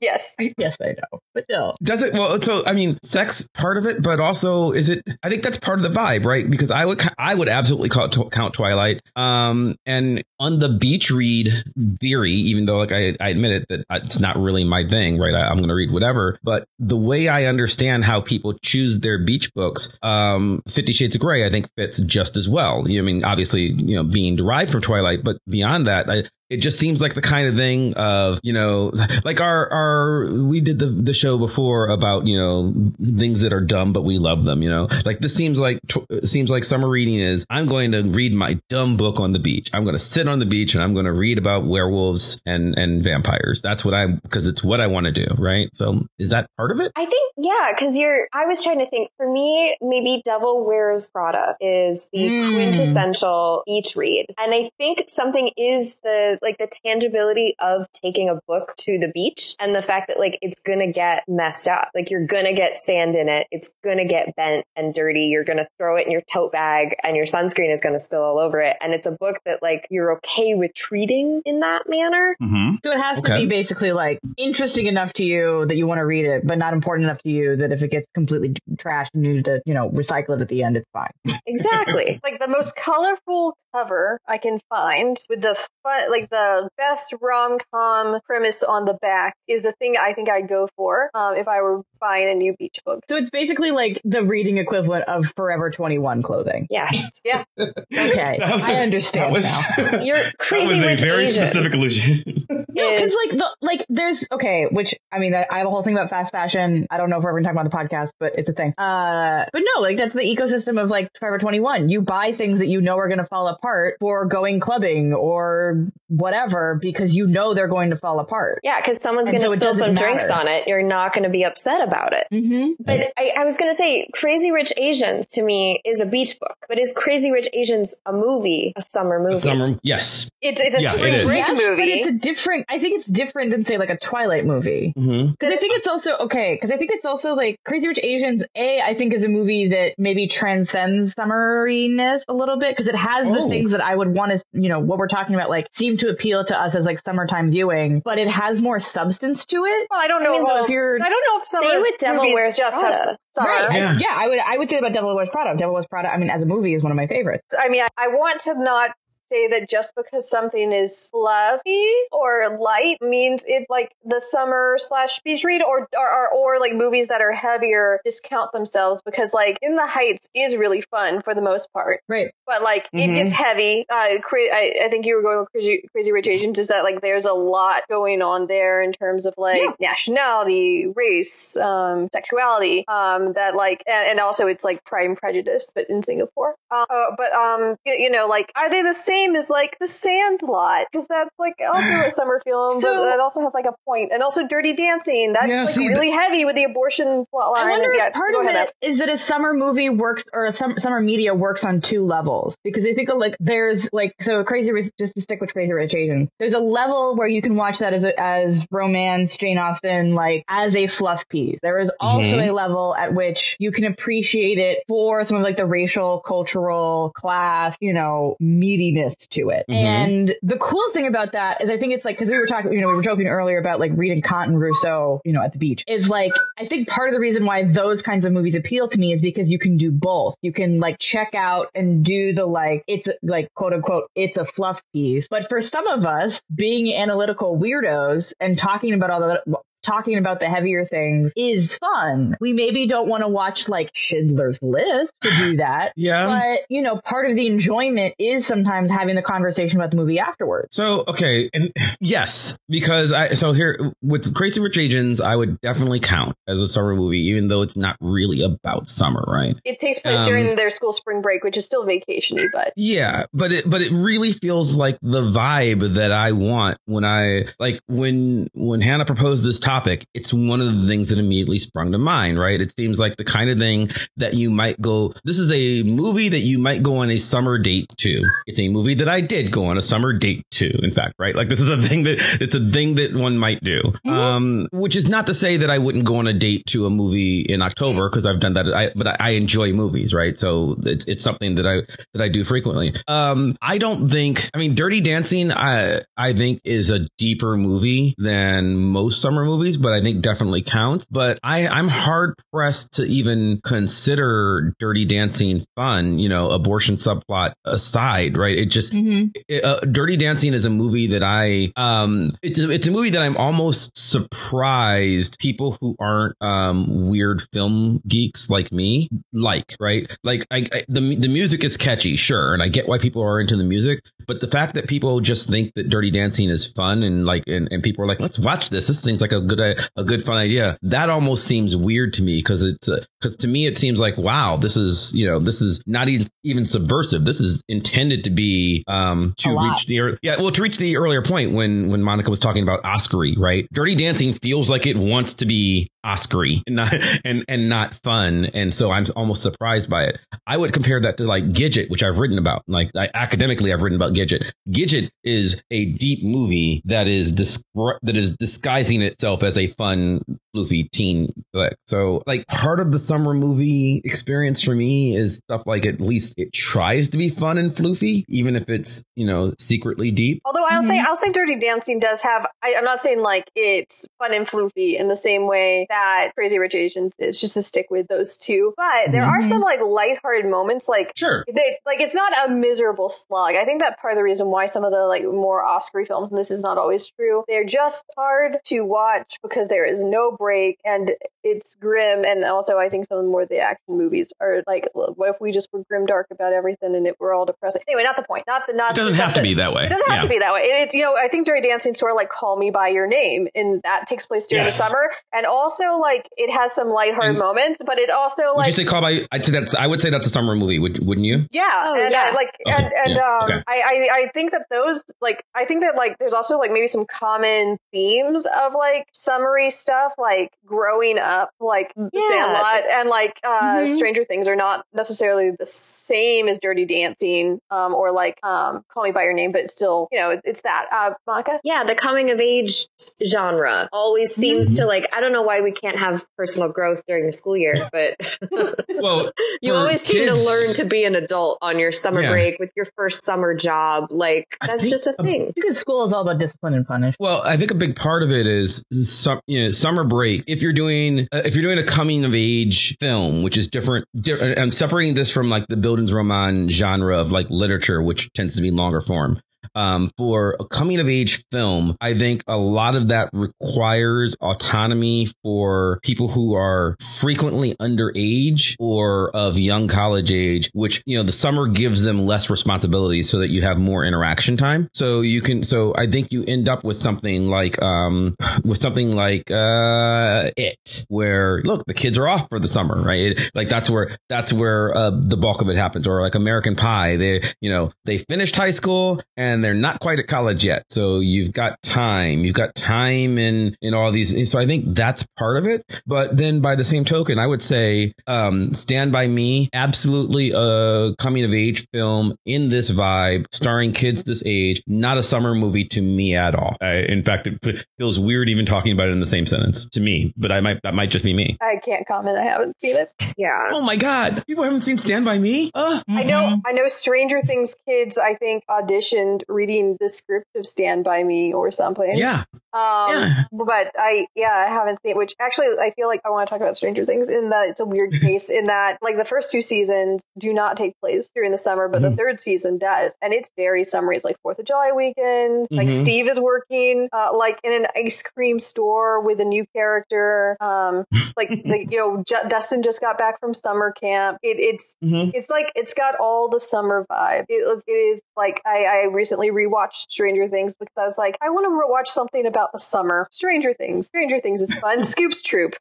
yes. 0.00 0.36
yes, 0.56 0.76
I 0.80 0.92
know, 0.92 1.18
but 1.34 1.44
no. 1.50 1.74
Does 1.82 2.04
it? 2.04 2.12
Well, 2.14 2.40
so 2.40 2.62
I 2.64 2.72
mean, 2.72 2.98
sex 3.02 3.48
part 3.52 3.78
of 3.78 3.86
it, 3.86 4.00
but 4.00 4.20
also 4.20 4.70
is 4.70 4.88
it? 4.88 4.91
I 5.22 5.28
think 5.28 5.42
that's 5.42 5.58
part 5.58 5.78
of 5.78 5.82
the 5.82 5.98
vibe, 5.98 6.24
right? 6.24 6.48
Because 6.48 6.70
I 6.70 6.84
would, 6.84 7.00
I 7.18 7.34
would 7.34 7.48
absolutely 7.48 7.88
it, 7.88 8.32
count 8.32 8.54
Twilight. 8.54 9.00
Um, 9.16 9.76
and 9.86 10.22
on 10.38 10.58
the 10.58 10.68
beach 10.68 11.10
read 11.10 11.64
theory, 12.00 12.32
even 12.32 12.66
though 12.66 12.78
like 12.78 12.92
I, 12.92 13.16
I 13.20 13.28
admit 13.28 13.52
it 13.52 13.66
that 13.68 13.84
it's 14.04 14.20
not 14.20 14.36
really 14.36 14.64
my 14.64 14.86
thing, 14.86 15.18
right? 15.18 15.34
I, 15.34 15.48
I'm 15.48 15.56
going 15.58 15.68
to 15.68 15.74
read 15.74 15.92
whatever. 15.92 16.38
But 16.42 16.66
the 16.78 16.96
way 16.96 17.28
I 17.28 17.44
understand 17.44 18.04
how 18.04 18.20
people 18.20 18.54
choose 18.62 19.00
their 19.00 19.18
beach 19.18 19.52
books, 19.54 19.96
um, 20.02 20.62
Fifty 20.68 20.92
Shades 20.92 21.14
of 21.14 21.20
Grey, 21.20 21.46
I 21.46 21.50
think 21.50 21.68
fits 21.76 22.00
just 22.00 22.36
as 22.36 22.48
well. 22.48 22.84
I 22.86 23.00
mean, 23.02 23.24
obviously, 23.24 23.62
you 23.62 23.96
know, 23.96 24.04
being 24.04 24.36
derived 24.36 24.72
from 24.72 24.82
Twilight, 24.82 25.22
but 25.22 25.38
beyond 25.48 25.86
that, 25.86 26.10
I, 26.10 26.24
it 26.52 26.58
just 26.58 26.78
seems 26.78 27.00
like 27.00 27.14
the 27.14 27.22
kind 27.22 27.48
of 27.48 27.56
thing 27.56 27.94
of 27.94 28.38
you 28.42 28.52
know 28.52 28.92
like 29.24 29.40
our 29.40 29.72
our 29.72 30.32
we 30.32 30.60
did 30.60 30.78
the 30.78 30.86
the 30.86 31.14
show 31.14 31.38
before 31.38 31.88
about 31.88 32.26
you 32.26 32.38
know 32.38 32.92
things 33.18 33.40
that 33.40 33.52
are 33.54 33.60
dumb 33.60 33.92
but 33.92 34.02
we 34.02 34.18
love 34.18 34.44
them 34.44 34.62
you 34.62 34.68
know? 34.68 34.88
Like 35.04 35.20
this 35.20 35.34
seems 35.34 35.58
like 35.58 35.80
seems 36.24 36.50
like 36.50 36.64
summer 36.64 36.88
reading 36.88 37.18
is 37.18 37.46
i'm 37.48 37.66
going 37.66 37.92
to 37.92 38.02
read 38.02 38.34
my 38.34 38.60
dumb 38.68 38.96
book 38.96 39.18
on 39.18 39.32
the 39.32 39.38
beach. 39.38 39.70
I'm 39.72 39.84
going 39.84 39.94
to 39.94 40.00
sit 40.00 40.28
on 40.28 40.38
the 40.38 40.46
beach 40.46 40.74
and 40.74 40.84
i'm 40.84 40.92
going 40.92 41.06
to 41.06 41.12
read 41.12 41.38
about 41.38 41.64
werewolves 41.64 42.40
and 42.44 42.76
and 42.76 43.02
vampires. 43.02 43.62
That's 43.62 43.84
what 43.84 43.94
i 43.94 44.06
because 44.06 44.46
it's 44.46 44.62
what 44.62 44.80
i 44.80 44.86
want 44.86 45.06
to 45.06 45.12
do 45.12 45.26
right? 45.38 45.70
So 45.74 46.06
is 46.18 46.30
that 46.30 46.48
part 46.56 46.70
of 46.70 46.80
it? 46.80 46.92
I 46.96 47.06
think 47.06 47.32
yeah 47.38 47.72
because 47.74 47.96
you're 47.96 48.28
i 48.34 48.44
was 48.44 48.62
trying 48.62 48.78
to 48.80 48.88
think 48.90 49.10
for 49.16 49.30
me 49.30 49.76
maybe 49.80 50.20
devil 50.24 50.66
wears 50.66 51.08
prada 51.08 51.56
is 51.60 52.06
the 52.12 52.28
mm. 52.28 52.48
quintessential 52.50 53.62
beach 53.66 53.94
read. 53.96 54.26
And 54.38 54.54
i 54.54 54.70
think 54.78 55.04
something 55.08 55.50
is 55.56 55.96
the 56.02 56.38
like 56.42 56.58
the 56.58 56.70
tangibility 56.84 57.54
of 57.58 57.86
taking 57.92 58.28
a 58.28 58.40
book 58.46 58.74
to 58.78 58.98
the 58.98 59.10
beach 59.12 59.54
and 59.60 59.74
the 59.74 59.82
fact 59.82 60.08
that 60.08 60.18
like 60.18 60.38
it's 60.42 60.60
gonna 60.60 60.90
get 60.92 61.24
messed 61.28 61.68
up. 61.68 61.90
Like 61.94 62.10
you're 62.10 62.26
gonna 62.26 62.54
get 62.54 62.76
sand 62.76 63.16
in 63.16 63.28
it. 63.28 63.46
It's 63.50 63.70
gonna 63.84 64.06
get 64.06 64.34
bent 64.36 64.64
and 64.76 64.94
dirty. 64.94 65.26
You're 65.26 65.44
gonna 65.44 65.66
throw 65.78 65.96
it 65.96 66.06
in 66.06 66.12
your 66.12 66.22
tote 66.32 66.52
bag 66.52 66.94
and 67.02 67.16
your 67.16 67.26
sunscreen 67.26 67.72
is 67.72 67.80
gonna 67.80 67.98
spill 67.98 68.22
all 68.22 68.38
over 68.38 68.60
it. 68.60 68.76
And 68.80 68.92
it's 68.92 69.06
a 69.06 69.12
book 69.12 69.40
that 69.44 69.62
like 69.62 69.86
you're 69.90 70.16
okay 70.16 70.54
with 70.54 70.74
treating 70.74 71.42
in 71.44 71.60
that 71.60 71.88
manner. 71.88 72.36
Mm-hmm. 72.42 72.76
So 72.84 72.92
it 72.92 73.00
has 73.00 73.18
okay. 73.18 73.34
to 73.34 73.40
be 73.42 73.46
basically 73.48 73.92
like 73.92 74.18
interesting 74.36 74.86
enough 74.86 75.12
to 75.14 75.24
you 75.24 75.66
that 75.66 75.76
you 75.76 75.86
want 75.86 75.98
to 75.98 76.06
read 76.06 76.26
it, 76.26 76.46
but 76.46 76.58
not 76.58 76.72
important 76.72 77.04
enough 77.04 77.22
to 77.22 77.30
you 77.30 77.56
that 77.56 77.72
if 77.72 77.82
it 77.82 77.90
gets 77.90 78.06
completely 78.14 78.54
trashed 78.76 79.08
and 79.14 79.24
you 79.24 79.34
need 79.34 79.44
to, 79.44 79.62
you 79.66 79.74
know, 79.74 79.90
recycle 79.90 80.36
it 80.36 80.40
at 80.40 80.48
the 80.48 80.62
end, 80.62 80.76
it's 80.76 80.88
fine. 80.92 81.10
Exactly. 81.46 82.20
like 82.24 82.38
the 82.40 82.48
most 82.48 82.76
colorful 82.76 83.56
cover 83.72 84.20
I 84.26 84.38
can 84.38 84.58
find 84.68 85.16
with 85.28 85.40
the 85.40 85.54
fun, 85.82 86.10
like 86.10 86.30
the 86.30 86.68
best 86.76 87.14
rom 87.20 87.58
com 87.72 88.20
premise 88.24 88.62
on 88.62 88.84
the 88.84 88.94
back 88.94 89.34
is 89.48 89.62
the 89.62 89.72
thing 89.72 89.96
I 89.98 90.12
think 90.12 90.28
I'd 90.28 90.48
go 90.48 90.68
for 90.76 91.10
um, 91.14 91.36
if 91.36 91.48
I 91.48 91.62
were 91.62 91.82
buying 92.00 92.28
a 92.28 92.34
new 92.34 92.54
beach 92.56 92.78
book. 92.84 93.00
So 93.08 93.16
it's 93.16 93.30
basically 93.30 93.70
like 93.70 94.00
the 94.04 94.22
reading 94.24 94.58
equivalent 94.58 95.04
of 95.08 95.26
Forever 95.36 95.70
21 95.70 96.22
clothing. 96.22 96.66
Yes. 96.70 97.20
Yeah. 97.24 97.44
okay. 97.60 98.38
Was, 98.40 98.62
I 98.62 98.74
understand 98.76 99.32
was, 99.32 99.44
now. 99.78 100.00
You're 100.00 100.18
crazy 100.38 100.80
that 100.80 100.92
was 100.92 101.02
a 101.02 101.06
very 101.06 101.24
Asians. 101.24 101.48
specific 101.48 101.72
illusion. 101.74 102.46
no, 102.48 102.90
because 102.90 103.14
like 103.26 103.38
the 103.38 103.56
like 103.60 103.86
there's 103.88 104.26
okay, 104.32 104.66
which 104.70 104.94
I 105.10 105.18
mean 105.18 105.34
I 105.34 105.58
have 105.58 105.66
a 105.66 105.70
whole 105.70 105.82
thing 105.82 105.94
about 105.94 106.10
fast 106.10 106.32
fashion. 106.32 106.86
I 106.90 106.96
don't 106.96 107.10
know 107.10 107.18
if 107.18 107.24
we're 107.24 107.30
ever 107.30 107.42
talking 107.42 107.58
about 107.58 107.70
the 107.70 107.76
podcast, 107.76 108.10
but 108.18 108.34
it's 108.36 108.48
a 108.48 108.52
thing. 108.52 108.74
Uh, 108.76 109.46
but 109.52 109.62
no, 109.74 109.80
like 109.80 109.96
that's 109.96 110.14
the 110.14 110.20
ecosystem 110.20 110.82
of 110.82 110.90
like 110.90 111.08
Forever 111.18 111.38
21. 111.38 111.88
You 111.88 112.02
buy 112.02 112.32
things 112.32 112.58
that 112.58 112.66
you 112.66 112.80
know 112.80 112.98
are 112.98 113.08
going 113.08 113.18
to 113.18 113.26
fall 113.26 113.46
apart 113.48 113.61
for 113.62 114.26
going 114.26 114.60
clubbing 114.60 115.14
or 115.14 115.86
whatever 116.08 116.78
because 116.80 117.14
you 117.14 117.26
know 117.26 117.54
they're 117.54 117.68
going 117.68 117.90
to 117.90 117.96
fall 117.96 118.20
apart. 118.20 118.60
Yeah, 118.62 118.78
because 118.80 119.00
someone's 119.00 119.30
going 119.30 119.42
to 119.42 119.48
so 119.48 119.54
spill 119.54 119.74
some 119.74 119.94
matter. 119.94 120.04
drinks 120.04 120.30
on 120.30 120.48
it. 120.48 120.66
You're 120.66 120.82
not 120.82 121.14
going 121.14 121.24
to 121.24 121.30
be 121.30 121.44
upset 121.44 121.86
about 121.86 122.12
it. 122.12 122.26
Mm-hmm. 122.32 122.72
But 122.80 123.12
I, 123.16 123.32
I 123.38 123.44
was 123.44 123.56
going 123.56 123.70
to 123.70 123.76
say, 123.76 124.08
Crazy 124.12 124.50
Rich 124.50 124.72
Asians 124.76 125.28
to 125.28 125.42
me 125.42 125.80
is 125.84 126.00
a 126.00 126.06
beach 126.06 126.38
book, 126.38 126.56
but 126.68 126.78
is 126.78 126.92
Crazy 126.94 127.30
Rich 127.30 127.48
Asians 127.52 127.94
a 128.04 128.12
movie, 128.12 128.72
a 128.76 128.82
summer 128.82 129.20
movie? 129.20 129.34
A 129.34 129.38
summer, 129.38 129.78
yes. 129.82 130.28
It's 130.40 130.60
it's 130.60 130.76
a 130.76 130.82
yeah, 130.82 130.90
spring 130.90 131.14
it 131.14 131.24
break 131.24 131.38
yes, 131.38 131.56
movie. 131.56 131.76
But 131.76 131.88
it's 131.88 132.06
a 132.08 132.12
different. 132.12 132.66
I 132.68 132.80
think 132.80 132.98
it's 132.98 133.06
different 133.06 133.52
than 133.52 133.64
say 133.64 133.78
like 133.78 133.90
a 133.90 133.96
Twilight 133.96 134.44
movie. 134.44 134.92
Because 134.94 135.06
mm-hmm. 135.06 135.46
I 135.46 135.56
think 135.56 135.76
it's 135.76 135.86
also 135.86 136.16
okay. 136.16 136.54
Because 136.54 136.72
I 136.72 136.76
think 136.76 136.90
it's 136.92 137.04
also 137.04 137.34
like 137.34 137.60
Crazy 137.64 137.88
Rich 137.88 138.00
Asians. 138.02 138.42
A 138.56 138.80
I 138.80 138.94
think 138.94 139.14
is 139.14 139.24
a 139.24 139.28
movie 139.28 139.68
that 139.68 139.94
maybe 139.98 140.26
transcends 140.26 141.14
summeriness 141.14 142.22
a 142.28 142.34
little 142.34 142.58
bit 142.58 142.76
because 142.76 142.88
it 142.88 142.96
has 142.96 143.26
oh. 143.28 143.34
the 143.34 143.51
things 143.52 143.70
that 143.72 143.82
I 143.82 143.94
would 143.94 144.08
want 144.08 144.32
to, 144.32 144.42
you 144.52 144.68
know, 144.68 144.80
what 144.80 144.98
we're 144.98 145.08
talking 145.08 145.34
about, 145.34 145.50
like 145.50 145.68
seem 145.72 145.96
to 145.98 146.08
appeal 146.08 146.44
to 146.44 146.58
us 146.58 146.74
as 146.74 146.84
like 146.84 146.98
summertime 146.98 147.50
viewing, 147.50 148.00
but 148.04 148.18
it 148.18 148.28
has 148.28 148.60
more 148.62 148.80
substance 148.80 149.44
to 149.46 149.64
it. 149.64 149.88
Well, 149.90 150.00
I 150.00 150.08
don't 150.08 150.22
know. 150.22 150.34
I 150.34 150.38
mean, 150.38 150.46
so 150.46 150.64
if 150.64 150.70
you're, 150.70 150.96
I 151.02 151.08
don't 151.08 151.10
know 151.10 151.42
if 151.42 151.48
summer 151.48 151.68
Same 151.68 151.80
with 151.80 151.98
Devil 151.98 152.32
Wears 152.32 152.56
just 152.56 152.80
Prada. 152.80 152.96
Have 152.96 153.18
summer. 153.30 153.48
Right. 153.48 153.72
Yeah. 153.74 153.92
I, 153.92 153.98
yeah, 153.98 154.14
I 154.14 154.28
would 154.28 154.38
I 154.38 154.58
would 154.58 154.70
say 154.70 154.78
about 154.78 154.92
Devil 154.92 155.14
Wears 155.14 155.28
Prada. 155.30 155.56
Devil 155.56 155.74
Wears 155.74 155.86
Prada. 155.86 156.12
I 156.12 156.16
mean, 156.16 156.30
as 156.30 156.42
a 156.42 156.46
movie, 156.46 156.74
is 156.74 156.82
one 156.82 156.92
of 156.92 156.96
my 156.96 157.06
favorites. 157.06 157.54
I 157.58 157.68
mean, 157.68 157.82
I, 157.82 157.88
I 157.96 158.08
want 158.08 158.40
to 158.42 158.58
not 158.58 158.90
say 159.32 159.48
that 159.48 159.68
just 159.68 159.94
because 159.96 160.28
something 160.28 160.72
is 160.72 161.08
fluffy 161.10 161.86
or 162.10 162.58
light 162.60 162.98
means 163.00 163.44
it 163.46 163.66
like 163.70 163.94
the 164.04 164.20
summer 164.20 164.76
slash 164.78 165.20
beach 165.20 165.44
read 165.44 165.62
or, 165.62 165.88
or, 165.96 166.10
or, 166.10 166.32
or 166.32 166.60
like 166.60 166.74
movies 166.74 167.08
that 167.08 167.20
are 167.20 167.32
heavier 167.32 168.00
discount 168.04 168.52
themselves 168.52 169.00
because 169.02 169.32
like 169.32 169.58
in 169.62 169.76
the 169.76 169.86
heights 169.86 170.28
is 170.34 170.56
really 170.56 170.82
fun 170.82 171.20
for 171.22 171.34
the 171.34 171.42
most 171.42 171.72
part. 171.72 172.00
Right. 172.08 172.32
But 172.46 172.62
like 172.62 172.84
mm-hmm. 172.86 172.98
it 172.98 173.14
gets 173.14 173.32
heavy. 173.32 173.86
Uh, 173.88 174.20
cra- 174.20 174.52
I, 174.52 174.74
I 174.84 174.88
think 174.90 175.06
you 175.06 175.16
were 175.16 175.22
going 175.22 175.40
with 175.40 175.50
crazy, 175.50 175.84
crazy 175.92 176.12
Rich 176.12 176.28
Asians 176.28 176.58
is 176.58 176.68
that 176.68 176.82
like 176.82 177.00
there's 177.00 177.24
a 177.24 177.32
lot 177.32 177.82
going 177.88 178.22
on 178.22 178.46
there 178.46 178.82
in 178.82 178.92
terms 178.92 179.26
of 179.26 179.34
like 179.36 179.62
yeah. 179.62 179.90
nationality, 179.90 180.86
race, 180.94 181.56
um, 181.56 182.08
sexuality, 182.12 182.84
um, 182.88 183.32
that 183.32 183.54
like, 183.54 183.82
and, 183.86 184.10
and, 184.10 184.20
also 184.22 184.46
it's 184.46 184.62
like 184.62 184.84
Pride 184.84 185.06
and 185.06 185.16
Prejudice, 185.16 185.72
but 185.74 185.88
in 185.90 186.02
Singapore. 186.02 186.54
Uh, 186.70 186.86
but, 187.16 187.32
um, 187.32 187.76
you, 187.84 187.94
you 187.94 188.10
know, 188.10 188.26
like, 188.26 188.52
are 188.54 188.70
they 188.70 188.82
the 188.82 188.92
same 188.92 189.21
same 189.22 189.36
as 189.36 189.50
like 189.50 189.78
The 189.78 189.88
Sandlot 189.88 190.86
because 190.90 191.06
that's 191.08 191.30
like 191.38 191.54
also 191.60 192.08
a 192.08 192.10
summer 192.14 192.40
film, 192.44 192.80
so, 192.80 192.96
but 192.96 193.04
that 193.04 193.20
also 193.20 193.40
has 193.40 193.54
like 193.54 193.66
a 193.66 193.74
point, 193.86 194.12
and 194.12 194.22
also 194.22 194.46
Dirty 194.46 194.74
Dancing. 194.74 195.32
That's 195.32 195.48
yeah, 195.48 195.64
like 195.64 195.74
see, 195.74 195.88
really 195.88 196.10
heavy 196.10 196.44
with 196.44 196.56
the 196.56 196.64
abortion 196.64 197.24
plot 197.30 197.52
line. 197.52 197.66
I 197.66 197.70
wonder 197.70 197.92
if 197.92 198.12
part 198.12 198.34
of 198.34 198.46
it 198.46 198.72
is 198.80 198.98
that 198.98 199.08
a 199.08 199.16
summer 199.16 199.52
movie 199.52 199.88
works 199.88 200.24
or 200.32 200.46
a 200.46 200.52
summer 200.52 201.00
media 201.00 201.34
works 201.34 201.64
on 201.64 201.80
two 201.80 202.02
levels 202.02 202.56
because 202.64 202.84
I 202.86 202.94
think 202.94 203.10
of 203.10 203.18
like 203.18 203.36
there's 203.40 203.88
like 203.92 204.14
so 204.20 204.44
Crazy 204.44 204.72
Rich 204.72 204.92
just 204.98 205.14
to 205.14 205.20
stick 205.20 205.40
with 205.40 205.52
Crazy 205.52 205.72
Rich 205.72 205.94
Asians. 205.94 206.28
There's 206.38 206.54
a 206.54 206.60
level 206.60 207.16
where 207.16 207.28
you 207.28 207.42
can 207.42 207.56
watch 207.56 207.78
that 207.78 207.92
as 207.92 208.04
a, 208.04 208.18
as 208.20 208.64
romance, 208.70 209.36
Jane 209.36 209.58
Austen, 209.58 210.14
like 210.14 210.44
as 210.48 210.74
a 210.76 210.86
fluff 210.86 211.28
piece. 211.28 211.58
There 211.62 211.78
is 211.78 211.90
also 212.00 212.36
mm-hmm. 212.36 212.50
a 212.50 212.52
level 212.52 212.94
at 212.94 213.14
which 213.14 213.56
you 213.58 213.72
can 213.72 213.84
appreciate 213.84 214.58
it 214.58 214.84
for 214.88 215.24
some 215.24 215.36
of 215.36 215.42
like 215.42 215.56
the 215.56 215.66
racial, 215.66 216.20
cultural, 216.20 217.12
class, 217.14 217.76
you 217.80 217.92
know, 217.92 218.36
meatiness 218.40 219.01
to 219.10 219.50
it. 219.50 219.64
Mm-hmm. 219.68 219.72
And 219.72 220.34
the 220.42 220.56
cool 220.56 220.90
thing 220.92 221.06
about 221.06 221.32
that 221.32 221.60
is 221.62 221.70
I 221.70 221.78
think 221.78 221.92
it's 221.92 222.04
like, 222.04 222.18
cause 222.18 222.28
we 222.28 222.38
were 222.38 222.46
talking, 222.46 222.72
you 222.72 222.80
know, 222.80 222.88
we 222.88 222.94
were 222.94 223.02
joking 223.02 223.26
earlier 223.26 223.58
about 223.58 223.80
like 223.80 223.92
reading 223.94 224.22
Kant 224.22 224.48
and 224.50 224.60
Rousseau, 224.60 225.20
you 225.24 225.32
know, 225.32 225.42
at 225.42 225.52
the 225.52 225.58
beach 225.58 225.84
is 225.86 226.08
like, 226.08 226.32
I 226.58 226.66
think 226.66 226.88
part 226.88 227.08
of 227.08 227.14
the 227.14 227.20
reason 227.20 227.44
why 227.44 227.64
those 227.64 228.02
kinds 228.02 228.24
of 228.26 228.32
movies 228.32 228.54
appeal 228.54 228.88
to 228.88 228.98
me 228.98 229.12
is 229.12 229.22
because 229.22 229.50
you 229.50 229.58
can 229.58 229.76
do 229.76 229.90
both. 229.90 230.36
You 230.42 230.52
can 230.52 230.80
like 230.80 230.98
check 230.98 231.34
out 231.34 231.68
and 231.74 232.04
do 232.04 232.32
the 232.32 232.46
like, 232.46 232.84
it's 232.86 233.08
like 233.22 233.52
quote 233.54 233.72
unquote, 233.72 234.10
it's 234.14 234.36
a 234.36 234.44
fluff 234.44 234.82
piece. 234.92 235.28
But 235.28 235.48
for 235.48 235.60
some 235.60 235.86
of 235.86 236.06
us 236.06 236.40
being 236.54 236.94
analytical 236.94 237.58
weirdos 237.58 238.32
and 238.40 238.58
talking 238.58 238.94
about 238.94 239.10
all 239.10 239.20
the 239.20 239.42
talking 239.82 240.18
about 240.18 240.40
the 240.40 240.48
heavier 240.48 240.84
things 240.84 241.32
is 241.36 241.76
fun. 241.76 242.36
We 242.40 242.52
maybe 242.52 242.86
don't 242.86 243.08
want 243.08 243.22
to 243.22 243.28
watch 243.28 243.68
like 243.68 243.90
Schindler's 243.94 244.58
List 244.62 245.12
to 245.20 245.30
do 245.36 245.56
that. 245.56 245.92
yeah. 245.96 246.26
But, 246.26 246.66
you 246.68 246.82
know, 246.82 246.98
part 246.98 247.28
of 247.28 247.36
the 247.36 247.46
enjoyment 247.46 248.14
is 248.18 248.46
sometimes 248.46 248.90
having 248.90 249.16
the 249.16 249.22
conversation 249.22 249.78
about 249.78 249.90
the 249.90 249.96
movie 249.96 250.18
afterwards. 250.18 250.74
So, 250.74 251.04
okay. 251.08 251.50
And 251.52 251.72
yes, 252.00 252.56
because 252.68 253.12
I, 253.12 253.34
so 253.34 253.52
here 253.52 253.92
with 254.02 254.34
Crazy 254.34 254.60
Rich 254.60 254.78
Asians, 254.78 255.20
I 255.20 255.34
would 255.36 255.60
definitely 255.60 256.00
count 256.00 256.36
as 256.46 256.60
a 256.60 256.68
summer 256.68 256.94
movie, 256.94 257.20
even 257.28 257.48
though 257.48 257.62
it's 257.62 257.76
not 257.76 257.96
really 258.00 258.42
about 258.42 258.88
summer, 258.88 259.24
right? 259.26 259.56
It 259.64 259.80
takes 259.80 259.98
place 259.98 260.20
um, 260.20 260.26
during 260.26 260.56
their 260.56 260.70
school 260.70 260.92
spring 260.92 261.22
break, 261.22 261.44
which 261.44 261.56
is 261.56 261.64
still 261.64 261.84
vacationy, 261.86 262.46
but. 262.52 262.72
Yeah. 262.76 263.26
But 263.32 263.52
it, 263.52 263.68
but 263.68 263.82
it 263.82 263.92
really 263.92 264.32
feels 264.32 264.76
like 264.76 264.98
the 265.02 265.22
vibe 265.22 265.94
that 265.94 266.12
I 266.12 266.32
want 266.32 266.78
when 266.84 267.04
I, 267.04 267.46
like 267.58 267.80
when, 267.88 268.48
when 268.54 268.80
Hannah 268.80 269.04
proposed 269.04 269.44
this 269.44 269.58
topic 269.58 269.71
topic, 269.72 270.06
it's 270.12 270.34
one 270.34 270.60
of 270.60 270.80
the 270.80 270.86
things 270.86 271.08
that 271.08 271.18
immediately 271.18 271.58
sprung 271.58 271.92
to 271.92 271.98
mind, 271.98 272.38
right? 272.38 272.60
It 272.60 272.74
seems 272.76 273.00
like 273.00 273.16
the 273.16 273.24
kind 273.24 273.48
of 273.48 273.58
thing 273.58 273.90
that 274.18 274.34
you 274.34 274.50
might 274.50 274.80
go, 274.80 275.14
this 275.24 275.38
is 275.38 275.50
a 275.50 275.82
movie 275.82 276.28
that 276.28 276.40
you 276.40 276.58
might 276.58 276.82
go 276.82 276.98
on 276.98 277.10
a 277.10 277.18
summer 277.18 277.56
date 277.56 277.86
to. 277.98 278.22
It's 278.46 278.60
a 278.60 278.68
movie 278.68 278.94
that 278.96 279.08
I 279.08 279.22
did 279.22 279.50
go 279.50 279.66
on 279.66 279.78
a 279.78 279.82
summer 279.82 280.12
date 280.12 280.44
to, 280.52 280.70
in 280.84 280.90
fact, 280.90 281.14
right? 281.18 281.34
Like 281.34 281.48
this 281.48 281.60
is 281.60 281.70
a 281.70 281.80
thing 281.88 282.02
that 282.02 282.18
it's 282.40 282.54
a 282.54 282.60
thing 282.60 282.96
that 282.96 283.14
one 283.14 283.38
might 283.38 283.64
do. 283.64 283.80
Mm-hmm. 283.80 284.10
Um, 284.10 284.68
which 284.72 284.94
is 284.94 285.08
not 285.08 285.26
to 285.28 285.34
say 285.34 285.56
that 285.56 285.70
I 285.70 285.78
wouldn't 285.78 286.04
go 286.04 286.16
on 286.16 286.26
a 286.26 286.34
date 286.34 286.66
to 286.66 286.84
a 286.84 286.90
movie 286.90 287.40
in 287.40 287.62
October 287.62 288.10
because 288.10 288.26
I've 288.26 288.40
done 288.40 288.54
that. 288.54 288.72
I, 288.74 288.90
but 288.94 289.06
I, 289.06 289.16
I 289.18 289.30
enjoy 289.30 289.72
movies, 289.72 290.12
right? 290.12 290.38
So 290.38 290.76
it's, 290.82 291.06
it's 291.06 291.24
something 291.24 291.54
that 291.54 291.66
I, 291.66 291.80
that 292.12 292.22
I 292.22 292.28
do 292.28 292.44
frequently. 292.44 292.94
Um, 293.08 293.56
I 293.62 293.78
don't 293.78 294.10
think, 294.10 294.50
I 294.52 294.58
mean, 294.58 294.74
Dirty 294.74 295.00
Dancing, 295.00 295.50
I, 295.50 296.02
I 296.16 296.34
think 296.34 296.60
is 296.64 296.90
a 296.90 297.08
deeper 297.16 297.56
movie 297.56 298.14
than 298.18 298.76
most 298.76 299.22
summer 299.22 299.44
movies 299.46 299.61
movies, 299.62 299.76
but 299.76 299.92
I 299.92 300.00
think 300.00 300.22
definitely 300.22 300.62
counts. 300.62 301.06
But 301.06 301.38
I, 301.42 301.68
I'm 301.68 301.88
hard 301.88 302.34
pressed 302.52 302.94
to 302.94 303.04
even 303.04 303.60
consider 303.64 304.74
Dirty 304.78 305.04
Dancing 305.04 305.64
fun, 305.76 306.18
you 306.18 306.28
know, 306.28 306.50
abortion 306.50 306.96
subplot 306.96 307.54
aside, 307.64 308.36
right? 308.36 308.56
It 308.56 308.66
just, 308.66 308.92
Mm-hmm. 308.92 309.28
it, 309.48 309.64
uh, 309.64 309.80
Dirty 309.80 310.16
Dancing 310.16 310.52
is 310.52 310.64
a 310.64 310.70
movie 310.70 311.06
that 311.08 311.22
I, 311.22 311.72
um, 311.76 312.36
it's 312.42 312.58
a, 312.58 312.68
it's 312.70 312.86
a 312.86 312.90
movie 312.90 313.10
that 313.10 313.22
I'm 313.22 313.36
almost 313.36 313.96
surprised 313.96 315.38
people 315.38 315.78
who 315.80 315.96
aren't, 315.98 316.36
um, 316.40 317.08
weird 317.08 317.42
film 317.52 318.02
geeks 318.06 318.50
like 318.50 318.72
me 318.72 319.08
like, 319.32 319.76
right? 319.80 320.14
Like, 320.22 320.46
I, 320.50 320.66
I 320.72 320.84
the, 320.88 321.16
the 321.16 321.28
music 321.28 321.64
is 321.64 321.76
catchy, 321.76 322.16
sure. 322.16 322.52
And 322.52 322.62
I 322.62 322.68
get 322.68 322.88
why 322.88 322.98
people 322.98 323.22
are 323.22 323.40
into 323.40 323.56
the 323.56 323.64
music, 323.64 324.04
but 324.26 324.40
the 324.40 324.48
fact 324.48 324.74
that 324.74 324.88
people 324.88 325.20
just 325.20 325.48
think 325.48 325.74
that 325.74 325.88
Dirty 325.88 326.10
Dancing 326.10 326.50
is 326.50 326.70
fun 326.72 327.02
and 327.02 327.24
like, 327.24 327.44
and, 327.46 327.68
and 327.70 327.82
people 327.82 328.04
are 328.04 328.08
like, 328.08 328.20
let's 328.20 328.38
watch 328.38 328.70
this. 328.70 328.88
This 328.88 329.00
seems 329.00 329.20
like 329.20 329.32
a 329.32 329.40
good, 329.56 329.88
a 329.96 330.04
good 330.04 330.24
fun 330.24 330.36
idea. 330.36 330.78
That 330.82 331.10
almost 331.10 331.46
seems 331.46 331.76
weird 331.76 332.14
to 332.14 332.22
me 332.22 332.38
because 332.38 332.62
it's, 332.62 332.88
because 333.20 333.36
to 333.36 333.48
me, 333.48 333.66
it 333.66 333.78
seems 333.78 334.00
like, 334.00 334.16
wow, 334.16 334.56
this 334.56 334.76
is, 334.76 335.12
you 335.14 335.26
know, 335.26 335.38
this 335.38 335.60
is 335.60 335.82
not 335.86 336.08
even, 336.08 336.28
even 336.44 336.66
subversive. 336.66 337.24
This 337.24 337.40
is 337.40 337.62
intended 337.68 338.24
to 338.24 338.30
be, 338.30 338.84
um, 338.88 339.34
to 339.38 339.50
reach 339.50 339.86
the, 339.86 340.18
yeah, 340.22 340.36
well, 340.38 340.50
to 340.50 340.62
reach 340.62 340.76
the 340.76 340.96
earlier 340.96 341.22
point 341.22 341.52
when, 341.52 341.90
when 341.90 342.02
Monica 342.02 342.30
was 342.30 342.40
talking 342.40 342.62
about 342.62 342.82
Oscary, 342.82 343.36
right? 343.38 343.68
Dirty 343.72 343.94
Dancing 343.94 344.34
feels 344.34 344.70
like 344.70 344.86
it 344.86 344.96
wants 344.96 345.34
to 345.34 345.46
be 345.46 345.88
Oscary 346.04 346.62
and 346.66 346.76
not, 346.76 346.92
and, 347.24 347.44
and 347.48 347.68
not 347.68 347.94
fun. 347.94 348.46
And 348.46 348.74
so 348.74 348.90
I'm 348.90 349.04
almost 349.16 349.42
surprised 349.42 349.88
by 349.88 350.04
it. 350.04 350.18
I 350.46 350.56
would 350.56 350.72
compare 350.72 351.00
that 351.00 351.16
to 351.18 351.24
like 351.24 351.44
Gidget, 351.44 351.90
which 351.90 352.02
I've 352.02 352.18
written 352.18 352.38
about. 352.38 352.62
Like 352.66 352.90
I, 352.96 353.08
academically, 353.14 353.72
I've 353.72 353.82
written 353.82 353.96
about 353.96 354.14
Gidget. 354.14 354.50
Gidget 354.68 355.10
is 355.24 355.62
a 355.70 355.86
deep 355.92 356.22
movie 356.22 356.82
that 356.84 357.08
is 357.08 357.32
discri- 357.32 357.98
that 358.02 358.16
is 358.16 358.36
disguising 358.36 359.02
itself 359.02 359.42
as 359.42 359.56
a 359.58 359.66
fun, 359.68 360.22
floofy 360.54 360.90
teen 360.90 361.32
flick. 361.52 361.76
So 361.86 362.22
like 362.26 362.46
part 362.46 362.80
of 362.80 362.92
the 362.92 362.98
summer 362.98 363.34
movie 363.34 364.00
experience 364.04 364.62
for 364.62 364.74
me 364.74 365.14
is 365.16 365.36
stuff 365.36 365.62
like 365.66 365.86
at 365.86 366.00
least 366.00 366.34
it 366.36 366.52
tries 366.52 367.08
to 367.10 367.18
be 367.18 367.28
fun 367.28 367.58
and 367.58 367.70
floofy, 367.72 368.24
even 368.28 368.56
if 368.56 368.68
it's 368.68 369.02
you 369.16 369.26
know 369.26 369.54
secretly 369.58 370.10
deep. 370.10 370.40
Although 370.44 370.64
I'll 370.68 370.82
say 370.82 370.98
Mhm. 370.98 371.04
I'll 371.06 371.16
say 371.16 371.32
Dirty 371.32 371.56
Dancing 371.58 371.98
does 371.98 372.22
have 372.22 372.46
I, 372.62 372.74
I'm 372.76 372.84
not 372.84 373.00
saying 373.00 373.20
like 373.20 373.50
it's 373.54 374.06
fun 374.18 374.34
and 374.34 374.46
floofy 374.46 374.98
in 374.98 375.08
the 375.08 375.16
same 375.16 375.46
way 375.46 375.86
that 375.88 376.32
Crazy 376.34 376.58
Rich 376.58 376.74
Asians 376.74 377.14
is 377.18 377.40
just 377.40 377.54
to 377.54 377.62
stick 377.62 377.86
with 377.90 378.06
those 378.08 378.36
two. 378.36 378.74
But 378.76 379.12
there 379.12 379.24
are 379.24 379.40
Mhm. 379.40 379.48
some 379.48 379.60
like 379.60 379.80
lighthearted 379.80 380.50
moments 380.50 380.88
like 380.88 381.12
Sure. 381.16 381.44
they 381.52 381.78
like 381.86 382.00
it's 382.00 382.14
not 382.14 382.32
a 382.46 382.50
miserable 382.52 383.08
slog. 383.08 383.54
I 383.54 383.64
think 383.64 383.80
that 383.80 383.98
part 384.00 384.12
of 384.12 384.16
the 384.18 384.22
reason 384.22 384.48
why 384.48 384.66
some 384.66 384.84
of 384.84 384.92
the 384.92 385.06
like 385.06 385.24
more 385.24 385.64
Oscar 385.64 386.04
films, 386.04 386.30
and 386.30 386.38
this 386.38 386.50
is 386.50 386.62
not 386.62 386.78
always 386.78 387.08
true, 387.08 387.44
they're 387.48 387.64
just 387.64 388.04
hard 388.16 388.58
to 388.66 388.80
watch 388.82 389.38
because 389.42 389.68
there 389.68 389.84
is 389.86 390.02
no 390.04 390.32
break 390.42 390.80
and 390.84 391.12
it's 391.44 391.74
grim. 391.76 392.24
And 392.24 392.44
also, 392.44 392.78
I 392.78 392.88
think 392.88 393.06
some 393.06 393.18
of 393.18 393.24
the 393.24 393.30
more 393.30 393.46
the 393.46 393.58
action 393.58 393.96
movies 393.98 394.32
are 394.40 394.62
like, 394.66 394.88
what 394.94 395.30
if 395.30 395.36
we 395.40 395.52
just 395.52 395.68
were 395.72 395.82
grim 395.88 396.06
dark 396.06 396.28
about 396.30 396.52
everything 396.52 396.94
and 396.94 397.06
it 397.06 397.16
were 397.20 397.32
all 397.32 397.44
depressing? 397.46 397.82
Anyway, 397.88 398.02
not 398.04 398.16
the 398.16 398.22
point. 398.22 398.44
Not 398.46 398.66
the 398.66 398.72
not. 398.72 398.92
It 398.92 398.96
doesn't 399.00 399.14
have 399.14 399.34
to 399.34 399.42
be 399.42 399.54
that 399.54 399.72
way. 399.72 399.84
It 399.86 399.90
doesn't 399.90 400.08
have 400.08 400.18
Yeah. 400.18 400.22
to 400.22 400.28
be 400.28 400.38
that 400.38 400.52
way. 400.52 400.60
It- 400.60 400.82
It's 400.82 400.94
you 400.94 401.02
know 401.04 401.14
I 401.16 401.28
think 401.28 401.46
Dirty 401.46 401.68
Dancing 401.68 401.94
sort 401.94 402.10
of 402.12 402.16
like 402.16 402.28
Call 402.28 402.56
Me 402.56 402.70
by 402.70 402.88
Your 402.88 403.06
Name, 403.06 403.48
and 403.54 403.80
that 403.82 404.06
takes 404.08 404.26
place 404.26 404.46
during 404.46 404.64
Yes. 404.66 404.76
the 404.78 404.84
summer, 404.84 405.12
and 405.32 405.46
also 405.46 405.96
like 405.98 406.28
it 406.36 406.50
has 406.50 406.72
some 406.74 406.88
lighthearted 406.90 407.30
And- 407.30 407.38
moments, 407.38 407.80
but 407.84 407.98
it 407.98 408.10
also 408.10 408.42
Would 408.48 408.56
like 408.58 408.66
you 408.68 408.72
say 408.72 408.84
call 408.84 409.00
by? 409.00 409.26
I'd 409.30 409.44
say 409.44 409.52
that's. 409.52 409.74
I 409.74 409.86
would 409.86 410.00
say 410.00 410.10
that's 410.10 410.26
a 410.26 410.30
summer 410.30 410.54
movie. 410.56 410.78
Would 410.78 411.04
wouldn't 411.06 411.26
you? 411.26 411.46
yeah, 411.50 411.84
Oh, 411.86 411.94
and 411.94 412.10
yeah. 412.12 412.30
I, 412.32 412.34
like 412.34 412.52
Okay, 412.66 412.74
and 412.76 412.92
and 412.92 413.14
yeah, 413.16 413.22
um, 413.26 413.44
okay. 413.44 413.62
I, 413.66 413.80
I 413.80 414.08
I 414.22 414.26
think 414.34 414.50
that 414.52 414.66
those 414.70 415.04
like 415.20 415.44
I 415.54 415.64
think 415.64 415.82
that 415.82 415.94
like 415.96 416.18
there's 416.18 416.32
also 416.34 416.58
like 416.58 416.70
maybe 416.72 416.86
some 416.88 417.06
common 417.06 417.78
themes 417.92 418.46
of 418.46 418.74
like 418.74 419.06
summery 419.12 419.70
stuff 419.70 420.12
like 420.18 420.50
growing 420.66 421.18
up 421.18 421.31
like 421.60 421.92
the 421.94 422.10
Yeah. 422.12 422.20
Sandlot 422.28 422.90
and 422.90 423.08
like 423.08 423.38
uh, 423.44 423.76
Mhm. 423.82 423.88
Stranger 423.88 424.24
Things 424.24 424.48
are 424.48 424.56
not 424.56 424.84
necessarily 424.92 425.50
the 425.50 425.66
same 425.66 426.48
as 426.48 426.58
Dirty 426.58 426.84
Dancing 426.84 427.60
um, 427.70 427.94
or 427.94 428.12
like 428.12 428.38
um, 428.42 428.82
Call 428.92 429.04
Me 429.04 429.12
by 429.12 429.22
Your 429.24 429.32
Name, 429.34 429.52
but 429.52 429.68
still 429.70 430.08
you 430.12 430.18
know 430.18 430.40
it's 430.44 430.62
that 430.62 430.86
uh, 430.92 431.14
Monica. 431.26 431.60
Yeah, 431.64 431.84
the 431.84 431.94
coming 431.94 432.30
of 432.30 432.40
age 432.40 432.86
genre 433.26 433.88
always 433.92 434.34
seems 434.34 434.76
to 434.78 434.86
like, 434.86 435.06
I 435.14 435.20
don't 435.20 435.32
know 435.32 435.42
why 435.42 435.60
we 435.60 435.72
can't 435.72 435.98
have 435.98 436.24
personal 436.36 436.68
growth 436.70 437.02
during 437.06 437.26
the 437.26 437.32
school 437.32 437.56
year, 437.56 437.74
but 437.92 438.16
Well, 438.88 439.32
you 439.60 439.72
for 439.72 439.78
always 439.78 440.00
seem 440.02 440.26
to 440.26 440.34
learn 440.34 440.74
to 440.74 440.84
be 440.84 441.04
an 441.04 441.14
adult 441.16 441.58
on 441.62 441.78
your 441.78 441.92
summer 441.92 442.20
Yeah. 442.22 442.30
break 442.30 442.58
with 442.58 442.70
your 442.76 442.86
first 442.96 443.24
summer 443.24 443.54
job. 443.54 444.08
Like, 444.10 444.46
I 444.60 444.66
that's 444.68 444.88
just 444.90 445.06
a 445.06 445.14
a- 445.18 445.22
thing. 445.22 445.52
Because 445.54 445.78
school 445.78 446.04
is 446.06 446.12
all 446.12 446.22
about 446.22 446.38
discipline 446.38 446.74
and 446.74 446.86
punish. 446.86 447.14
Well, 447.18 447.42
I 447.44 447.56
think 447.56 447.70
a 447.70 447.74
big 447.74 447.96
part 447.96 448.22
of 448.22 448.30
it 448.30 448.46
is 448.46 448.84
some, 449.02 449.40
you 449.46 449.62
know, 449.64 449.70
summer 449.70 450.04
break. 450.04 450.44
If 450.46 450.62
you're 450.62 450.72
doing, 450.72 451.21
uh, 451.32 451.42
if 451.44 451.54
you're 451.54 451.62
doing 451.62 451.78
a 451.78 451.84
coming 451.84 452.24
of 452.24 452.34
age 452.34 452.96
film, 452.98 453.42
which 453.42 453.56
is 453.56 453.68
different, 453.68 454.06
di- 454.18 454.32
uh, 454.32 454.60
I'm 454.60 454.70
separating 454.70 455.14
this 455.14 455.32
from 455.32 455.48
like 455.48 455.66
the 455.68 455.76
Bildungsroman 455.76 456.70
genre 456.70 457.18
of 457.18 457.32
like 457.32 457.48
literature, 457.50 458.02
which 458.02 458.32
tends 458.32 458.54
to 458.56 458.62
be 458.62 458.70
longer 458.70 459.00
form. 459.00 459.40
Um, 459.74 460.10
for 460.16 460.56
a 460.60 460.64
coming 460.66 461.00
of 461.00 461.08
age 461.08 461.44
film, 461.50 461.96
I 462.00 462.16
think 462.16 462.44
a 462.46 462.56
lot 462.56 462.94
of 462.94 463.08
that 463.08 463.30
requires 463.32 464.34
autonomy 464.40 465.28
for 465.42 465.98
people 466.02 466.28
who 466.28 466.54
are 466.54 466.96
frequently 467.00 467.74
underage 467.76 468.76
or 468.78 469.30
of 469.34 469.58
young 469.58 469.88
college 469.88 470.30
age, 470.32 470.70
which, 470.72 471.02
you 471.06 471.16
know, 471.16 471.22
the 471.24 471.32
summer 471.32 471.66
gives 471.68 472.02
them 472.02 472.26
less 472.26 472.50
responsibility 472.50 473.22
so 473.22 473.38
that 473.38 473.48
you 473.48 473.62
have 473.62 473.78
more 473.78 474.04
interaction 474.04 474.56
time. 474.56 474.88
So 474.92 475.20
you 475.20 475.40
can, 475.40 475.62
so 475.62 475.94
I 475.96 476.06
think 476.10 476.32
you 476.32 476.44
end 476.44 476.68
up 476.68 476.84
with 476.84 476.96
something 476.96 477.48
like, 477.48 477.80
um, 477.80 478.36
with 478.64 478.80
something 478.80 479.14
like, 479.14 479.50
uh, 479.50 480.50
it, 480.56 481.04
where 481.08 481.62
look, 481.62 481.84
the 481.86 481.94
kids 481.94 482.18
are 482.18 482.28
off 482.28 482.48
for 482.48 482.58
the 482.58 482.68
summer, 482.68 483.00
right? 483.02 483.32
It- 483.32 483.50
like 483.54 483.68
that's 483.68 483.90
where, 483.90 484.16
that's 484.28 484.52
where, 484.52 484.94
uh, 484.96 485.10
the 485.10 485.36
bulk 485.36 485.60
of 485.60 485.68
it 485.68 485.76
happens. 485.76 486.06
Or 486.06 486.20
like 486.22 486.34
American 486.34 486.76
Pie, 486.76 487.16
they, 487.16 487.42
you 487.60 487.70
know, 487.70 487.92
they 488.04 488.18
finished 488.18 488.56
high 488.56 488.70
school 488.70 489.20
and 489.36 489.61
they're 489.62 489.74
not 489.74 490.00
quite 490.00 490.18
at 490.18 490.26
college 490.28 490.64
yet. 490.64 490.84
So 490.90 491.20
you've 491.20 491.52
got 491.52 491.80
time, 491.82 492.44
you've 492.44 492.54
got 492.54 492.74
time 492.74 493.38
in, 493.38 493.76
in 493.80 493.94
all 493.94 494.12
these. 494.12 494.32
and 494.32 494.48
So 494.48 494.58
I 494.58 494.66
think 494.66 494.94
that's 494.94 495.24
part 495.38 495.56
of 495.56 495.66
it. 495.66 495.82
But 496.06 496.36
then 496.36 496.60
by 496.60 496.74
the 496.76 496.84
same 496.84 497.04
token, 497.04 497.38
I 497.38 497.46
would 497.46 497.62
say, 497.62 498.12
um, 498.26 498.74
Stand 498.74 499.12
By 499.12 499.28
Me, 499.28 499.68
absolutely 499.72 500.52
a 500.54 501.14
coming 501.18 501.44
of 501.44 501.52
age 501.52 501.86
film 501.92 502.36
in 502.46 502.68
this 502.68 502.90
vibe, 502.90 503.46
starring 503.52 503.92
kids 503.92 504.24
this 504.24 504.42
age, 504.46 504.82
not 504.86 505.18
a 505.18 505.22
summer 505.22 505.54
movie 505.54 505.84
to 505.86 506.00
me 506.00 506.34
at 506.36 506.54
all. 506.54 506.76
I, 506.80 507.04
in 507.08 507.22
fact, 507.22 507.46
it 507.46 507.86
feels 507.98 508.18
weird 508.18 508.48
even 508.48 508.66
talking 508.66 508.92
about 508.92 509.08
it 509.08 509.12
in 509.12 509.20
the 509.20 509.26
same 509.26 509.46
sentence 509.46 509.88
to 509.90 510.00
me, 510.00 510.32
but 510.36 510.52
I 510.52 510.60
might, 510.60 510.80
that 510.82 510.94
might 510.94 511.10
just 511.10 511.24
be 511.24 511.32
me. 511.34 511.56
I 511.60 511.76
can't 511.76 512.06
comment. 512.06 512.38
I 512.38 512.42
haven't 512.44 512.80
seen 512.80 512.96
it. 512.96 513.08
Yeah. 513.36 513.70
Oh 513.72 513.84
my 513.86 513.96
God. 513.96 514.44
People 514.46 514.64
haven't 514.64 514.82
seen 514.82 514.98
Stand 514.98 515.24
By 515.24 515.38
Me? 515.38 515.70
Ugh. 515.74 516.02
I 516.08 516.22
know. 516.24 516.48
Mhm. 516.48 516.62
I 516.66 516.72
know. 516.72 516.88
Stranger 516.88 517.40
Things 517.42 517.76
kids. 517.88 518.18
I 518.18 518.34
think 518.34 518.64
auditioned 518.68 519.42
reading 519.52 519.96
the 520.00 520.08
script 520.08 520.48
of 520.56 520.66
Stand 520.66 521.04
by 521.04 521.22
Me 521.24 521.52
or 521.52 521.70
something. 521.70 522.12
Yeah. 522.14 522.44
Um, 522.72 523.06
Yeah. 523.08 523.44
But 523.52 523.92
I, 523.98 524.26
yeah, 524.34 524.50
I 524.52 524.70
haven't 524.70 524.96
seen 525.02 525.12
it. 525.12 525.16
Which 525.16 525.34
actually, 525.40 525.66
I 525.80 525.90
feel 525.94 526.08
like 526.08 526.20
I 526.24 526.30
want 526.30 526.48
to 526.48 526.50
talk 526.52 526.60
about 526.60 526.76
Stranger 526.76 527.04
Things 527.04 527.28
in 527.28 527.50
that 527.50 527.68
it's 527.68 527.80
a 527.80 527.84
weird 527.86 528.12
case 528.12 528.50
in 528.50 528.64
that 528.66 528.98
like 529.02 529.16
the 529.18 529.24
first 529.24 529.50
two 529.50 529.60
seasons 529.60 530.24
do 530.38 530.52
not 530.52 530.76
take 530.76 530.98
place 531.00 531.30
during 531.34 531.50
the 531.50 531.58
summer, 531.58 531.88
but 531.88 532.00
Mhm. 532.00 532.10
the 532.10 532.16
third 532.16 532.40
season 532.40 532.78
does, 532.78 533.16
and 533.22 533.32
it's 533.34 533.50
very 533.56 533.84
summery. 533.84 534.16
It's 534.16 534.24
like 534.24 534.36
Fourth 534.42 534.58
of 534.58 534.64
July 534.64 534.92
weekend. 534.92 535.66
Like 535.70 535.88
Mhm. 535.88 535.90
Steve 535.90 536.28
is 536.28 536.40
working 536.40 537.08
uh, 537.12 537.30
like 537.36 537.60
in 537.62 537.72
an 537.72 537.86
ice 537.96 538.22
cream 538.22 538.58
store 538.58 539.20
with 539.20 539.40
a 539.40 539.44
new 539.44 539.64
character. 539.74 540.56
Um, 540.60 541.04
like 541.36 541.50
like 541.66 541.90
you 541.90 541.98
know, 541.98 542.22
J- 542.26 542.48
Dustin 542.48 542.82
just 542.82 543.00
got 543.00 543.18
back 543.18 543.38
from 543.40 543.52
summer 543.54 543.92
camp. 543.92 544.38
It, 544.42 544.58
it's 544.58 544.96
Mhm. 545.04 545.32
it's 545.34 545.50
like 545.50 545.70
it's 545.74 545.94
got 545.94 546.14
all 546.16 546.48
the 546.48 546.60
summer 546.60 547.06
vibe. 547.10 547.44
It 547.48 547.66
was 547.66 547.84
it 547.86 547.92
is 547.92 548.22
like 548.36 548.60
I, 548.66 548.84
I 548.84 549.04
recently 549.10 549.50
rewatched 549.50 550.06
Stranger 550.10 550.48
Things 550.48 550.76
because 550.76 550.94
I 550.96 551.02
was 551.04 551.18
like, 551.18 551.36
I 551.42 551.50
want 551.50 551.66
to 551.66 551.92
watch 551.92 552.08
something 552.08 552.46
about 552.46 552.61
the 552.70 552.78
summer. 552.78 553.26
Stranger 553.32 553.72
Things. 553.72 554.06
Stranger 554.06 554.38
Things 554.38 554.60
is 554.60 554.72
fun. 554.78 555.02
Scoops 555.12 555.42
Troop. 555.42 555.74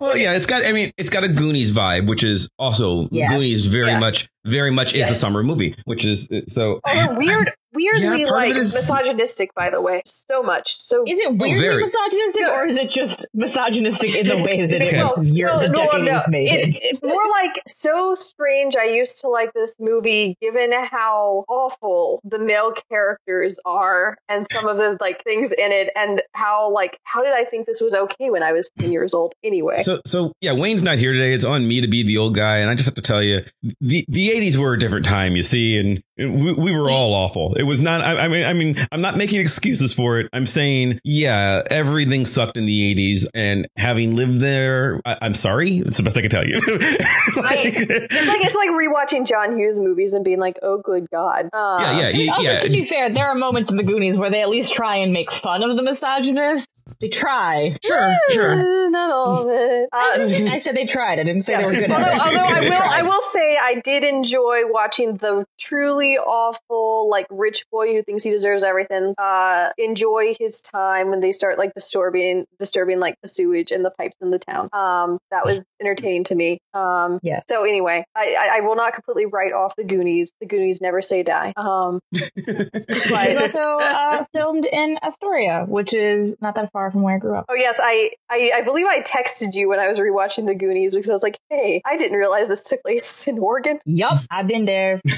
well, 0.00 0.16
yeah, 0.16 0.32
it's 0.34 0.46
got. 0.46 0.64
I 0.64 0.72
mean, 0.72 0.92
it's 0.96 1.10
got 1.10 1.24
a 1.24 1.28
Goonies 1.28 1.74
vibe, 1.76 2.08
which 2.08 2.24
is 2.24 2.48
also 2.58 3.06
Yeah. 3.10 3.28
Goonies. 3.28 3.66
Very 3.66 3.88
Yeah. 3.88 3.98
much, 3.98 4.28
very 4.44 4.70
much 4.70 4.94
is 4.94 5.10
a 5.10 5.14
summer 5.14 5.42
movie, 5.42 5.74
which 5.84 6.04
is 6.04 6.28
so. 6.48 6.80
Although 6.84 7.14
weird, 7.16 7.52
weirdly 7.72 8.22
Yeah, 8.22 8.26
like 8.30 8.50
it 8.50 8.56
is- 8.56 8.74
misogynistic, 8.74 9.54
by 9.54 9.70
the 9.70 9.80
way, 9.80 10.02
so 10.04 10.42
much. 10.42 10.76
So 10.76 11.02
Is 11.06 11.18
it 11.18 11.26
oh, 11.28 11.32
weirdly 11.34 11.60
very. 11.60 11.82
misogynistic, 11.82 12.40
Yeah. 12.42 12.54
or 12.56 12.66
is 12.66 12.76
it 12.76 12.90
just 12.90 13.26
misogynistic 13.34 14.14
in 14.16 14.28
the 14.28 14.36
way 14.42 14.66
that 14.66 14.82
it 14.82 14.94
Okay. 14.94 15.02
was 15.16 15.28
year, 15.30 15.48
the 15.58 15.68
decade 15.68 16.06
it 16.06 16.12
was 16.12 16.28
made? 16.28 16.50
It's, 16.52 16.78
it's 16.82 17.02
more 17.02 17.22
like 17.30 17.62
so 17.66 18.14
strange. 18.14 18.76
I 18.76 18.84
used 18.86 19.20
to 19.20 19.28
like 19.28 19.52
this 19.54 19.74
movie, 19.78 20.36
given 20.40 20.72
how 20.72 21.44
awful 21.48 22.20
the 22.24 22.38
male 22.38 22.72
characters 22.90 23.58
are, 23.64 24.16
and 24.28 24.46
some 24.52 24.66
of 24.66 24.76
the 24.76 24.96
like 25.00 25.22
things 25.24 25.50
in 25.52 25.72
it, 25.72 25.90
and 25.96 26.22
how 26.32 26.70
like 26.72 26.98
how 27.04 27.22
did 27.22 27.32
I 27.32 27.44
think 27.44 27.66
this 27.66 27.80
was 27.80 27.94
okay 27.94 28.30
when 28.30 28.42
I 28.42 28.52
was 28.52 28.70
ten 28.78 28.92
years 28.92 29.14
old? 29.14 29.32
Anyway, 29.44 29.78
So, 29.78 30.00
so 30.06 30.32
yeah, 30.40 30.52
Wayne's 30.52 30.82
not 30.82 30.98
here 30.98 31.12
today. 31.12 31.32
It's 31.34 31.44
on 31.44 31.66
me 31.66 31.80
to 31.80 31.88
be 31.88 32.02
the 32.02 32.16
old 32.18 32.34
guy, 32.34 32.58
and 32.58 32.70
I 32.70 32.74
just 32.74 32.86
have 32.86 32.94
to 32.96 33.02
tell 33.02 33.22
you, 33.22 33.40
the 33.80 34.04
the 34.08 34.30
eighties 34.30 34.58
were 34.58 34.72
a 34.74 34.78
different 34.78 35.06
time, 35.06 35.36
you 35.36 35.42
see, 35.42 35.76
and 35.78 36.02
we, 36.28 36.52
we 36.52 36.72
were 36.72 36.90
all 36.90 37.14
awful. 37.14 37.54
It 37.54 37.62
was 37.62 37.82
not. 37.82 38.02
I, 38.02 38.24
I, 38.24 38.28
mean, 38.28 38.44
I 38.44 38.52
mean, 38.52 38.86
I'm 38.92 39.00
not 39.00 39.16
making 39.16 39.40
excuses 39.40 39.94
for 39.94 40.18
it. 40.20 40.28
I'm 40.32 40.46
saying, 40.46 41.00
yeah, 41.04 41.62
everything 41.70 42.24
sucked 42.24 42.56
in 42.56 42.66
the 42.66 42.94
'80s, 42.94 43.26
and 43.34 43.66
having 43.76 44.16
lived 44.16 44.40
there, 44.40 45.00
I, 45.04 45.18
am 45.22 45.34
sorry. 45.34 45.78
It's 45.78 45.96
the 45.96 46.02
best 46.02 46.16
I 46.16 46.20
can 46.20 46.30
tell 46.30 46.46
you. 46.46 46.54
like, 46.60 47.74
it's 47.74 48.28
like 48.28 48.44
it's 48.44 48.54
like 48.54 48.70
rewatching 48.70 49.26
John 49.26 49.56
Hughes 49.58 49.78
movies 49.78 50.14
and 50.14 50.24
being 50.24 50.38
like, 50.38 50.58
oh, 50.62 50.78
good 50.78 51.08
God. 51.10 51.48
Uh, 51.52 51.96
yeah, 51.98 52.08
yeah, 52.08 52.32
also, 52.32 52.42
yeah. 52.42 52.60
To 52.60 52.68
be 52.68 52.84
fair, 52.84 53.10
there 53.10 53.28
are 53.28 53.34
moments 53.34 53.70
in 53.70 53.76
the 53.76 53.84
Goonies 53.84 54.16
where 54.16 54.30
they 54.30 54.42
at 54.42 54.48
least 54.48 54.74
try 54.74 54.96
and 54.96 55.12
make 55.12 55.30
fun 55.30 55.62
of 55.62 55.76
the 55.76 55.82
misogynist. 55.82 56.66
They 57.00 57.08
try. 57.08 57.76
Sure, 57.84 58.14
sure. 58.30 58.56
Not 58.90 59.10
all 59.10 59.42
of 59.42 59.48
it. 59.48 59.88
Uh, 59.92 60.52
I 60.52 60.60
said 60.60 60.76
they 60.76 60.86
tried. 60.86 61.18
I 61.18 61.24
didn't 61.24 61.44
say 61.44 61.52
yeah. 61.52 61.58
they 61.60 61.66
were 61.66 61.72
good. 61.72 61.90
Although, 61.90 62.10
although 62.10 62.38
I 62.38 62.60
will, 62.60 62.72
I 62.72 63.02
will 63.02 63.20
say 63.22 63.58
I 63.60 63.80
did 63.82 64.04
enjoy 64.04 64.62
watching 64.66 65.16
the 65.16 65.44
truly 65.58 66.18
awful, 66.18 67.08
like 67.08 67.26
rich 67.30 67.64
boy 67.70 67.94
who 67.94 68.02
thinks 68.02 68.24
he 68.24 68.30
deserves 68.30 68.62
everything. 68.62 69.14
Uh, 69.16 69.70
enjoy 69.78 70.34
his 70.38 70.60
time 70.60 71.08
when 71.10 71.20
they 71.20 71.32
start 71.32 71.58
like 71.58 71.72
disturbing, 71.74 72.46
disturbing 72.58 72.98
like 72.98 73.16
the 73.22 73.28
sewage 73.28 73.70
and 73.72 73.84
the 73.84 73.90
pipes 73.90 74.16
in 74.20 74.30
the 74.30 74.38
town. 74.38 74.68
Um, 74.72 75.18
that 75.30 75.44
was 75.44 75.64
entertaining 75.80 76.24
to 76.24 76.34
me. 76.34 76.58
Um, 76.74 77.20
yeah. 77.22 77.40
So 77.48 77.64
anyway, 77.64 78.04
I, 78.14 78.34
I, 78.38 78.58
I 78.58 78.60
will 78.60 78.76
not 78.76 78.94
completely 78.94 79.26
write 79.26 79.52
off 79.52 79.74
the 79.76 79.84
Goonies. 79.84 80.34
The 80.40 80.46
Goonies 80.46 80.80
never 80.80 81.02
say 81.02 81.22
die. 81.22 81.52
Um, 81.56 82.00
but 82.46 83.36
also 83.36 83.58
uh, 83.58 84.24
filmed 84.34 84.64
in 84.64 84.98
Astoria, 85.02 85.64
which 85.66 85.92
is 85.92 86.34
not 86.40 86.54
that 86.56 86.72
far 86.72 86.79
from 86.88 87.02
where 87.02 87.16
I 87.16 87.18
grew 87.18 87.36
up. 87.36 87.46
Oh 87.48 87.54
yes, 87.54 87.80
I, 87.82 88.12
I, 88.30 88.52
I 88.56 88.62
believe 88.62 88.86
I 88.86 89.00
texted 89.00 89.54
you 89.54 89.68
when 89.68 89.80
I 89.80 89.88
was 89.88 89.98
rewatching 89.98 90.46
the 90.46 90.54
Goonies 90.54 90.94
because 90.94 91.10
I 91.10 91.12
was 91.12 91.22
like, 91.22 91.38
hey, 91.48 91.82
I 91.84 91.96
didn't 91.96 92.16
realize 92.16 92.48
this 92.48 92.68
took 92.68 92.80
place 92.82 93.26
in 93.26 93.38
Oregon. 93.38 93.80
Yup, 93.84 94.18
I've 94.30 94.46
been 94.46 94.64
there. 94.64 95.00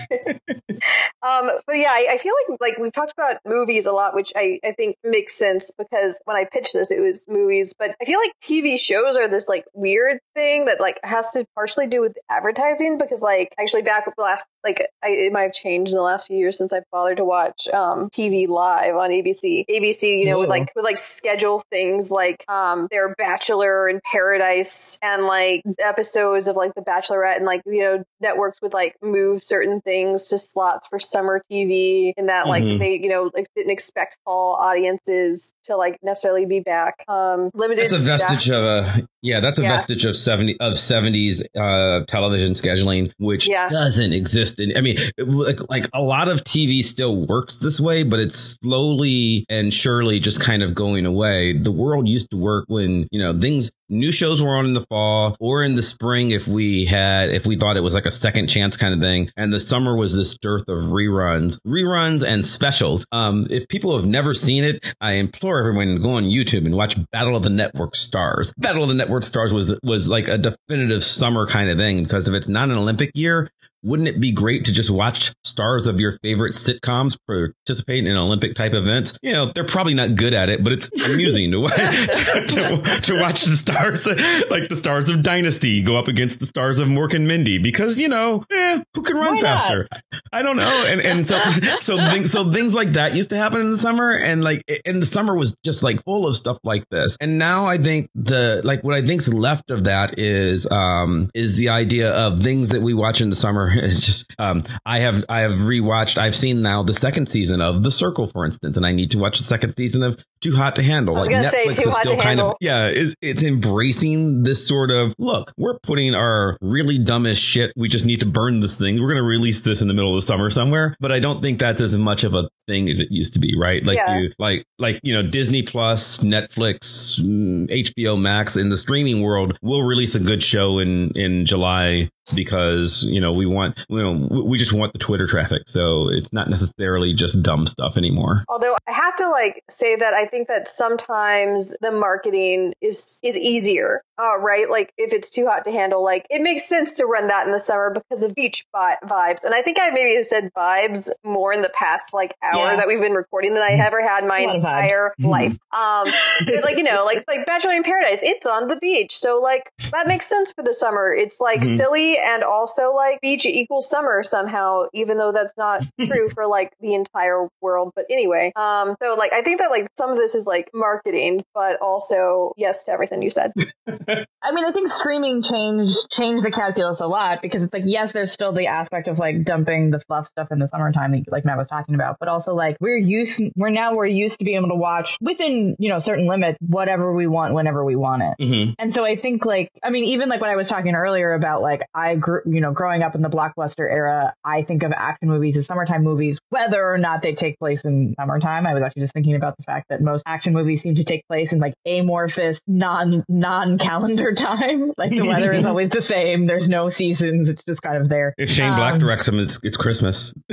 um, 1.22 1.50
but 1.66 1.76
yeah, 1.76 1.90
I, 1.90 2.08
I, 2.12 2.18
feel 2.18 2.34
like 2.48 2.60
like 2.60 2.78
we've 2.78 2.92
talked 2.92 3.12
about 3.12 3.36
movies 3.44 3.86
a 3.86 3.92
lot, 3.92 4.14
which 4.14 4.32
I, 4.34 4.58
I 4.64 4.72
think 4.72 4.96
makes 5.04 5.34
sense 5.34 5.70
because 5.76 6.22
when 6.24 6.36
I 6.36 6.44
pitched 6.44 6.72
this, 6.72 6.90
it 6.90 7.00
was 7.00 7.24
movies. 7.28 7.74
But 7.78 7.94
I 8.00 8.04
feel 8.04 8.18
like 8.18 8.32
TV 8.42 8.78
shows 8.78 9.16
are 9.16 9.28
this 9.28 9.48
like 9.48 9.64
weird 9.74 10.20
thing 10.34 10.64
that 10.64 10.80
like 10.80 10.98
has 11.04 11.32
to 11.32 11.44
partially 11.54 11.86
do 11.86 12.00
with 12.00 12.16
advertising 12.30 12.96
because 12.96 13.20
like 13.20 13.54
actually 13.58 13.82
back 13.82 14.06
last 14.16 14.48
like 14.64 14.86
I, 15.02 15.08
it 15.08 15.32
might 15.32 15.42
have 15.42 15.52
changed 15.52 15.92
in 15.92 15.96
the 15.96 16.02
last 16.02 16.26
few 16.26 16.36
years 16.36 16.56
since 16.58 16.72
I've 16.72 16.88
bothered 16.90 17.16
to 17.18 17.24
watch 17.24 17.68
um, 17.68 18.08
TV 18.10 18.48
live 18.48 18.96
on 18.96 19.10
ABC. 19.10 19.64
ABC, 19.68 20.20
you 20.20 20.26
know, 20.26 20.38
with 20.38 20.48
like 20.48 20.72
with 20.74 20.84
like 20.84 20.98
schedule 20.98 21.62
things 21.70 22.10
like 22.10 22.44
um, 22.48 22.88
their 22.90 23.14
Bachelor 23.16 23.88
in 23.88 24.00
Paradise 24.10 24.98
and 25.02 25.24
like 25.24 25.62
episodes 25.78 26.48
of 26.48 26.56
like 26.56 26.74
The 26.74 26.82
Bachelorette 26.82 27.36
and 27.36 27.44
like 27.44 27.62
you 27.66 27.82
know 27.82 28.04
networks 28.20 28.60
would 28.62 28.72
like 28.72 28.96
move 29.02 29.42
certain 29.42 29.80
things 29.80 30.28
to 30.28 30.38
slots 30.38 30.86
for 30.86 30.98
summer 30.98 31.42
TV 31.50 32.12
and 32.16 32.28
that 32.28 32.46
like 32.46 32.62
mm-hmm. 32.62 32.78
they 32.78 32.94
you 32.94 33.08
know 33.08 33.30
like 33.34 33.46
didn't 33.56 33.72
expect 33.72 34.16
fall 34.24 34.54
audiences 34.54 35.54
to 35.64 35.76
like 35.76 35.98
necessarily 36.02 36.46
be 36.46 36.60
back. 36.60 37.04
Um, 37.08 37.50
limited. 37.54 37.90
That's 37.90 38.04
a 38.04 38.06
vestige 38.06 38.50
of 38.50 38.64
a 38.64 39.08
yeah. 39.22 39.40
That's 39.40 39.58
a 39.58 39.62
yeah. 39.62 39.76
vestige 39.76 40.04
of 40.04 40.16
seventy 40.16 40.58
of 40.60 40.78
seventies 40.78 41.42
uh, 41.56 42.00
television 42.06 42.52
scheduling, 42.52 43.12
which 43.18 43.48
yeah. 43.48 43.68
doesn't 43.68 44.12
exist. 44.12 44.60
In, 44.60 44.76
I 44.76 44.80
mean, 44.80 44.98
like 45.18 45.60
like 45.68 45.88
a 45.92 46.02
lot 46.02 46.28
of 46.28 46.44
TV 46.44 46.82
still 46.82 47.26
works 47.26 47.56
this 47.56 47.80
way, 47.80 48.02
but 48.02 48.20
it's 48.20 48.58
slowly 48.62 49.44
and 49.48 49.72
surely 49.72 50.20
just 50.20 50.40
kind 50.40 50.62
of 50.62 50.74
going 50.74 51.06
away. 51.06 51.56
The 51.56 51.72
world 51.72 52.08
used 52.08 52.30
to 52.30 52.36
work 52.36 52.64
when 52.68 53.08
you 53.10 53.22
know 53.22 53.38
things 53.38 53.70
new 53.92 54.10
shows 54.10 54.42
were 54.42 54.56
on 54.56 54.66
in 54.66 54.72
the 54.72 54.86
fall 54.88 55.36
or 55.38 55.62
in 55.62 55.74
the 55.74 55.82
spring 55.82 56.30
if 56.30 56.48
we 56.48 56.86
had 56.86 57.30
if 57.30 57.46
we 57.46 57.56
thought 57.56 57.76
it 57.76 57.82
was 57.82 57.94
like 57.94 58.06
a 58.06 58.10
second 58.10 58.48
chance 58.48 58.76
kind 58.76 58.94
of 58.94 59.00
thing. 59.00 59.30
And 59.36 59.52
the 59.52 59.60
summer 59.60 59.96
was 59.96 60.16
this 60.16 60.36
dearth 60.38 60.68
of 60.68 60.84
reruns 60.84 61.58
reruns 61.66 62.26
and 62.26 62.44
specials. 62.44 63.06
Um 63.12 63.46
if 63.50 63.68
people 63.68 63.96
have 63.96 64.06
never 64.06 64.34
seen 64.34 64.64
it 64.64 64.84
i 65.00 65.12
implore 65.12 65.58
everyone 65.58 65.94
to 65.94 65.98
go 65.98 66.12
on 66.12 66.24
youtube 66.24 66.64
and 66.64 66.74
watch 66.74 66.96
battle 67.10 67.36
of 67.36 67.42
the 67.42 67.50
network 67.50 67.94
stars. 67.94 68.52
Battle 68.56 68.82
of 68.82 68.88
the 68.88 68.94
network 68.94 69.24
stars 69.24 69.52
was 69.52 69.78
was 69.82 70.08
like 70.08 70.28
a 70.28 70.38
definitive 70.38 71.04
summer 71.04 71.46
kind 71.46 71.68
of 71.68 71.78
thing 71.78 72.02
because 72.02 72.28
if 72.28 72.34
it's 72.34 72.48
not 72.48 72.70
an 72.70 72.76
olympic 72.76 73.10
year 73.14 73.50
wouldn't 73.82 74.08
it 74.08 74.20
be 74.20 74.32
great 74.32 74.64
to 74.66 74.72
just 74.72 74.90
watch 74.90 75.32
stars 75.44 75.86
of 75.86 75.98
your 75.98 76.12
favorite 76.22 76.54
sitcoms 76.54 77.18
participate 77.26 78.06
in 78.06 78.16
Olympic 78.16 78.54
type 78.54 78.72
events? 78.74 79.18
You 79.22 79.32
know, 79.32 79.52
they're 79.52 79.64
probably 79.64 79.94
not 79.94 80.14
good 80.14 80.34
at 80.34 80.48
it, 80.48 80.62
but 80.62 80.72
it's 80.72 80.88
amusing 81.06 81.50
to, 81.52 81.66
to, 81.66 82.46
to, 82.46 83.00
to, 83.02 83.20
watch 83.20 83.42
the 83.42 83.56
stars, 83.56 84.06
like 84.50 84.68
the 84.68 84.76
stars 84.76 85.08
of 85.08 85.22
Dynasty 85.22 85.82
go 85.82 85.96
up 85.96 86.08
against 86.08 86.40
the 86.40 86.46
stars 86.46 86.78
of 86.78 86.88
Mork 86.88 87.14
and 87.14 87.26
Mindy 87.26 87.58
because, 87.58 87.98
you 87.98 88.08
know, 88.08 88.44
eh, 88.50 88.82
who 88.94 89.02
can 89.02 89.16
run 89.16 89.38
faster? 89.38 89.88
I 90.32 90.42
don't 90.42 90.56
know. 90.56 90.84
And, 90.86 91.00
and 91.00 91.26
so, 91.26 91.38
so 91.80 91.96
things, 92.08 92.30
so 92.30 92.50
things 92.50 92.74
like 92.74 92.92
that 92.92 93.14
used 93.14 93.30
to 93.30 93.36
happen 93.36 93.60
in 93.60 93.70
the 93.70 93.78
summer 93.78 94.12
and 94.12 94.44
like, 94.44 94.62
and 94.84 95.02
the 95.02 95.06
summer 95.06 95.34
was 95.34 95.56
just 95.64 95.82
like 95.82 96.02
full 96.04 96.26
of 96.26 96.36
stuff 96.36 96.58
like 96.62 96.88
this. 96.90 97.16
And 97.20 97.38
now 97.38 97.66
I 97.66 97.78
think 97.78 98.10
the, 98.14 98.60
like 98.64 98.84
what 98.84 98.94
I 98.94 99.02
think's 99.02 99.28
left 99.28 99.70
of 99.70 99.84
that 99.84 100.18
is, 100.18 100.70
um, 100.70 101.30
is 101.34 101.56
the 101.56 101.70
idea 101.70 102.12
of 102.12 102.42
things 102.42 102.70
that 102.70 102.82
we 102.82 102.94
watch 102.94 103.20
in 103.20 103.30
the 103.30 103.36
summer 103.36 103.71
It's 103.82 103.98
just 103.98 104.34
um, 104.38 104.62
I 104.86 105.00
have 105.00 105.24
I 105.28 105.40
have 105.40 105.52
rewatched. 105.52 106.18
I've 106.18 106.36
seen 106.36 106.62
now 106.62 106.82
the 106.82 106.94
second 106.94 107.30
season 107.30 107.60
of 107.60 107.82
The 107.82 107.90
Circle, 107.90 108.26
for 108.28 108.44
instance, 108.44 108.76
and 108.76 108.86
I 108.86 108.92
need 108.92 109.10
to 109.12 109.18
watch 109.18 109.38
the 109.38 109.44
second 109.44 109.74
season 109.76 110.02
of 110.02 110.22
Too 110.40 110.54
Hot 110.54 110.76
to 110.76 110.82
Handle. 110.82 111.16
I 111.16 111.20
was 111.20 111.28
like 111.28 111.36
gonna 111.36 111.48
Netflix 111.48 111.74
say 111.74 111.82
Too 111.84 111.90
Hot 111.90 112.02
to 112.02 112.08
kind 112.10 112.22
handle. 112.22 112.50
of 112.50 112.56
yeah, 112.60 112.86
it's, 112.86 113.14
it's 113.20 113.42
embracing 113.42 114.44
this 114.44 114.66
sort 114.66 114.90
of 114.90 115.14
look. 115.18 115.52
We're 115.56 115.78
putting 115.80 116.14
our 116.14 116.56
really 116.60 116.98
dumbest 116.98 117.42
shit. 117.42 117.72
We 117.76 117.88
just 117.88 118.06
need 118.06 118.20
to 118.20 118.26
burn 118.26 118.60
this 118.60 118.76
thing. 118.76 119.00
We're 119.00 119.08
going 119.08 119.16
to 119.16 119.22
release 119.22 119.62
this 119.62 119.82
in 119.82 119.88
the 119.88 119.94
middle 119.94 120.10
of 120.10 120.16
the 120.16 120.26
summer 120.26 120.50
somewhere. 120.50 120.96
But 121.00 121.12
I 121.12 121.18
don't 121.18 121.40
think 121.40 121.58
that's 121.58 121.80
as 121.80 121.96
much 121.96 122.24
of 122.24 122.34
a 122.34 122.48
thing 122.66 122.88
as 122.88 123.00
it 123.00 123.10
used 123.10 123.34
to 123.34 123.40
be, 123.40 123.56
right? 123.58 123.84
Like 123.84 123.96
yeah. 123.96 124.18
you 124.18 124.32
like 124.38 124.64
like 124.78 125.00
you 125.02 125.14
know 125.14 125.28
Disney 125.28 125.62
Plus, 125.62 126.18
Netflix, 126.18 127.20
HBO 127.20 128.16
mm, 128.16 128.20
Max 128.20 128.56
in 128.56 128.68
the 128.68 128.76
streaming 128.76 129.22
world 129.22 129.58
will 129.62 129.82
release 129.82 130.14
a 130.14 130.20
good 130.20 130.42
show 130.42 130.78
in 130.78 131.10
in 131.16 131.46
July 131.46 132.10
because 132.34 133.04
you 133.04 133.20
know 133.20 133.32
we 133.32 133.46
want 133.46 133.84
you 133.88 134.02
know 134.02 134.42
we 134.44 134.58
just 134.58 134.72
want 134.72 134.92
the 134.92 134.98
twitter 134.98 135.26
traffic. 135.26 135.62
So 135.66 136.08
it's 136.08 136.32
not 136.32 136.48
necessarily 136.48 137.14
just 137.14 137.42
dumb 137.42 137.66
stuff 137.66 137.96
anymore. 137.96 138.44
Although 138.48 138.76
i 138.88 138.92
have 138.92 139.16
to 139.16 139.28
like 139.28 139.62
say 139.68 139.96
that 139.96 140.14
i 140.14 140.26
think 140.26 140.48
that 140.48 140.68
sometimes 140.68 141.74
the 141.80 141.90
marketing 141.90 142.74
is 142.80 143.18
is 143.22 143.38
easier 143.38 144.02
uh, 144.22 144.38
right? 144.38 144.70
Like 144.70 144.92
if 144.96 145.12
it's 145.12 145.30
too 145.30 145.46
hot 145.46 145.64
to 145.64 145.72
handle 145.72 146.02
like 146.02 146.26
it 146.30 146.42
makes 146.42 146.68
sense 146.68 146.96
to 146.96 147.06
run 147.06 147.28
that 147.28 147.46
in 147.46 147.52
the 147.52 147.58
summer 147.58 147.90
because 147.92 148.22
of 148.22 148.34
beach 148.34 148.64
bi- 148.72 148.98
vibes. 149.04 149.44
And 149.44 149.54
i 149.54 149.62
think 149.62 149.78
i 149.80 149.90
maybe 149.90 150.14
have 150.14 150.26
said 150.26 150.52
vibes 150.56 151.10
more 151.24 151.52
in 151.52 151.62
the 151.62 151.70
past 151.70 152.12
like 152.12 152.34
hour 152.42 152.70
yeah. 152.70 152.76
that 152.76 152.86
we've 152.86 153.00
been 153.00 153.12
recording 153.12 153.54
than 153.54 153.62
i 153.62 153.72
ever 153.72 154.06
had 154.06 154.24
my 154.26 154.40
entire 154.40 155.14
life. 155.18 155.56
Um 155.72 156.04
but 156.44 156.62
like 156.62 156.76
you 156.76 156.82
know 156.82 157.04
like 157.04 157.24
like 157.26 157.46
bachelor 157.46 157.72
in 157.72 157.82
paradise 157.82 158.22
it's 158.22 158.46
on 158.46 158.68
the 158.68 158.76
beach. 158.76 159.16
So 159.16 159.40
like 159.40 159.70
that 159.90 160.06
makes 160.06 160.26
sense 160.26 160.52
for 160.52 160.62
the 160.62 160.74
summer. 160.74 161.12
It's 161.12 161.40
like 161.40 161.60
mm-hmm. 161.60 161.76
silly 161.76 162.11
and 162.18 162.42
also 162.42 162.92
like 162.92 163.20
beach 163.20 163.46
equals 163.46 163.88
summer 163.88 164.22
somehow, 164.22 164.84
even 164.92 165.18
though 165.18 165.32
that's 165.32 165.54
not 165.56 165.84
true 166.04 166.28
for 166.30 166.46
like 166.46 166.72
the 166.80 166.94
entire 166.94 167.48
world. 167.60 167.92
But 167.94 168.06
anyway, 168.10 168.52
um, 168.56 168.96
so 169.02 169.14
like 169.14 169.32
I 169.32 169.42
think 169.42 169.60
that 169.60 169.70
like 169.70 169.88
some 169.96 170.10
of 170.10 170.16
this 170.16 170.34
is 170.34 170.46
like 170.46 170.70
marketing, 170.74 171.40
but 171.54 171.80
also 171.80 172.52
yes 172.56 172.84
to 172.84 172.92
everything 172.92 173.22
you 173.22 173.30
said. 173.30 173.52
I 173.88 174.52
mean, 174.52 174.64
I 174.64 174.72
think 174.72 174.90
streaming 174.90 175.42
changed 175.42 175.96
changed 176.10 176.44
the 176.44 176.50
calculus 176.50 177.00
a 177.00 177.06
lot 177.06 177.42
because 177.42 177.62
it's 177.62 177.72
like 177.72 177.84
yes, 177.86 178.12
there's 178.12 178.32
still 178.32 178.52
the 178.52 178.66
aspect 178.66 179.08
of 179.08 179.18
like 179.18 179.44
dumping 179.44 179.90
the 179.90 180.00
fluff 180.00 180.26
stuff 180.26 180.48
in 180.50 180.58
the 180.58 180.68
summertime, 180.68 181.14
like 181.28 181.44
Matt 181.44 181.56
was 181.56 181.68
talking 181.68 181.94
about, 181.94 182.16
but 182.18 182.28
also 182.28 182.54
like 182.54 182.76
we're 182.80 182.96
used 182.96 183.42
we're 183.56 183.70
now 183.70 183.94
we're 183.94 184.06
used 184.06 184.38
to 184.38 184.44
being 184.44 184.56
able 184.56 184.68
to 184.68 184.74
watch 184.74 185.16
within 185.20 185.76
you 185.78 185.88
know 185.88 185.98
certain 185.98 186.26
limits 186.26 186.58
whatever 186.60 187.12
we 187.14 187.26
want 187.26 187.54
whenever 187.54 187.84
we 187.84 187.96
want 187.96 188.22
it. 188.22 188.34
Mm-hmm. 188.40 188.72
And 188.78 188.94
so 188.94 189.04
I 189.04 189.16
think 189.16 189.44
like 189.44 189.70
I 189.82 189.90
mean 189.90 190.04
even 190.04 190.28
like 190.28 190.40
when 190.40 190.50
I 190.50 190.56
was 190.56 190.68
talking 190.68 190.94
earlier 190.94 191.32
about 191.32 191.62
like 191.62 191.82
I 191.94 192.01
grew, 192.14 192.40
you 192.46 192.60
know, 192.60 192.72
growing 192.72 193.02
up 193.02 193.14
in 193.14 193.22
the 193.22 193.28
blockbuster 193.28 193.88
era, 193.88 194.34
I 194.44 194.62
think 194.62 194.82
of 194.82 194.92
action 194.92 195.28
movies 195.28 195.56
as 195.56 195.66
summertime 195.66 196.04
movies, 196.04 196.38
whether 196.50 196.84
or 196.84 196.98
not 196.98 197.22
they 197.22 197.34
take 197.34 197.58
place 197.58 197.84
in 197.84 198.14
summertime. 198.18 198.66
I 198.66 198.74
was 198.74 198.82
actually 198.82 199.02
just 199.02 199.14
thinking 199.14 199.34
about 199.34 199.56
the 199.56 199.62
fact 199.62 199.88
that 199.88 200.00
most 200.00 200.22
action 200.26 200.52
movies 200.52 200.82
seem 200.82 200.94
to 200.96 201.04
take 201.04 201.26
place 201.26 201.52
in 201.52 201.58
like 201.58 201.74
amorphous, 201.86 202.60
non 202.66 203.24
non 203.28 203.78
calendar 203.78 204.32
time. 204.34 204.92
Like 204.96 205.10
the 205.10 205.22
weather 205.22 205.52
is 205.52 205.66
always 205.72 205.90
the 205.90 206.02
same. 206.02 206.46
There's 206.46 206.68
no 206.68 206.88
seasons. 206.88 207.48
It's 207.48 207.62
just 207.64 207.82
kind 207.82 207.96
of 207.96 208.08
there. 208.08 208.34
If 208.38 208.50
Shane 208.50 208.70
um, 208.70 208.76
Black 208.76 208.98
directs 208.98 209.26
them, 209.26 209.38
it's 209.38 209.58
it's 209.62 209.76
Christmas. 209.76 210.34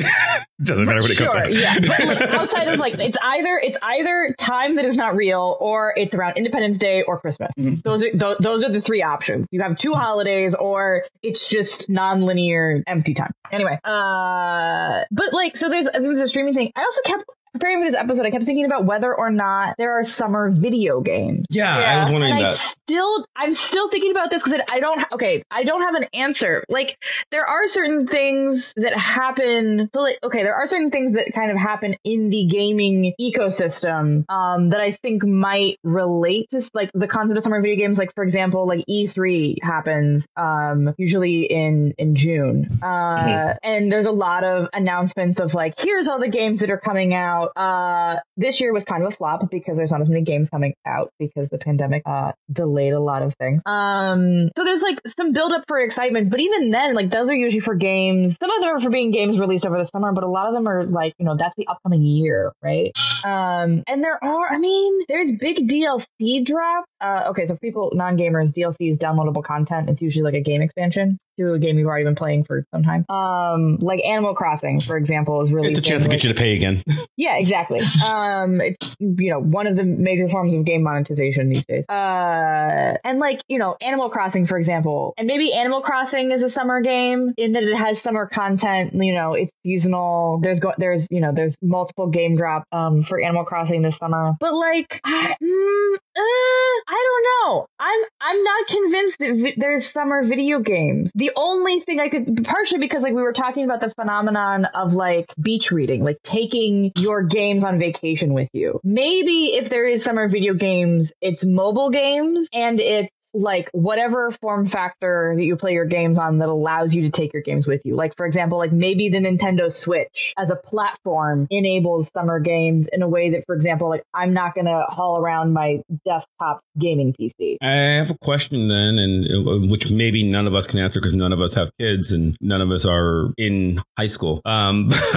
Doesn't 0.64 0.86
matter 0.86 1.02
when 1.02 1.12
it 1.12 1.18
comes 1.18 1.34
out. 1.34 1.52
Yeah, 1.52 1.80
but 1.80 2.00
like 2.06 2.22
outside 2.34 2.68
of 2.68 2.80
like 2.80 3.00
it's 3.00 3.18
either 3.22 3.58
it's 3.58 3.78
either 3.82 4.36
time 4.38 4.76
that 4.76 4.86
is 4.86 4.96
not 4.96 5.16
real 5.16 5.58
or 5.60 5.94
it's 5.98 6.14
around 6.14 6.38
Independence 6.38 6.78
Day 6.78 7.02
or 7.02 7.20
Christmas. 7.20 7.52
Mm-hmm. 7.58 7.82
Those 7.84 8.04
are 8.04 8.12
those, 8.14 8.38
those 8.40 8.64
are 8.64 8.70
the 8.70 8.82
three 8.82 9.02
options. 9.02 9.48
You 9.52 9.62
have 9.62 9.78
two 9.78 9.94
holidays 9.94 10.54
or 10.54 11.06
it's 11.24 11.40
it's 11.40 11.48
just 11.48 11.90
non-linear 11.90 12.84
empty 12.86 13.14
time. 13.14 13.32
Anyway, 13.52 13.80
uh, 13.84 15.02
but 15.12 15.34
like, 15.34 15.58
so 15.58 15.70
there's, 15.70 15.88
there's 15.94 16.20
a 16.20 16.28
streaming 16.28 16.54
thing. 16.54 16.72
I 16.76 16.82
also 16.82 17.02
kept, 17.06 17.24
preparing 17.52 17.80
for 17.80 17.86
this 17.86 17.96
episode, 17.96 18.26
I 18.26 18.32
kept 18.32 18.46
thinking 18.46 18.66
about 18.66 18.86
whether 18.86 19.14
or 19.14 19.30
not 19.32 19.76
there 19.78 19.94
are 20.00 20.04
summer 20.04 20.50
video 20.52 21.02
games. 21.02 21.46
Yeah, 21.50 21.76
I 21.76 22.04
was 22.04 22.12
wondering 22.12 22.34
And 22.34 22.46
I 22.46 22.52
that. 22.52 22.58
still, 22.58 23.26
I'm 23.36 23.54
still 23.54 23.90
thinking 23.90 24.12
about 24.12 24.30
this 24.30 24.44
because 24.44 24.62
I 24.68 24.80
don't. 24.80 25.04
Okay, 25.12 25.44
I 25.52 25.64
don't 25.64 25.82
have 25.82 25.96
an 25.96 26.06
answer. 26.14 26.64
Like, 26.70 26.98
there 27.32 27.46
are 27.46 27.68
certain 27.68 28.08
things 28.08 28.74
that 28.78 28.96
happen. 28.96 29.90
So, 29.94 30.02
like, 30.02 30.20
okay, 30.24 30.44
there 30.44 30.56
are 30.56 30.68
certain 30.68 30.92
things 30.92 31.14
that 31.14 31.34
kind 31.34 31.52
of 31.52 31.58
happen 31.58 31.96
in 32.04 32.30
the 32.30 32.48
gaming 32.48 33.14
ecosystem 33.20 34.30
um, 34.30 34.70
that 34.70 34.82
I 34.82 34.92
think 34.92 35.24
might 35.24 35.78
relate 35.84 36.50
to 36.52 36.62
like 36.74 36.92
the 36.94 37.08
concept 37.08 37.38
of 37.38 37.44
summer 37.44 37.62
video 37.62 37.78
games. 37.78 37.98
Like, 37.98 38.14
for 38.14 38.24
example, 38.24 38.68
like 38.68 38.86
E3 38.90 39.64
happens 39.64 40.26
um, 40.38 40.94
usually 40.98 41.44
in 41.44 41.94
in 41.98 42.16
June, 42.16 42.80
uh, 42.84 43.56
and 43.64 43.92
there's 43.92 44.06
a 44.06 44.12
lot 44.12 44.44
of 44.44 44.68
announcements 44.74 45.40
of 45.40 45.54
like, 45.54 45.80
here's 45.80 46.08
all 46.08 46.20
the 46.20 46.30
games 46.30 46.60
that 46.62 46.70
are 46.70 46.80
coming 46.80 47.14
out. 47.14 47.49
Uh, 47.56 48.18
this 48.38 48.60
year 48.60 48.74
was 48.74 48.84
kind 48.84 49.04
of 49.04 49.14
a 49.14 49.16
flop 49.16 49.50
because 49.50 49.78
there's 49.78 49.92
not 49.92 50.02
as 50.02 50.10
many 50.10 50.24
games 50.24 50.50
coming 50.50 50.74
out 50.86 51.12
because 51.20 51.50
the 51.50 51.58
pandemic 51.58 52.04
uh, 52.06 52.32
delayed 52.52 52.94
a 52.94 53.00
lot 53.00 53.22
of 53.22 53.34
things. 53.36 53.62
Um, 53.66 54.50
so 54.56 54.64
there's 54.64 54.82
like 54.82 55.00
some 55.18 55.34
build 55.34 55.52
up 55.52 55.64
for 55.68 55.80
excitement, 55.80 56.30
but 56.30 56.40
even 56.40 56.72
then, 56.72 56.96
like 56.96 57.12
those 57.12 57.30
are 57.30 57.36
usually 57.36 57.60
for 57.60 57.76
games. 57.76 58.38
Some 58.40 58.52
of 58.52 58.62
them 58.62 58.70
are 58.70 58.80
for 58.80 58.90
being 58.90 59.12
games 59.12 59.38
released 59.38 59.66
over 59.66 59.78
the 59.78 59.86
summer, 59.86 60.12
but 60.12 60.24
a 60.24 60.30
lot 60.30 60.48
of 60.48 60.54
them 60.54 60.68
are 60.68 60.86
like, 60.86 61.14
you 61.20 61.26
know, 61.26 61.36
that's 61.36 61.56
the 61.58 61.68
upcoming 61.68 62.04
year, 62.04 62.52
right? 62.62 62.92
Um, 63.24 63.84
and 63.88 64.04
there 64.04 64.24
are, 64.24 64.54
I 64.54 64.58
mean, 64.58 65.02
there's 65.08 65.32
big 65.32 65.68
DLC 65.68 66.46
drops. 66.46 66.88
Uh, 67.02 67.24
okay, 67.30 67.46
so 67.46 67.56
people 67.58 67.92
non 67.94 68.18
gamers, 68.18 68.52
DLC 68.52 68.92
is 68.92 68.98
downloadable 68.98 69.44
content. 69.44 69.90
It's 69.90 70.02
usually 70.02 70.24
like 70.24 70.36
a 70.36 70.42
game 70.42 70.62
expansion 70.62 71.18
to 71.40 71.54
a 71.54 71.60
game 71.60 71.78
you've 71.78 71.88
already 71.88 72.04
been 72.04 72.16
playing 72.16 72.44
for 72.44 72.66
some 72.74 72.84
time. 72.84 73.06
Um, 73.10 73.78
like 73.78 74.04
Animal 74.06 74.36
Crossing, 74.36 74.80
for 74.80 74.98
example, 74.98 75.42
is 75.42 75.52
really 75.52 75.70
It's 75.70 75.80
a 75.80 75.84
chance 75.84 76.04
to 76.04 76.10
get 76.10 76.24
you 76.24 76.30
to 76.34 76.36
pay 76.36 76.56
again. 76.56 76.84
yeah, 77.18 77.29
exactly. 77.38 77.82
Um, 78.06 78.62
it's 78.62 78.96
you 79.00 79.30
know 79.30 79.40
one 79.40 79.68
of 79.68 79.76
the 79.76 79.84
major 79.84 80.28
forms 80.30 80.54
of 80.54 80.66
game 80.66 80.84
monetization 80.84 81.50
these 81.50 81.66
days. 81.66 81.86
Uh, 81.88 82.98
and 83.04 83.20
like 83.20 83.42
you 83.48 83.58
know 83.58 83.76
Animal 83.82 84.10
Crossing, 84.10 84.46
for 84.46 84.58
example, 84.58 85.14
and 85.18 85.28
maybe 85.28 85.54
Animal 85.54 85.82
Crossing 85.82 86.32
is 86.32 86.42
a 86.42 86.50
summer 86.50 86.82
game 86.82 87.34
in 87.38 87.54
that 87.54 87.64
it 87.64 87.76
has 87.76 88.02
summer 88.02 88.28
content. 88.28 88.94
You 88.94 89.14
know, 89.14 89.34
it's 89.34 89.52
seasonal. 89.66 90.40
There's 90.42 90.60
go- 90.60 90.74
there's 90.78 91.08
you 91.10 91.22
know 91.22 91.32
there's 91.34 91.56
multiple 91.62 92.08
game 92.08 92.36
drop 92.36 92.64
um 92.72 93.04
for 93.04 93.22
Animal 93.22 93.46
Crossing 93.46 93.82
this 93.82 93.98
summer. 93.98 94.34
But 94.40 94.54
like, 94.54 95.02
I, 95.04 95.36
mm, 95.42 95.96
uh, 95.96 96.92
I 96.92 97.08
don't 97.08 97.26
know. 97.48 97.68
I'm 97.80 98.00
I'm 98.22 98.44
not 98.44 98.68
convinced 98.68 99.20
that 99.20 99.36
vi- 99.36 99.56
there's 99.58 99.90
summer 99.90 100.24
video 100.24 100.60
games. 100.60 101.12
The 101.16 101.32
only 101.36 101.80
thing 101.82 102.00
I 102.00 102.10
could 102.10 102.44
partially 102.44 102.80
because 102.80 103.04
like 103.04 103.14
we 103.14 103.22
were 103.22 103.34
talking 103.34 103.66
about 103.66 103.82
the 103.82 103.92
phenomenon 103.92 104.66
of 104.66 104.94
like 104.94 105.34
beach 105.42 105.72
reading, 105.72 106.04
like 106.04 106.18
taking 106.24 106.92
your 106.98 107.19
games 107.24 107.64
on 107.64 107.80
vacation 107.80 108.34
with 108.34 108.50
you. 108.54 108.80
Maybe 108.84 109.54
if 109.54 109.70
there 109.70 109.86
is 109.86 110.04
summer 110.04 110.28
video 110.28 110.54
games, 110.54 111.12
it's 111.22 111.46
mobile 111.46 111.90
games 111.90 112.48
and 112.54 112.80
it's 112.80 113.10
like 113.34 113.70
whatever 113.74 114.32
form 114.32 114.68
factor 114.68 115.34
that 115.36 115.44
you 115.44 115.56
play 115.56 115.74
your 115.74 115.86
games 115.86 116.18
on 116.18 116.38
that 116.38 116.50
allows 116.50 116.94
you 116.94 117.04
to 117.04 117.10
take 117.10 117.34
your 117.34 117.42
games 117.42 117.68
with 117.68 117.86
you. 117.86 117.96
Like 117.96 118.16
for 118.16 118.26
example, 118.26 118.58
like 118.58 118.72
maybe 118.72 119.10
the 119.10 119.20
Nintendo 119.20 119.72
Switch 119.72 120.34
as 120.38 120.50
a 120.50 120.56
platform 120.56 121.48
enables 121.50 122.12
summer 122.14 122.40
games 122.40 122.88
in 122.92 123.02
a 123.02 123.08
way 123.08 123.32
that, 123.32 123.46
for 123.46 123.56
example, 123.56 123.90
like 123.90 124.04
I'm 124.14 124.34
not 124.34 124.56
gonna 124.56 124.84
haul 124.84 125.20
around 125.20 125.54
my 125.54 125.82
desktop 126.06 126.62
gaming 126.78 127.14
PC. 127.14 127.58
I 127.62 127.98
have 127.98 128.10
a 128.10 128.18
question 128.18 128.68
then, 128.68 128.98
and 128.98 129.26
uh, 129.26 129.72
which 129.72 129.92
maybe 129.92 130.30
none 130.30 130.48
of 130.48 130.56
us 130.56 130.68
can 130.68 130.80
answer 130.80 131.00
because 131.00 131.14
none 131.14 131.34
of 131.34 131.42
us 131.42 131.54
have 131.56 131.72
kids 131.80 132.12
and 132.12 132.38
none 132.42 132.62
of 132.62 132.72
us 132.72 132.86
are 132.86 133.32
in 133.38 133.82
high 133.98 134.08
school. 134.08 134.42
Um, 134.46 134.90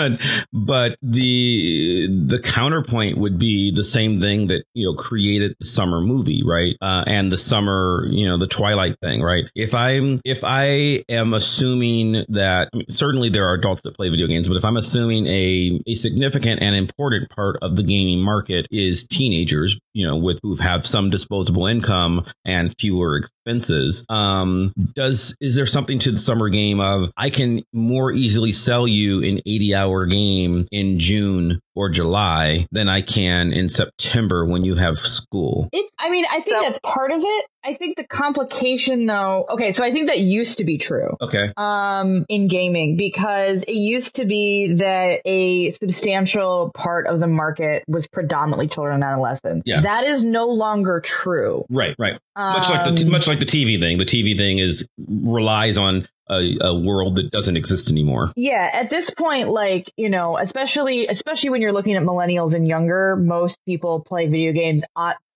but 0.52 0.92
but 0.92 0.98
the 1.02 2.08
the 2.26 2.38
counterpoint 2.38 3.18
would 3.18 3.38
be 3.38 3.72
the 3.74 3.84
same 3.84 4.20
thing 4.20 4.48
that 4.48 4.64
you 4.74 4.86
know 4.86 4.94
created 4.94 5.56
the 5.58 5.66
summer 5.66 6.00
movie, 6.00 6.42
right? 6.44 6.76
Uh, 6.80 7.04
and 7.06 7.30
the 7.30 7.38
summer, 7.38 8.01
you 8.06 8.28
know, 8.28 8.38
the 8.38 8.46
Twilight 8.46 8.96
thing, 9.00 9.22
right? 9.22 9.44
If 9.54 9.74
I'm 9.74 10.20
if 10.24 10.44
I 10.44 11.04
am 11.08 11.34
assuming 11.34 12.24
that 12.28 12.68
I 12.72 12.76
mean, 12.76 12.90
certainly 12.90 13.28
there 13.28 13.46
are 13.48 13.54
adults 13.54 13.82
that 13.82 13.96
play 13.96 14.08
video 14.08 14.26
games, 14.26 14.48
but 14.48 14.56
if 14.56 14.64
I'm 14.64 14.76
assuming 14.76 15.26
a 15.26 15.80
a 15.86 15.94
significant 15.94 16.60
and 16.62 16.76
important 16.76 17.30
part 17.30 17.56
of 17.62 17.76
the 17.76 17.82
gaming 17.82 18.20
market 18.20 18.66
is 18.70 19.06
teenagers, 19.06 19.78
you 19.94 20.06
know, 20.06 20.16
with 20.16 20.40
who 20.42 20.56
have 20.56 20.86
some 20.86 21.10
disposable 21.10 21.66
income 21.66 22.24
and 22.44 22.74
fewer 22.78 23.16
expenses. 23.16 24.04
Um, 24.08 24.72
does 24.94 25.36
is 25.40 25.56
there 25.56 25.66
something 25.66 25.98
to 26.00 26.12
the 26.12 26.18
summer 26.18 26.48
game 26.48 26.80
of 26.80 27.10
I 27.16 27.30
can 27.30 27.62
more 27.72 28.12
easily 28.12 28.52
sell 28.52 28.86
you 28.86 29.22
an 29.22 29.40
80 29.46 29.74
hour 29.74 30.06
game 30.06 30.66
in 30.70 30.98
June 30.98 31.60
or 31.74 31.88
July 31.88 32.66
than 32.72 32.88
I 32.88 33.00
can 33.02 33.52
in 33.52 33.68
September 33.68 34.44
when 34.46 34.64
you 34.64 34.74
have 34.76 34.98
school? 34.98 35.68
It's, 35.72 35.90
I 35.98 36.10
mean, 36.10 36.24
I 36.30 36.40
think 36.42 36.56
So- 36.56 36.62
that's 36.62 36.78
part 36.82 37.10
of 37.12 37.20
it. 37.24 37.44
I 37.64 37.74
think 37.74 37.96
the 37.96 38.02
complication 38.04 39.06
though, 39.06 39.46
okay, 39.50 39.70
so 39.70 39.84
I 39.84 39.92
think 39.92 40.08
that 40.08 40.18
used 40.18 40.58
to 40.58 40.64
be 40.64 40.78
true. 40.78 41.16
Okay. 41.20 41.52
um, 41.56 42.24
in 42.28 42.48
gaming 42.48 42.96
because 42.96 43.62
it 43.62 43.74
used 43.74 44.16
to 44.16 44.24
be 44.24 44.74
that 44.74 45.20
a 45.24 45.70
substantial 45.70 46.72
part 46.74 47.06
of 47.06 47.20
the 47.20 47.28
market 47.28 47.84
was 47.86 48.06
predominantly 48.08 48.66
children 48.66 48.94
and 48.96 49.04
adolescents. 49.04 49.62
Yeah. 49.64 49.80
That 49.82 50.04
is 50.04 50.24
no 50.24 50.48
longer 50.48 51.00
true. 51.00 51.64
Right, 51.70 51.94
right. 51.98 52.18
Much 52.36 52.68
like 52.68 52.82
the 52.84 53.04
Um, 53.04 53.10
much 53.12 53.28
like 53.28 53.38
the 53.38 53.46
TV 53.46 53.78
thing. 53.78 53.98
The 53.98 54.04
TV 54.06 54.36
thing 54.36 54.58
is 54.58 54.86
relies 55.08 55.78
on 55.78 56.08
a, 56.32 56.56
a 56.60 56.78
world 56.78 57.16
that 57.16 57.30
doesn't 57.30 57.56
exist 57.56 57.90
anymore. 57.90 58.32
Yeah, 58.36 58.70
at 58.72 58.90
this 58.90 59.10
point, 59.10 59.48
like, 59.48 59.92
you 59.96 60.08
know, 60.08 60.38
especially 60.38 61.06
especially 61.06 61.50
when 61.50 61.60
you're 61.60 61.72
looking 61.72 61.94
at 61.96 62.02
millennials 62.02 62.54
and 62.54 62.66
younger, 62.66 63.16
most 63.16 63.58
people 63.66 64.00
play 64.00 64.26
video 64.26 64.52
games 64.52 64.82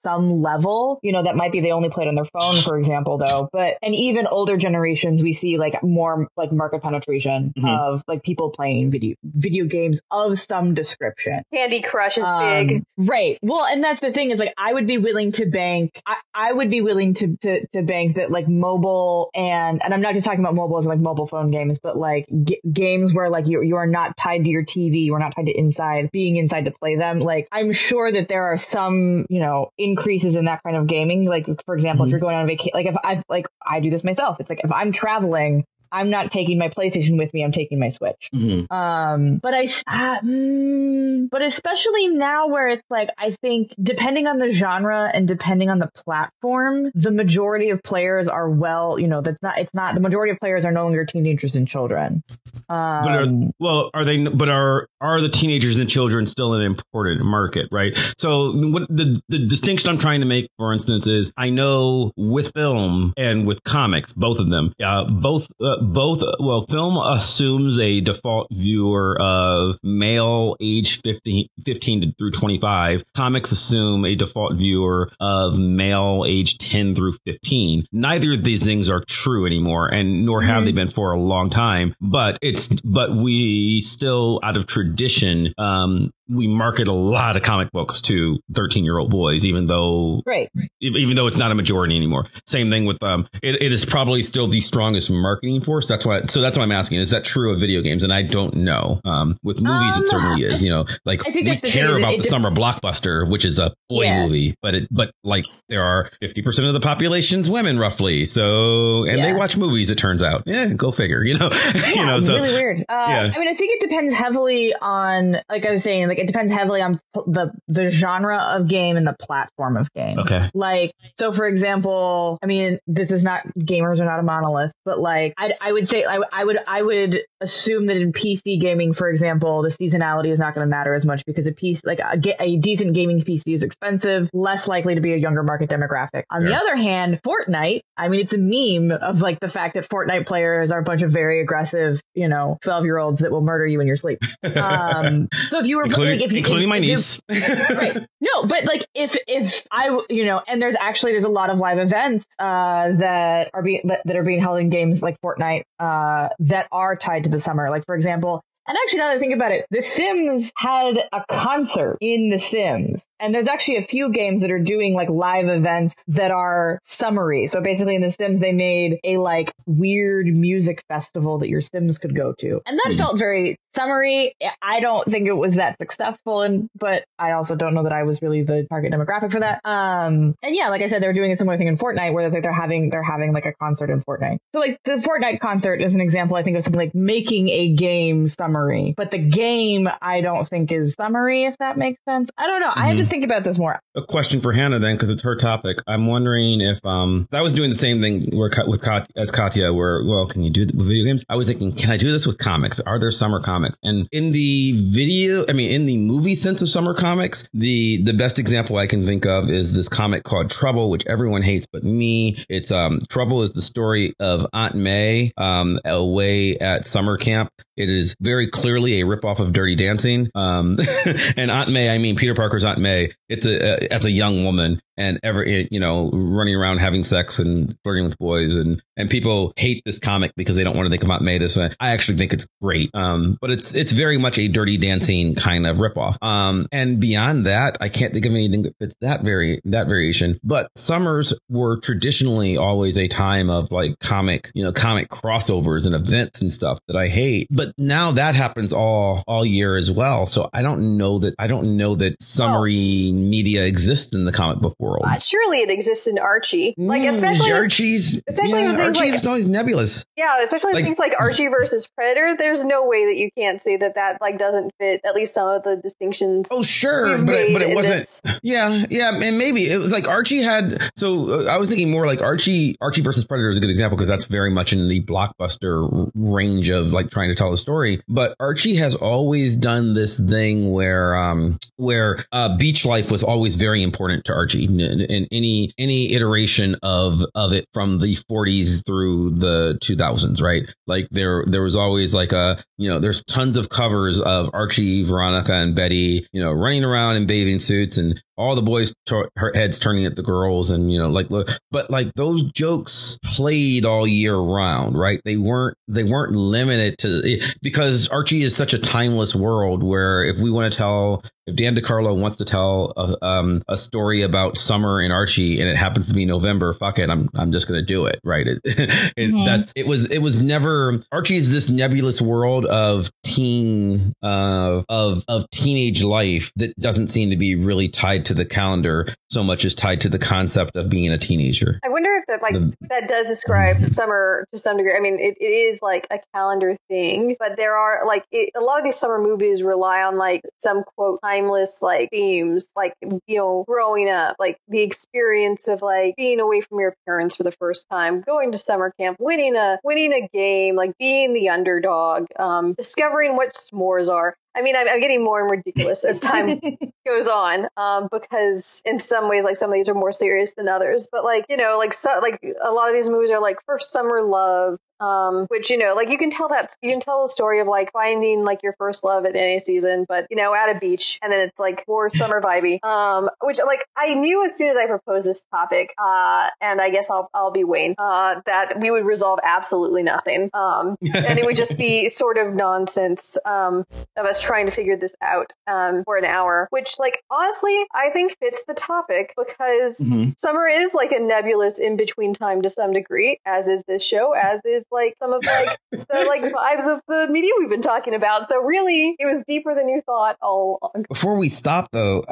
some 0.06 0.36
level. 0.40 1.00
You 1.02 1.12
know, 1.12 1.22
that 1.24 1.34
might 1.36 1.50
be 1.52 1.60
they 1.60 1.72
only 1.72 1.88
play 1.90 2.04
it 2.04 2.08
on 2.08 2.14
their 2.14 2.24
phone, 2.26 2.62
for 2.62 2.78
example, 2.78 3.18
though. 3.18 3.48
But 3.52 3.76
and 3.82 3.94
even 3.94 4.26
older 4.26 4.56
generations, 4.56 5.22
we 5.22 5.32
see 5.32 5.58
like 5.58 5.82
more 5.82 6.28
like 6.36 6.52
market 6.52 6.82
penetration 6.82 7.52
Mhm. 7.58 7.78
of 7.80 8.02
like 8.06 8.22
people 8.22 8.50
playing 8.50 8.90
video 8.90 9.16
video 9.24 9.64
games 9.66 10.00
of 10.10 10.38
some 10.40 10.74
description. 10.74 11.42
Candy 11.52 11.82
Crush 11.82 12.18
is 12.18 12.24
Um, 12.30 12.38
big. 12.66 12.82
Right. 12.98 13.38
Well, 13.42 13.64
and 13.64 13.82
that's 13.82 14.00
the 14.00 14.12
thing 14.12 14.30
is 14.30 14.38
like 14.38 14.52
I 14.56 14.72
would 14.72 14.86
be 14.86 14.98
willing 14.98 15.32
to 15.32 15.46
bank. 15.46 16.00
I, 16.06 16.16
I 16.34 16.52
would 16.52 16.70
be 16.70 16.80
willing 16.80 17.14
to, 17.14 17.36
to 17.42 17.66
to 17.74 17.82
bank 17.82 18.16
that 18.16 18.30
like 18.30 18.46
mobile 18.48 19.30
and 19.34 19.80
and 19.82 19.92
I'm 19.94 20.00
not 20.00 20.14
just 20.14 20.24
talking 20.24 20.40
about 20.40 20.54
mobile 20.54 20.78
as 20.78 20.86
like 20.86 21.00
mobile 21.00 21.26
phone 21.26 21.50
games, 21.50 21.78
but 21.82 21.96
like 21.96 22.26
g- 22.44 22.60
games 22.72 23.12
where 23.14 23.28
like 23.30 23.46
you 23.46 23.62
you 23.62 23.76
are 23.76 23.86
not 23.86 24.16
tied 24.16 24.44
to 24.44 24.50
your 24.50 24.64
TV, 24.64 25.00
you 25.04 25.14
are 25.14 25.18
not 25.18 25.34
tied 25.34 25.46
to 25.46 25.52
inside 25.58 26.10
being 26.12 26.36
inside 26.36 26.66
to 26.66 26.70
play 26.70 26.96
them. 26.96 27.20
Like 27.20 27.48
I'm 27.52 27.72
sure 27.72 28.10
that 28.12 28.28
there 28.28 28.44
are 28.44 28.56
some 28.56 29.26
you 29.28 29.40
know 29.40 29.70
increases 29.96 30.34
in 30.34 30.44
that 30.44 30.62
kind 30.62 30.76
of 30.76 30.86
gaming. 30.86 31.24
Like 31.24 31.46
for 31.64 31.74
example, 31.74 32.04
if 32.04 32.06
mm-hmm. 32.06 32.10
you're 32.12 32.20
going 32.20 32.36
on 32.36 32.44
a 32.44 32.46
vacation, 32.46 32.72
like 32.74 32.86
if 32.86 32.96
I 33.02 33.22
like 33.28 33.46
I 33.66 33.80
do 33.80 33.90
this 33.90 34.04
myself. 34.04 34.38
It's 34.40 34.50
like 34.50 34.60
if 34.62 34.72
I'm 34.72 34.92
traveling. 34.92 35.64
I'm 35.92 36.10
not 36.10 36.30
taking 36.30 36.58
my 36.58 36.68
PlayStation 36.68 37.18
with 37.18 37.32
me. 37.34 37.44
I'm 37.44 37.52
taking 37.52 37.78
my 37.78 37.90
Switch. 37.90 38.30
Um, 38.70 39.38
but 39.38 39.54
I, 39.54 39.64
uh, 39.86 40.20
mm, 40.20 41.30
but 41.30 41.42
especially 41.42 42.08
now 42.08 42.48
where 42.48 42.68
it's 42.68 42.86
like, 42.90 43.10
I 43.18 43.36
think 43.42 43.74
depending 43.82 44.26
on 44.26 44.38
the 44.38 44.50
genre 44.50 45.10
and 45.12 45.26
depending 45.26 45.70
on 45.70 45.78
the 45.78 45.90
platform, 46.04 46.90
the 46.94 47.10
majority 47.10 47.70
of 47.70 47.82
players 47.82 48.28
are 48.28 48.48
well, 48.48 48.98
you 48.98 49.08
know, 49.08 49.20
that's 49.20 49.42
not, 49.42 49.58
it's 49.58 49.74
not, 49.74 49.94
the 49.94 50.00
majority 50.00 50.32
of 50.32 50.38
players 50.38 50.64
are 50.64 50.72
no 50.72 50.84
longer 50.84 51.04
teenagers 51.04 51.56
and 51.56 51.66
children. 51.66 52.22
Um, 52.68 53.02
But 53.02 53.14
are, 53.14 53.26
well, 53.60 53.90
are 53.94 54.04
they? 54.04 54.26
But 54.26 54.48
are 54.48 54.88
are 55.00 55.20
the 55.20 55.28
teenagers 55.28 55.78
and 55.78 55.88
children 55.88 56.26
still 56.26 56.54
an 56.54 56.62
important 56.62 57.24
market? 57.24 57.68
Right. 57.70 57.96
So 58.18 58.52
what 58.52 58.88
the 58.88 59.22
the 59.28 59.38
distinction 59.46 59.88
I'm 59.90 59.98
trying 59.98 60.20
to 60.20 60.26
make, 60.26 60.48
for 60.58 60.72
instance, 60.72 61.06
is 61.06 61.32
I 61.36 61.50
know 61.50 62.12
with 62.16 62.52
film 62.54 63.12
and 63.16 63.46
with 63.46 63.62
comics, 63.62 64.12
both 64.12 64.38
of 64.38 64.48
them, 64.48 64.72
uh, 64.82 65.04
both 65.04 65.48
uh, 65.60 65.75
both. 65.82 66.22
Well, 66.40 66.64
film 66.68 66.96
assumes 66.96 67.78
a 67.78 68.00
default 68.00 68.48
viewer 68.52 69.16
of 69.20 69.76
male 69.82 70.56
age 70.60 71.00
15, 71.02 71.48
15 71.64 72.00
to- 72.00 72.14
through 72.18 72.30
25. 72.32 73.04
Comics 73.14 73.52
assume 73.52 74.04
a 74.04 74.14
default 74.14 74.54
viewer 74.54 75.10
of 75.20 75.58
male 75.58 76.24
age 76.26 76.58
10 76.58 76.94
through 76.94 77.12
15. 77.24 77.86
Neither 77.92 78.34
of 78.34 78.44
these 78.44 78.62
things 78.62 78.88
are 78.90 79.02
true 79.06 79.46
anymore, 79.46 79.88
and 79.88 80.24
nor 80.24 80.42
have 80.42 80.64
they 80.64 80.72
been 80.72 80.88
for 80.88 81.12
a 81.12 81.20
long 81.20 81.50
time. 81.50 81.94
But 82.00 82.38
it's 82.42 82.68
but 82.80 83.14
we 83.14 83.80
still, 83.80 84.40
out 84.42 84.56
of 84.56 84.66
tradition, 84.66 85.52
um, 85.58 86.10
we 86.28 86.48
market 86.48 86.88
a 86.88 86.92
lot 86.92 87.36
of 87.36 87.42
comic 87.42 87.70
books 87.72 88.00
to 88.02 88.38
13 88.54 88.84
year 88.84 88.98
old 88.98 89.10
boys, 89.10 89.44
even 89.44 89.66
though 89.66 90.22
right. 90.26 90.50
even 90.80 91.16
though 91.16 91.26
it's 91.26 91.36
not 91.36 91.52
a 91.52 91.54
majority 91.54 91.96
anymore. 91.96 92.26
Same 92.46 92.70
thing 92.70 92.86
with 92.86 93.02
um, 93.02 93.28
it, 93.42 93.62
it 93.62 93.72
is 93.72 93.84
probably 93.84 94.22
still 94.22 94.46
the 94.46 94.60
strongest 94.60 95.10
marketing 95.10 95.60
force. 95.60 95.88
That's 95.88 96.04
why. 96.04 96.24
So 96.26 96.40
that's 96.40 96.56
why 96.56 96.64
I'm 96.64 96.72
asking: 96.72 97.00
Is 97.00 97.10
that 97.10 97.24
true 97.24 97.52
of 97.52 97.60
video 97.60 97.80
games? 97.80 98.02
And 98.02 98.12
I 98.12 98.22
don't 98.22 98.54
know. 98.56 99.00
Um, 99.04 99.38
with 99.42 99.60
movies, 99.60 99.96
Um, 99.96 100.02
it 100.02 100.08
certainly 100.08 100.42
is. 100.44 100.62
You 100.62 100.70
know, 100.70 100.84
like 101.04 101.24
we 101.24 101.56
care 101.58 101.96
about 101.96 102.16
the 102.16 102.24
summer 102.24 102.50
blockbuster, 102.50 103.28
which 103.28 103.44
is 103.44 103.58
a 103.58 103.74
boy 103.88 104.04
Yeah. 104.04 104.22
movie, 104.22 104.54
but 104.62 104.74
it 104.74 104.88
but 104.90 105.12
like 105.24 105.44
there 105.68 105.82
are 105.82 106.10
50 106.20 106.42
percent 106.42 106.68
of 106.68 106.74
the 106.74 106.80
population's 106.80 107.48
women 107.48 107.78
roughly. 107.78 108.26
So 108.26 109.04
and 109.04 109.22
they 109.22 109.32
watch 109.32 109.56
movies. 109.56 109.90
It 109.90 109.98
turns 109.98 110.22
out. 110.22 110.42
Yeah, 110.46 110.72
go 110.74 110.90
figure. 110.90 111.22
You 111.22 111.38
know. 111.38 111.50
you 111.94 112.06
know. 112.06 112.20
So 112.20 112.34
really 112.36 112.52
weird. 112.52 112.80
Uh, 112.80 113.06
yeah. 113.08 113.32
I 113.34 113.38
mean, 113.38 113.48
I 113.48 113.54
think 113.54 113.80
it 113.82 113.88
depends 113.88 114.12
heavily 114.12 114.74
on, 114.80 115.38
like 115.50 115.64
I 115.66 115.70
was 115.70 115.82
saying, 115.82 116.08
like 116.08 116.15
Like 116.16 116.24
it 116.24 116.26
depends 116.26 116.52
heavily 116.52 116.80
on 116.80 116.98
the 117.14 117.52
the 117.68 117.90
genre 117.90 118.38
of 118.38 118.68
game 118.68 118.96
and 118.96 119.06
the 119.06 119.16
platform 119.20 119.76
of 119.76 119.92
game. 119.92 120.18
Okay. 120.18 120.50
Like 120.54 120.92
so, 121.18 121.32
for 121.32 121.46
example, 121.46 122.38
I 122.42 122.46
mean, 122.46 122.78
this 122.86 123.10
is 123.10 123.22
not 123.22 123.46
gamers 123.58 124.00
are 124.00 124.04
not 124.04 124.18
a 124.18 124.22
monolith, 124.22 124.72
but 124.84 124.98
like 124.98 125.34
I, 125.36 125.52
I 125.60 125.72
would 125.72 125.88
say 125.88 126.04
I, 126.04 126.20
I 126.32 126.44
would 126.44 126.58
I 126.66 126.82
would 126.82 127.20
assume 127.40 127.86
that 127.86 127.96
in 127.96 128.12
PC 128.12 128.60
gaming, 128.60 128.94
for 128.94 129.10
example, 129.10 129.62
the 129.62 129.68
seasonality 129.68 130.30
is 130.30 130.38
not 130.38 130.54
going 130.54 130.66
to 130.66 130.70
matter 130.70 130.94
as 130.94 131.04
much 131.04 131.24
because 131.26 131.46
a 131.46 131.52
piece 131.52 131.80
like 131.84 131.98
a, 131.98 132.18
a, 132.40 132.56
decent 132.56 132.94
gaming 132.94 133.20
PC 133.20 133.42
is 133.54 133.62
expensive, 133.62 134.30
less 134.32 134.66
likely 134.66 134.94
to 134.94 135.00
be 135.00 135.12
a 135.12 135.16
younger 135.16 135.42
market 135.42 135.68
demographic. 135.68 136.24
On 136.30 136.42
yeah. 136.42 136.48
the 136.48 136.56
other 136.56 136.76
hand, 136.76 137.20
Fortnite, 137.22 137.82
I 137.96 138.08
mean, 138.08 138.20
it's 138.20 138.32
a 138.32 138.38
meme 138.38 138.90
of 138.90 139.20
like 139.20 139.40
the 139.40 139.48
fact 139.48 139.74
that 139.74 139.88
Fortnite 139.88 140.26
players 140.26 140.70
are 140.70 140.78
a 140.78 140.82
bunch 140.82 141.02
of 141.02 141.10
very 141.10 141.40
aggressive, 141.40 142.00
you 142.14 142.28
know, 142.28 142.58
12 142.62 142.84
year 142.84 142.98
olds 142.98 143.18
that 143.18 143.30
will 143.30 143.42
murder 143.42 143.66
you 143.66 143.80
in 143.80 143.86
your 143.86 143.96
sleep. 143.96 144.18
Um, 144.56 145.28
so 145.50 145.60
if 145.60 145.66
you 145.66 145.76
were 145.76 145.88
including, 146.12 146.20
like, 146.20 146.30
you, 146.30 146.38
including 146.38 146.68
my 146.68 146.78
niece, 146.78 147.20
right. 147.28 148.06
no, 148.20 148.44
but 148.46 148.64
like 148.64 148.86
if, 148.94 149.16
if 149.26 149.66
I, 149.70 149.98
you 150.08 150.24
know, 150.24 150.42
and 150.46 150.60
there's 150.60 150.76
actually, 150.78 151.12
there's 151.12 151.24
a 151.24 151.28
lot 151.28 151.50
of 151.50 151.58
live 151.58 151.78
events, 151.78 152.24
uh, 152.38 152.92
that 152.92 153.50
are 153.54 153.62
being, 153.62 153.82
that, 153.84 154.02
that 154.04 154.16
are 154.16 154.24
being 154.24 154.40
held 154.40 154.58
in 154.58 154.70
games 154.70 155.02
like 155.02 155.20
Fortnite, 155.20 155.64
uh, 155.78 156.28
that 156.40 156.68
are 156.72 156.96
tied 156.96 157.24
to 157.24 157.30
the 157.30 157.40
summer. 157.40 157.70
Like, 157.70 157.84
for 157.86 157.94
example, 157.94 158.42
and 158.68 158.76
actually, 158.76 158.98
now 158.98 159.08
that 159.10 159.16
I 159.16 159.18
think 159.20 159.34
about 159.34 159.52
it, 159.52 159.64
The 159.70 159.82
Sims 159.82 160.50
had 160.56 160.98
a 161.12 161.24
concert 161.30 161.98
in 162.00 162.30
The 162.30 162.40
Sims. 162.40 163.06
And 163.20 163.34
there's 163.34 163.48
actually 163.48 163.76
a 163.76 163.82
few 163.82 164.10
games 164.10 164.40
that 164.40 164.50
are 164.50 164.58
doing 164.58 164.94
like 164.94 165.08
live 165.08 165.48
events 165.48 165.94
that 166.08 166.30
are 166.30 166.80
summary. 166.84 167.46
So 167.46 167.60
basically 167.60 167.94
in 167.94 168.02
The 168.02 168.10
Sims, 168.10 168.40
they 168.40 168.52
made 168.52 168.98
a 169.04 169.18
like 169.18 169.52
weird 169.66 170.26
music 170.26 170.82
festival 170.88 171.38
that 171.38 171.48
your 171.48 171.60
Sims 171.60 171.98
could 171.98 172.14
go 172.14 172.32
to. 172.38 172.60
And 172.66 172.78
that 172.84 172.92
mm. 172.92 172.98
felt 172.98 173.18
very 173.18 173.56
summary. 173.74 174.34
I 174.62 174.80
don't 174.80 175.08
think 175.10 175.28
it 175.28 175.36
was 175.36 175.54
that 175.54 175.78
successful. 175.78 176.42
And, 176.42 176.68
but 176.78 177.04
I 177.18 177.32
also 177.32 177.54
don't 177.54 177.74
know 177.74 177.84
that 177.84 177.92
I 177.92 178.04
was 178.04 178.22
really 178.22 178.42
the 178.42 178.66
target 178.70 178.92
demographic 178.92 179.32
for 179.32 179.40
that. 179.40 179.60
Um, 179.64 180.34
and 180.42 180.54
yeah, 180.54 180.68
like 180.68 180.82
I 180.82 180.88
said, 180.88 181.02
they're 181.02 181.12
doing 181.12 181.32
a 181.32 181.36
similar 181.36 181.58
thing 181.58 181.68
in 181.68 181.78
Fortnite 181.78 182.12
where 182.12 182.30
like 182.30 182.42
they're 182.42 182.52
having, 182.52 182.90
they're 182.90 183.02
having 183.02 183.32
like 183.32 183.46
a 183.46 183.52
concert 183.52 183.90
in 183.90 184.02
Fortnite. 184.02 184.38
So 184.54 184.60
like 184.60 184.78
the 184.84 184.92
Fortnite 184.92 185.40
concert 185.40 185.80
is 185.82 185.94
an 185.94 186.00
example, 186.00 186.36
I 186.36 186.42
think 186.42 186.56
of 186.56 186.64
something 186.64 186.80
like 186.80 186.94
making 186.94 187.48
a 187.48 187.74
game 187.74 188.28
summary 188.28 188.46
summary, 188.56 188.94
but 188.96 189.10
the 189.10 189.18
game 189.18 189.88
I 190.00 190.20
don't 190.20 190.48
think 190.48 190.72
is 190.72 190.94
summary, 190.94 191.44
if 191.44 191.56
that 191.58 191.76
makes 191.76 192.00
sense. 192.08 192.28
I 192.36 192.46
don't 192.46 192.60
know. 192.60 192.68
Mm-hmm. 192.68 192.80
I 192.80 192.86
have 192.86 192.96
to 192.98 193.05
think 193.06 193.24
about 193.24 193.44
this 193.44 193.58
more. 193.58 193.78
A 193.96 194.02
question 194.02 194.40
for 194.40 194.52
Hannah 194.52 194.78
then, 194.78 194.94
because 194.94 195.10
it's 195.10 195.22
her 195.22 195.36
topic. 195.36 195.78
I'm 195.86 196.06
wondering 196.06 196.60
if 196.60 196.84
um 196.84 197.28
I 197.32 197.42
was 197.42 197.52
doing 197.52 197.70
the 197.70 197.76
same 197.76 198.00
thing 198.00 198.36
where 198.36 198.50
with 198.66 198.82
Kat, 198.82 199.10
as 199.16 199.30
Katya, 199.30 199.72
where 199.72 200.04
well, 200.04 200.26
can 200.26 200.42
you 200.42 200.50
do 200.50 200.66
video 200.72 201.04
games? 201.04 201.24
I 201.28 201.36
was 201.36 201.48
thinking, 201.48 201.72
can 201.72 201.90
I 201.90 201.96
do 201.96 202.10
this 202.10 202.26
with 202.26 202.38
comics? 202.38 202.80
Are 202.80 202.98
there 202.98 203.10
summer 203.10 203.40
comics? 203.40 203.78
And 203.82 204.08
in 204.12 204.32
the 204.32 204.72
video, 204.86 205.44
I 205.48 205.52
mean, 205.52 205.70
in 205.70 205.86
the 205.86 205.96
movie 205.96 206.34
sense 206.34 206.62
of 206.62 206.68
summer 206.68 206.94
comics, 206.94 207.48
the 207.52 208.02
the 208.02 208.14
best 208.14 208.38
example 208.38 208.76
I 208.76 208.86
can 208.86 209.04
think 209.04 209.26
of 209.26 209.50
is 209.50 209.72
this 209.72 209.88
comic 209.88 210.24
called 210.24 210.50
Trouble, 210.50 210.90
which 210.90 211.06
everyone 211.06 211.42
hates 211.42 211.66
but 211.70 211.84
me. 211.84 212.44
It's 212.48 212.70
um 212.70 213.00
Trouble 213.08 213.42
is 213.42 213.52
the 213.52 213.62
story 213.62 214.14
of 214.20 214.46
Aunt 214.52 214.74
May 214.74 215.32
um 215.36 215.78
away 215.84 216.56
at 216.58 216.86
summer 216.86 217.16
camp. 217.16 217.50
It 217.76 217.90
is 217.90 218.16
very 218.20 218.36
very 218.36 218.50
clearly 218.50 219.00
a 219.00 219.04
ripoff 219.04 219.40
of 219.40 219.52
Dirty 219.52 219.76
Dancing. 219.76 220.30
Um, 220.34 220.78
and 221.36 221.50
Aunt 221.50 221.70
May, 221.70 221.88
I 221.88 221.98
mean 221.98 222.16
Peter 222.16 222.34
Parker's 222.34 222.64
Aunt 222.64 222.78
May. 222.78 222.95
It's 223.28 223.46
a 223.46 223.92
as 223.92 224.04
a 224.04 224.10
young 224.10 224.44
woman, 224.44 224.80
and 224.96 225.18
ever 225.22 225.44
you 225.44 225.80
know 225.80 226.10
running 226.12 226.54
around 226.54 226.78
having 226.78 227.04
sex 227.04 227.38
and 227.38 227.76
flirting 227.84 228.04
with 228.04 228.18
boys 228.18 228.54
and 228.54 228.82
and 228.96 229.10
people 229.10 229.52
hate 229.56 229.82
this 229.84 229.98
comic 229.98 230.32
because 230.36 230.56
they 230.56 230.64
don't 230.64 230.76
want 230.76 230.86
to 230.86 230.90
think 230.90 231.02
about 231.02 231.22
May 231.22 231.38
this 231.38 231.56
way. 231.56 231.70
I 231.78 231.90
actually 231.90 232.16
think 232.16 232.32
it's 232.32 232.46
great. 232.62 232.90
Um, 232.94 233.36
but 233.40 233.50
it's 233.50 233.74
it's 233.74 233.92
very 233.92 234.16
much 234.16 234.38
a 234.38 234.48
dirty 234.48 234.78
dancing 234.78 235.34
kind 235.34 235.66
of 235.66 235.78
ripoff. 235.78 236.16
Um, 236.22 236.66
and 236.72 236.98
beyond 236.98 237.46
that, 237.46 237.76
I 237.80 237.88
can't 237.88 238.12
think 238.12 238.24
of 238.24 238.32
anything 238.32 238.62
that 238.62 238.74
fits 238.78 238.94
that 239.00 239.22
very 239.22 239.60
that 239.64 239.86
variation. 239.86 240.38
But 240.42 240.70
summers 240.76 241.34
were 241.48 241.78
traditionally 241.80 242.56
always 242.56 242.96
a 242.96 243.08
time 243.08 243.50
of 243.50 243.70
like 243.70 243.98
comic, 243.98 244.50
you 244.54 244.64
know, 244.64 244.72
comic 244.72 245.08
crossovers 245.10 245.84
and 245.84 245.94
events 245.94 246.40
and 246.40 246.52
stuff 246.52 246.78
that 246.88 246.96
I 246.96 247.08
hate. 247.08 247.48
But 247.50 247.74
now 247.76 248.12
that 248.12 248.34
happens 248.34 248.72
all 248.72 249.22
all 249.26 249.44
year 249.44 249.76
as 249.76 249.90
well. 249.90 250.26
So 250.26 250.48
I 250.52 250.62
don't 250.62 250.96
know 250.96 251.18
that 251.18 251.34
I 251.38 251.46
don't 251.46 251.76
know 251.76 251.94
that 251.96 252.22
summery 252.22 252.74
media 253.12 253.64
exists 253.64 254.14
in 254.14 254.24
the 254.24 254.32
comic 254.32 254.58
book 254.58 254.76
world. 254.78 255.04
Uh, 255.06 255.18
surely 255.18 255.60
it 255.60 255.70
exists 255.70 256.06
in 256.06 256.18
Archie, 256.18 256.74
like 256.76 257.02
mm, 257.02 257.08
especially 257.08 257.52
Archie's, 257.52 258.22
especially 258.28 258.62
yeah, 258.62 258.76
things 258.76 258.96
Archie's 258.96 259.14
like 259.14 259.24
always 259.26 259.46
nebulous. 259.46 260.04
Yeah, 260.16 260.42
especially 260.42 260.72
like, 260.72 260.84
things 260.84 260.98
like 260.98 261.12
Archie 261.18 261.48
versus 261.48 261.86
Predator. 261.86 262.36
There's 262.38 262.64
no 262.64 262.86
way 262.86 263.06
that 263.06 263.16
you 263.16 263.30
can't 263.36 263.60
say 263.62 263.76
that 263.76 263.94
that 263.94 264.20
like 264.20 264.38
doesn't 264.38 264.72
fit 264.78 265.00
at 265.04 265.14
least 265.14 265.34
some 265.34 265.48
of 265.48 265.62
the 265.62 265.76
distinctions. 265.76 266.48
Oh 266.50 266.62
sure, 266.62 267.18
but 267.18 267.34
it, 267.34 267.52
but 267.52 267.62
it 267.62 267.74
wasn't. 267.74 267.96
This. 267.96 268.22
Yeah, 268.42 268.84
yeah, 268.90 269.12
and 269.14 269.38
maybe 269.38 269.68
it 269.68 269.78
was 269.78 269.92
like 269.92 270.06
Archie 270.06 270.40
had. 270.40 270.80
So 270.94 271.40
uh, 271.40 271.44
I 271.44 271.56
was 271.56 271.68
thinking 271.68 271.90
more 271.90 272.06
like 272.06 272.20
Archie. 272.20 272.76
Archie 272.80 273.02
versus 273.02 273.24
Predator 273.24 273.50
is 273.50 273.56
a 273.56 273.60
good 273.60 273.70
example 273.70 273.96
because 273.96 274.08
that's 274.08 274.26
very 274.26 274.50
much 274.50 274.72
in 274.72 274.88
the 274.88 275.02
blockbuster 275.02 276.10
range 276.14 276.68
of 276.68 276.92
like 276.92 277.10
trying 277.10 277.30
to 277.30 277.34
tell 277.34 277.52
a 277.52 277.58
story. 277.58 278.02
But 278.08 278.36
Archie 278.38 278.76
has 278.76 278.94
always 278.94 279.56
done 279.56 279.94
this 279.94 280.20
thing 280.20 280.72
where 280.72 281.16
um 281.16 281.58
where 281.76 282.24
uh, 282.32 282.56
beach 282.76 282.86
life 282.86 283.10
was 283.10 283.22
always 283.22 283.56
very 283.56 283.82
important 283.82 284.24
to 284.24 284.32
Archie 284.32 284.64
in 284.64 285.26
any 285.32 285.72
any 285.78 286.12
iteration 286.12 286.76
of 286.82 287.22
of 287.34 287.52
it 287.52 287.66
from 287.72 287.98
the 287.98 288.14
40s 288.30 288.84
through 288.84 289.30
the 289.30 289.78
2000s, 289.82 290.42
right? 290.42 290.68
Like 290.86 291.08
there 291.10 291.44
there 291.46 291.62
was 291.62 291.76
always 291.76 292.14
like 292.14 292.32
a 292.32 292.62
you 292.76 292.88
know 292.88 292.98
there's 292.98 293.22
tons 293.24 293.56
of 293.56 293.68
covers 293.68 294.20
of 294.20 294.50
Archie, 294.52 295.04
Veronica, 295.04 295.52
and 295.52 295.74
Betty, 295.74 296.26
you 296.32 296.42
know, 296.42 296.52
running 296.52 296.84
around 296.84 297.16
in 297.16 297.26
bathing 297.26 297.60
suits 297.60 297.96
and 297.96 298.20
all 298.36 298.54
the 298.54 298.62
boys 298.62 298.92
her 299.08 299.52
heads 299.54 299.78
turning 299.78 300.04
at 300.04 300.14
the 300.14 300.22
girls 300.22 300.70
and 300.70 300.92
you 300.92 300.98
know 300.98 301.08
like 301.08 301.30
look 301.30 301.58
but 301.70 301.90
like 301.90 302.12
those 302.16 302.42
jokes 302.52 303.18
played 303.24 303.86
all 303.86 304.06
year 304.06 304.36
round 304.36 304.98
right 304.98 305.22
they 305.24 305.38
weren't 305.38 305.74
they 305.88 306.04
weren't 306.04 306.32
limited 306.32 306.98
to 306.98 307.22
eh, 307.24 307.46
because 307.62 308.08
archie 308.10 308.42
is 308.42 308.54
such 308.54 308.74
a 308.74 308.78
timeless 308.78 309.34
world 309.34 309.82
where 309.82 310.22
if 310.22 310.38
we 310.38 310.50
want 310.50 310.70
to 310.70 310.76
tell 310.76 311.22
if 311.46 311.54
Dan 311.54 311.76
DeCarlo 311.76 312.18
wants 312.18 312.38
to 312.38 312.44
tell 312.44 312.65
a, 312.96 313.24
um, 313.24 313.62
a 313.68 313.76
story 313.76 314.22
about 314.22 314.58
summer 314.58 315.02
in 315.02 315.10
Archie 315.10 315.60
and 315.60 315.68
it 315.68 315.76
happens 315.76 316.08
to 316.08 316.14
be 316.14 316.24
November, 316.24 316.72
fuck 316.72 316.98
it, 316.98 317.10
I'm 317.10 317.28
I'm 317.34 317.52
just 317.52 317.66
gonna 317.66 317.82
do 317.82 318.06
it, 318.06 318.20
right? 318.24 318.46
It, 318.76 319.12
it 319.16 319.30
mm-hmm. 319.30 319.44
that's 319.44 319.72
it 319.74 319.86
was 319.86 320.06
it 320.06 320.18
was 320.18 320.42
never 320.44 321.00
Archie 321.10 321.36
is 321.36 321.52
this 321.52 321.70
nebulous 321.70 322.20
world 322.20 322.66
of 322.66 323.10
teen 323.22 324.12
uh, 324.22 324.82
of 324.88 325.24
of 325.28 325.48
teenage 325.50 326.02
life 326.02 326.52
that 326.56 326.78
doesn't 326.78 327.08
seem 327.08 327.30
to 327.30 327.36
be 327.36 327.54
really 327.54 327.88
tied 327.88 328.24
to 328.26 328.34
the 328.34 328.44
calendar 328.44 329.06
so 329.30 329.42
much 329.42 329.64
as 329.64 329.74
tied 329.74 330.00
to 330.02 330.08
the 330.08 330.18
concept 330.18 330.76
of 330.76 330.88
being 330.88 331.10
a 331.10 331.18
teenager. 331.18 331.80
I 331.84 331.88
wonder 331.88 332.10
if 332.16 332.26
that 332.26 332.42
like 332.42 332.54
the, 332.54 332.72
that 332.88 333.08
does 333.08 333.28
describe 333.28 333.86
summer 333.88 334.46
to 334.52 334.58
some 334.58 334.76
degree. 334.76 334.94
I 334.96 335.00
mean, 335.00 335.18
it, 335.18 335.36
it 335.40 335.44
is 335.44 335.80
like 335.82 336.06
a 336.10 336.18
calendar 336.34 336.76
thing, 336.88 337.36
but 337.38 337.56
there 337.56 337.76
are 337.76 338.06
like 338.06 338.24
it, 338.30 338.50
a 338.56 338.60
lot 338.60 338.78
of 338.78 338.84
these 338.84 338.96
summer 338.96 339.18
movies 339.18 339.62
rely 339.62 340.02
on 340.02 340.16
like 340.16 340.42
some 340.58 340.84
quote 340.96 341.20
timeless 341.22 341.80
like 341.82 342.10
themes, 342.10 342.55
like 342.76 342.94
you 343.02 343.36
know, 343.36 343.64
growing 343.66 344.08
up, 344.08 344.36
like 344.38 344.58
the 344.68 344.82
experience 344.82 345.68
of 345.68 345.82
like 345.82 346.16
being 346.16 346.40
away 346.40 346.60
from 346.60 346.80
your 346.80 346.94
parents 347.06 347.36
for 347.36 347.42
the 347.42 347.52
first 347.52 347.86
time, 347.90 348.20
going 348.22 348.52
to 348.52 348.58
summer 348.58 348.92
camp, 348.98 349.18
winning 349.20 349.56
a 349.56 349.78
winning 349.84 350.12
a 350.12 350.28
game, 350.32 350.76
like 350.76 350.96
being 350.98 351.32
the 351.32 351.48
underdog, 351.48 352.26
um, 352.38 352.74
discovering 352.74 353.36
what 353.36 353.52
s'mores 353.54 354.10
are. 354.10 354.36
I 354.56 354.62
mean, 354.62 354.74
I'm, 354.74 354.88
I'm, 354.88 355.00
getting 355.00 355.22
more 355.22 355.42
and 355.42 355.50
ridiculous 355.50 356.02
as 356.02 356.18
time 356.18 356.58
goes 357.06 357.28
on, 357.28 357.68
um, 357.76 358.08
because 358.10 358.80
in 358.86 358.98
some 358.98 359.28
ways, 359.28 359.44
like 359.44 359.56
some 359.56 359.70
of 359.70 359.74
these 359.74 359.88
are 359.88 359.94
more 359.94 360.12
serious 360.12 360.54
than 360.54 360.66
others. 360.66 361.06
But 361.12 361.24
like 361.24 361.44
you 361.50 361.58
know, 361.58 361.76
like 361.78 361.92
so, 361.92 362.18
like 362.22 362.40
a 362.64 362.72
lot 362.72 362.88
of 362.88 362.94
these 362.94 363.08
movies 363.08 363.30
are 363.30 363.40
like 363.40 363.58
first 363.66 363.92
summer 363.92 364.22
love, 364.22 364.78
um, 365.00 365.46
which 365.48 365.70
you 365.70 365.78
know, 365.78 365.94
like 365.94 366.08
you 366.10 366.18
can 366.18 366.30
tell 366.30 366.48
that 366.48 366.74
you 366.82 366.90
can 366.90 367.00
tell 367.00 367.22
the 367.22 367.28
story 367.28 367.60
of 367.60 367.66
like 367.66 367.92
finding 367.92 368.44
like 368.44 368.62
your 368.62 368.74
first 368.78 369.04
love 369.04 369.24
at 369.24 369.36
any 369.36 369.58
season, 369.58 370.06
but 370.08 370.26
you 370.30 370.36
know, 370.36 370.54
at 370.54 370.74
a 370.74 370.78
beach, 370.78 371.18
and 371.22 371.32
then 371.32 371.48
it's 371.48 371.58
like 371.58 371.84
more 371.88 372.08
summer 372.10 372.40
vibey. 372.40 372.78
Um, 372.86 373.28
which 373.42 373.58
like 373.66 373.84
I 373.96 374.14
knew 374.14 374.44
as 374.44 374.56
soon 374.56 374.68
as 374.68 374.76
I 374.76 374.86
proposed 374.86 375.26
this 375.26 375.44
topic, 375.52 375.92
uh, 375.98 376.48
and 376.60 376.80
I 376.80 376.90
guess 376.90 377.10
I'll 377.10 377.28
I'll 377.34 377.50
be 377.50 377.64
Wayne, 377.64 377.94
uh, 377.98 378.40
that 378.46 378.80
we 378.80 378.90
would 378.90 379.04
resolve 379.04 379.38
absolutely 379.42 380.02
nothing, 380.02 380.50
um, 380.54 380.96
and 381.02 381.38
it 381.38 381.44
would 381.44 381.56
just 381.56 381.76
be 381.76 382.08
sort 382.08 382.38
of 382.38 382.54
nonsense, 382.54 383.36
um, 383.44 383.84
of 384.16 384.24
us 384.26 384.40
trying 384.40 384.66
to 384.66 384.72
figure 384.72 384.96
this 384.96 385.14
out 385.20 385.52
um, 385.66 386.04
for 386.04 386.16
an 386.16 386.24
hour, 386.24 386.68
which 386.70 386.98
like, 386.98 387.22
honestly, 387.30 387.84
I 387.94 388.10
think 388.10 388.36
fits 388.38 388.64
the 388.66 388.74
topic 388.74 389.34
because 389.36 389.98
Mhm. 389.98 390.38
summer 390.38 390.66
is 390.66 390.94
like 390.94 391.12
a 391.12 391.18
nebulous 391.18 391.78
in 391.78 391.96
between 391.96 392.34
time 392.34 392.62
to 392.62 392.70
some 392.70 392.92
degree, 392.92 393.40
as 393.44 393.68
is 393.68 393.82
this 393.84 394.02
show, 394.04 394.32
as 394.32 394.60
is 394.64 394.85
like 394.90 395.16
some 395.18 395.32
of 395.32 395.44
like 395.44 395.78
the 395.90 396.24
like 396.26 396.42
vibes 396.52 396.92
of 396.92 397.00
the 397.08 397.28
media 397.30 397.50
we've 397.58 397.70
been 397.70 397.82
talking 397.82 398.14
about. 398.14 398.46
So 398.46 398.60
really, 398.60 399.16
it 399.18 399.26
was 399.26 399.44
deeper 399.46 399.74
than 399.74 399.88
you 399.88 400.00
thought 400.00 400.36
all 400.42 400.78
along. 400.82 401.06
Before 401.08 401.36
we 401.36 401.48
stop, 401.48 401.88
though, 401.92 402.24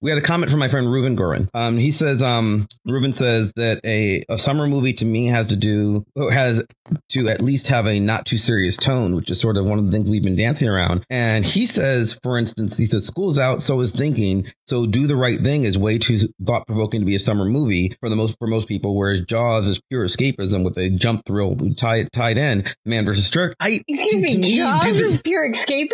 we 0.00 0.10
had 0.10 0.18
a 0.18 0.22
comment 0.22 0.50
from 0.50 0.60
my 0.60 0.68
friend 0.68 0.86
Reuven 0.86 1.16
Gorin. 1.16 1.48
Um, 1.54 1.78
he 1.78 1.90
says, 1.90 2.22
um, 2.22 2.66
Reuven 2.86 3.14
says 3.14 3.52
that 3.56 3.80
a, 3.84 4.24
a 4.28 4.38
summer 4.38 4.66
movie 4.66 4.92
to 4.94 5.04
me 5.04 5.26
has 5.26 5.46
to 5.48 5.56
do 5.56 6.04
has 6.30 6.64
to 7.10 7.28
at 7.28 7.40
least 7.40 7.68
have 7.68 7.86
a 7.86 8.00
not 8.00 8.26
too 8.26 8.38
serious 8.38 8.76
tone, 8.76 9.14
which 9.14 9.30
is 9.30 9.40
sort 9.40 9.56
of 9.56 9.66
one 9.66 9.78
of 9.78 9.86
the 9.86 9.92
things 9.92 10.08
we've 10.08 10.22
been 10.22 10.36
dancing 10.36 10.68
around. 10.68 11.04
And 11.10 11.44
he 11.44 11.66
says, 11.66 12.18
for 12.22 12.38
instance, 12.38 12.76
he 12.76 12.86
says, 12.86 13.06
"School's 13.06 13.38
out, 13.38 13.62
so 13.62 13.80
is 13.80 13.92
thinking." 13.92 14.46
So, 14.66 14.86
do 14.86 15.06
the 15.06 15.16
right 15.16 15.40
thing 15.40 15.64
is 15.64 15.78
way 15.78 15.98
too 15.98 16.18
thought 16.44 16.66
provoking 16.66 17.00
to 17.00 17.06
be 17.06 17.14
a 17.14 17.20
summer 17.20 17.44
movie 17.44 17.96
for 18.00 18.08
the 18.08 18.16
most 18.16 18.38
for 18.38 18.46
most 18.46 18.68
people. 18.68 18.96
Whereas 18.96 19.20
Jaws 19.22 19.68
is 19.68 19.80
pure 19.90 20.04
escapism 20.04 20.64
with 20.64 20.76
a 20.78 20.90
jump 20.90 21.24
thrill 21.26 21.56
tied 21.76 21.93
tied 22.02 22.36
in. 22.38 22.64
Man 22.84 23.04
versus 23.04 23.30
Jerk. 23.30 23.54
I 23.60 23.80
Excuse 23.88 24.22
to, 24.22 24.26
to 24.34 24.38
me, 24.38 24.42
me, 24.52 24.58
Jaws 24.58 24.82
do 24.84 25.06
is 25.06 25.22
pure 25.22 25.50
escapism? 25.50 25.88